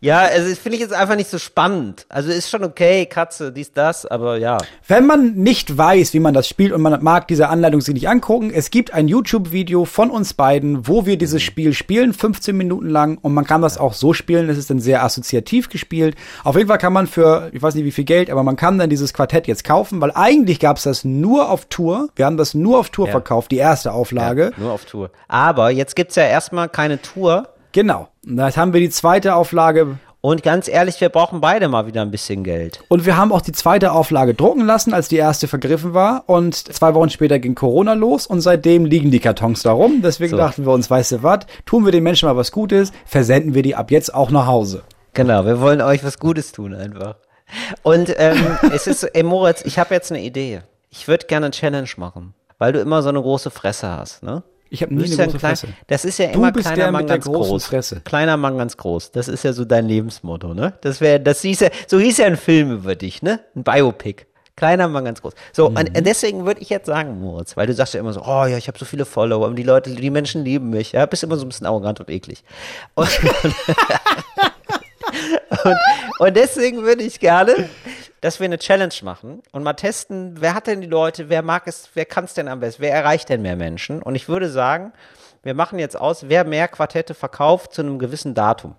[0.06, 2.06] ja, also, finde ich jetzt einfach nicht so spannend.
[2.08, 4.58] Also, ist schon okay, Katze, dies, das, aber ja.
[4.86, 8.08] Wenn man nicht weiß, wie man das spielt und man mag diese Anleitung sich nicht
[8.08, 12.88] angucken, es gibt ein YouTube-Video von uns beiden, wo wir dieses Spiel spielen, 15 Minuten
[12.88, 16.16] lang und man kann das auch so spielen, es ist dann sehr assoziativ gespielt.
[16.44, 18.78] Auf jeden Fall kann man für, ich weiß nicht wie viel Geld, aber man kann
[18.78, 22.08] dann dieses Quartett jetzt kaufen, weil eigentlich gab es das nur auf Tour.
[22.16, 23.12] Wir haben das nur auf Tour Ja.
[23.12, 24.52] verkauft, die erste Auflage.
[24.56, 25.10] Nur auf Tour.
[25.28, 27.48] Aber jetzt gibt's ja erstmal keine Tour.
[27.76, 28.08] Genau.
[28.24, 32.10] Jetzt haben wir die zweite Auflage Und ganz ehrlich, wir brauchen beide mal wieder ein
[32.10, 32.82] bisschen Geld.
[32.88, 36.24] Und wir haben auch die zweite Auflage drucken lassen, als die erste vergriffen war.
[36.26, 40.00] Und zwei Wochen später ging Corona los und seitdem liegen die Kartons da rum.
[40.02, 40.36] Deswegen So.
[40.38, 43.62] dachten wir uns, weißt du was, tun wir den Menschen mal was Gutes, versenden wir
[43.62, 44.82] die ab jetzt auch nach Hause.
[45.12, 47.16] Genau, wir wollen euch was Gutes tun einfach.
[47.82, 50.62] Und ähm, es ist, ey Moritz, ich habe jetzt eine Idee.
[50.88, 54.42] Ich würde gerne eine Challenge machen, weil du immer so eine große Fresse hast, ne?
[54.68, 55.68] Ich habe nie eine große klein, Fresse.
[55.86, 57.66] Das ist ja immer kleiner Mann ganz groß.
[57.66, 58.00] Fresse.
[58.00, 59.12] Kleiner Mann ganz groß.
[59.12, 60.72] Das ist ja so dein Lebensmotto, ne?
[60.80, 63.40] Das wäre, das hieß ja, so hieß ja ein Film über dich, ne?
[63.54, 64.24] Ein Biopic.
[64.56, 65.34] Kleiner Mann ganz groß.
[65.52, 65.76] So, Mhm.
[65.76, 68.56] und deswegen würde ich jetzt sagen, Moritz, weil du sagst ja immer so, oh ja,
[68.56, 70.92] ich habe so viele Follower und die Leute, die Menschen lieben mich.
[70.92, 72.42] Ja, bist immer so ein bisschen arrogant und eklig.
[72.94, 73.08] Und,
[75.64, 75.76] und,
[76.18, 77.68] und deswegen würde ich gerne,
[78.26, 81.68] dass wir eine Challenge machen und mal testen, wer hat denn die Leute, wer mag
[81.68, 84.02] es, wer kann es denn am besten, wer erreicht denn mehr Menschen?
[84.02, 84.92] Und ich würde sagen,
[85.44, 88.74] wir machen jetzt aus, wer mehr Quartette verkauft zu einem gewissen Datum.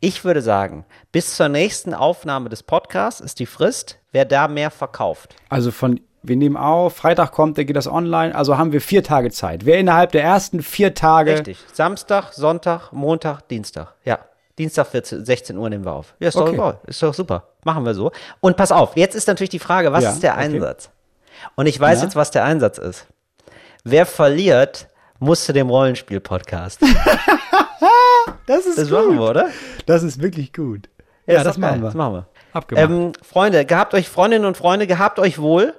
[0.00, 4.72] Ich würde sagen, bis zur nächsten Aufnahme des Podcasts ist die Frist, wer da mehr
[4.72, 5.36] verkauft.
[5.48, 8.34] Also von, wir nehmen auf, Freitag kommt, dann geht das online.
[8.34, 9.64] Also haben wir vier Tage Zeit.
[9.64, 11.34] Wer innerhalb der ersten vier Tage.
[11.34, 11.58] Richtig.
[11.72, 13.94] Samstag, Sonntag, Montag, Dienstag.
[14.04, 14.18] Ja.
[14.58, 16.14] Dienstag 14, 16 Uhr nehmen wir auf.
[16.18, 16.76] Ja, ist doch Okay.
[16.86, 17.44] Ist doch super.
[17.64, 18.10] Machen wir so.
[18.40, 20.42] Und pass auf, jetzt ist natürlich die Frage, was Ja, ist der okay.
[20.44, 20.90] Einsatz?
[21.54, 22.04] Und ich weiß Ja.
[22.04, 23.06] jetzt, was der Einsatz ist.
[23.84, 24.88] Wer verliert,
[25.18, 26.80] muss zu dem Rollenspiel-Podcast.
[28.46, 29.48] Das ist Das machen wir, oder?
[29.86, 30.88] Das ist wirklich gut.
[31.26, 31.70] Ja, Ja, das geil.
[31.70, 31.86] machen wir.
[31.86, 32.26] Das machen wir.
[32.52, 32.84] Abgemacht.
[32.90, 35.74] Ähm, Freunde, gehabt euch, Freundinnen und Freunde, gehabt euch wohl.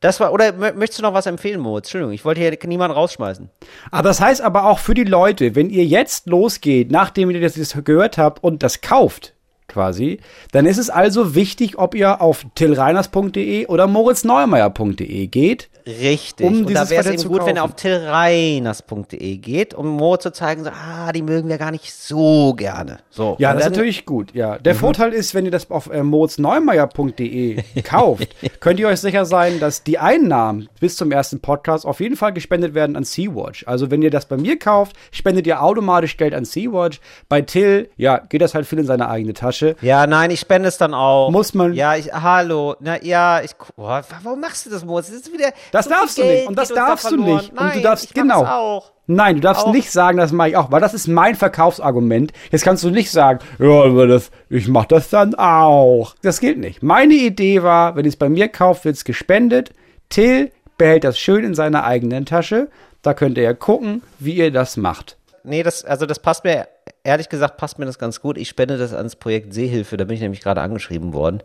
[0.00, 1.86] Das war, oder mö- möchtest du noch was empfehlen, Moritz?
[1.86, 3.50] Entschuldigung, ich wollte hier niemanden rausschmeißen.
[3.90, 7.76] Aber das heißt aber auch für die Leute, wenn ihr jetzt losgeht, nachdem ihr das
[7.84, 9.34] gehört habt und das kauft,
[9.68, 10.18] quasi,
[10.52, 15.69] dann ist es also wichtig, ob ihr auf tillreiners.de oder moritzneumeier.de geht.
[15.86, 16.46] Richtig.
[16.46, 17.72] Um und da wäre es eben gut, wenn ihr kaufen.
[17.72, 22.54] auf tillreiners.de geht, um Moritz zu zeigen, so, ah, die mögen wir gar nicht so
[22.54, 22.98] gerne.
[23.10, 23.36] So.
[23.38, 24.34] Ja, Und das ist natürlich gut.
[24.34, 28.28] Ja, der Vorteil ist, wenn ihr das auf äh, moritzneumeier.de kauft,
[28.60, 32.32] könnt ihr euch sicher sein, dass die Einnahmen bis zum ersten Podcast auf jeden Fall
[32.32, 33.64] gespendet werden an Sea-Watch.
[33.66, 37.00] Also wenn ihr das bei mir kauft, spendet ihr automatisch Geld an Sea-Watch.
[37.28, 39.76] Bei Till, ja, geht das halt viel in seine eigene Tasche.
[39.82, 41.30] Ja, nein, ich spende es dann auch.
[41.30, 42.76] Muss man- Ja, ich, hallo.
[42.80, 45.08] Na, ja, ich, boah, warum machst du das, Moritz?
[45.08, 45.52] Das ist wieder.
[45.72, 46.48] Das so darfst du Geld nicht.
[46.48, 47.50] Und das uns da darfst du nicht.
[47.50, 48.44] Und du Nein, darfst- genau.
[48.44, 48.92] auch.
[49.06, 49.72] Nein, du darfst Auch.
[49.72, 52.32] nicht sagen, das mache ich auch, weil das ist mein Verkaufsargument.
[52.52, 56.14] Jetzt kannst du nicht sagen, ja, aber das, ich mache das dann auch.
[56.22, 56.82] Das gilt nicht.
[56.84, 59.72] Meine Idee war, wenn ihr es bei mir kauft, wird es gespendet.
[60.10, 62.68] Till behält das schön in seiner eigenen Tasche.
[63.02, 65.16] Da könnt ihr ja gucken, wie ihr das macht.
[65.42, 66.68] Nee, das, also das passt mir,
[67.02, 68.38] ehrlich gesagt, passt mir das ganz gut.
[68.38, 71.42] Ich spende das ans Projekt Seehilfe, da bin ich nämlich gerade angeschrieben worden.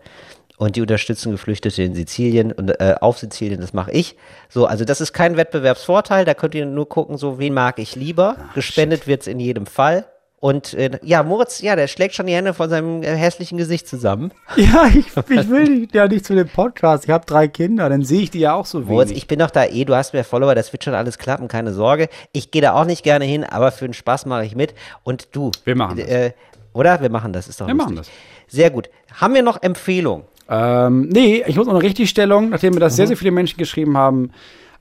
[0.57, 4.15] Und die unterstützen Geflüchtete in Sizilien und äh, auf Sizilien, das mache ich.
[4.47, 7.95] So, also das ist kein Wettbewerbsvorteil, da könnt ihr nur gucken, so wen mag ich
[7.95, 8.37] lieber.
[8.55, 10.05] Gespendet wird's in jedem Fall.
[10.39, 13.87] Und äh, ja, Moritz, ja, der schlägt schon die Hände von seinem äh, hässlichen Gesicht
[13.87, 14.31] zusammen.
[14.55, 17.05] Ja, ich, ich will ja nicht zu dem Podcast.
[17.05, 19.23] Ich habe drei Kinder, dann sehe ich die ja auch so Moritz, wenig.
[19.23, 21.73] ich bin doch da eh, du hast mehr Follower, das wird schon alles klappen, keine
[21.73, 22.09] Sorge.
[22.31, 24.75] Ich gehe da auch nicht gerne hin, aber für den Spaß mache ich mit.
[25.03, 25.51] Und du.
[25.63, 26.07] Wir machen das.
[26.07, 26.31] Äh,
[26.73, 27.01] oder?
[27.01, 27.95] Wir machen das, ist doch Wir lustig.
[27.95, 28.07] machen
[28.47, 28.89] Sehr gut.
[29.19, 30.25] Haben wir noch Empfehlungen?
[30.49, 32.97] Ähm, nee, ich muss noch eine Richtigstellung, nachdem mir das Mhm.
[32.97, 34.31] sehr, sehr viele Menschen geschrieben haben.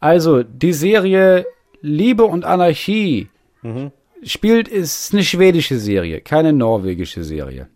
[0.01, 1.47] Also, die Serie
[1.81, 3.29] Liebe und Anarchie
[3.63, 3.91] Mhm.
[4.23, 7.69] spielt, ist eine schwedische Serie, keine norwegische Serie.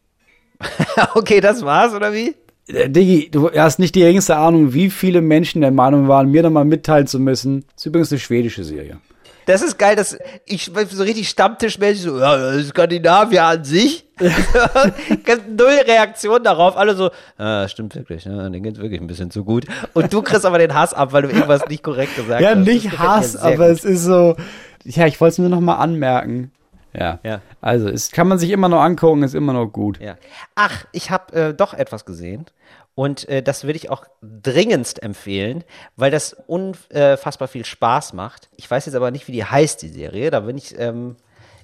[1.14, 2.34] okay, das war's, oder wie?
[2.68, 6.43] Äh, Diggi, du hast nicht die geringste Ahnung, wie viele Menschen der Meinung waren, mir
[6.43, 7.64] nochmal mitteilen zu müssen.
[7.74, 8.99] Das ist übrigens eine schwedische Serie.
[9.47, 14.05] Das ist geil, dass ich so richtig stammtischmäßig so, ja, Skandinavier an sich.
[15.48, 18.50] Null Reaktion darauf, alle so, ah, stimmt wirklich, ne?
[18.50, 19.66] denen geht's wirklich ein bisschen zu gut.
[19.94, 22.58] Und du kriegst aber den Hass ab, weil du irgendwas nicht korrekt gesagt Ja, hast.
[22.58, 23.76] Das nicht Hass, aber gut.
[23.76, 24.36] es ist so.
[24.84, 26.52] Ja, ich wollte es nur nochmal anmerken.
[26.94, 27.18] Ja.
[27.22, 27.40] Ja.
[27.60, 30.00] Also, es kann man sich immer noch angucken, ist immer noch gut.
[30.00, 30.16] Ja.
[30.54, 32.46] Ach, ich habe äh, doch etwas gesehen.
[32.94, 35.62] Und äh, das würde ich auch dringendst empfehlen,
[35.94, 38.48] weil das unfassbar viel Spaß macht.
[38.56, 40.32] Ich weiß jetzt aber nicht, wie die heißt, die Serie.
[40.32, 41.14] Da bin ich, ähm,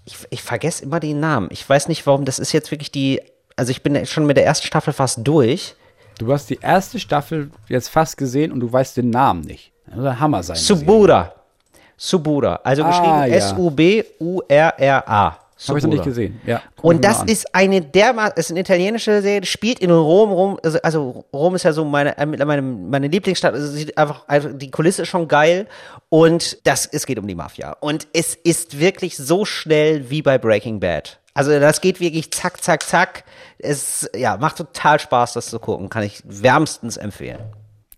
[0.05, 1.49] ich, ich vergesse immer den Namen.
[1.51, 2.25] Ich weiß nicht, warum.
[2.25, 3.21] Das ist jetzt wirklich die
[3.57, 5.75] also ich bin schon mit der ersten Staffel fast durch.
[6.19, 9.73] Du hast die erste Staffel jetzt fast gesehen und du weißt den Namen nicht.
[9.87, 10.57] Das muss ein Hammer sein.
[10.57, 11.33] Subura.
[11.97, 12.61] Subura.
[12.65, 13.39] Also Ah, geschrieben ja.
[14.19, 15.39] S-U-B-U-R-R-A.
[15.69, 16.41] Habe ich noch nicht gesehen.
[16.47, 16.63] Ja.
[16.83, 21.25] Und das ist eine dermaßen, ist eine italienische Serie, spielt in Rom, Rom, also, also
[21.33, 25.03] Rom ist ja so meine, äh, meine, meine Lieblingsstadt, also sieht einfach, also die Kulisse
[25.03, 25.67] ist schon geil
[26.09, 27.77] und das, es geht um die Mafia.
[27.81, 31.21] Und es ist wirklich so schnell wie bei Breaking Bad.
[31.35, 33.25] Also das geht wirklich zack, zack, zack.
[33.59, 37.41] Es, ja, macht total Spaß, das zu gucken, kann ich wärmstens empfehlen.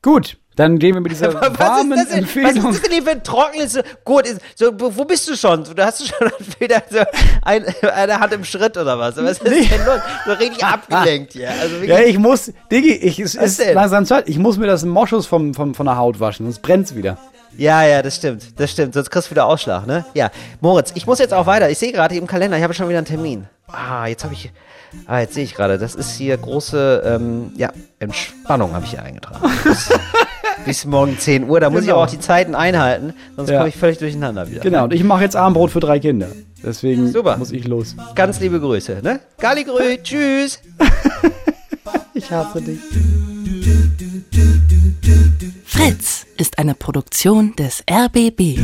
[0.02, 2.70] Gut, dann gehen wir mit dieser warmen was, ist das denn, was Empfehlung.
[2.72, 5.64] ist das denn für ein trockenes, so, gut, ist, so, wo bist du schon?
[5.64, 6.98] Du hast du schon wieder so
[7.42, 9.16] ein, eine Hand im Schritt oder was?
[9.16, 10.00] Was ist denn los?
[10.26, 11.50] So richtig abgelenkt hier.
[11.50, 13.74] Also Ja, ich muss, Diggi, ich, es Was ist denn?
[13.74, 14.28] langsam Zeit.
[14.28, 17.18] Ich muss mir das Moschus vom, vom, von der Haut waschen, sonst brennt's wieder.
[17.58, 18.94] ja, ja, das stimmt, das stimmt.
[18.94, 20.04] Sonst kriegst du wieder Ausschlag, ne?
[20.14, 20.30] Ja,
[20.60, 21.70] Moritz, ich muss jetzt auch weiter.
[21.70, 23.46] Ich sehe gerade hier im Kalender, ich habe schon wieder einen Termin.
[23.68, 24.52] Ah, jetzt habe ich,
[25.06, 29.02] ah, jetzt sehe ich gerade, das ist hier große, ähm, ja, Entspannung habe ich hier
[29.02, 29.40] eingetragen.
[30.66, 31.98] Bis, morgen 10 Uhr, da muss ich Genau.
[31.98, 33.58] aber auch die Zeiten einhalten, sonst Ja.
[33.58, 34.60] komme ich völlig durcheinander wieder.
[34.60, 36.28] Genau, und ich mache jetzt Abendbrot für drei Kinder.
[36.64, 37.36] Deswegen Super.
[37.36, 37.94] muss ich los.
[38.16, 39.20] Ganz liebe Grüße, ne?
[39.38, 40.58] Galligrü, tschüss.
[42.14, 42.80] Ich hasse dich.
[45.64, 48.58] Fritz ist eine Produktion des RBB.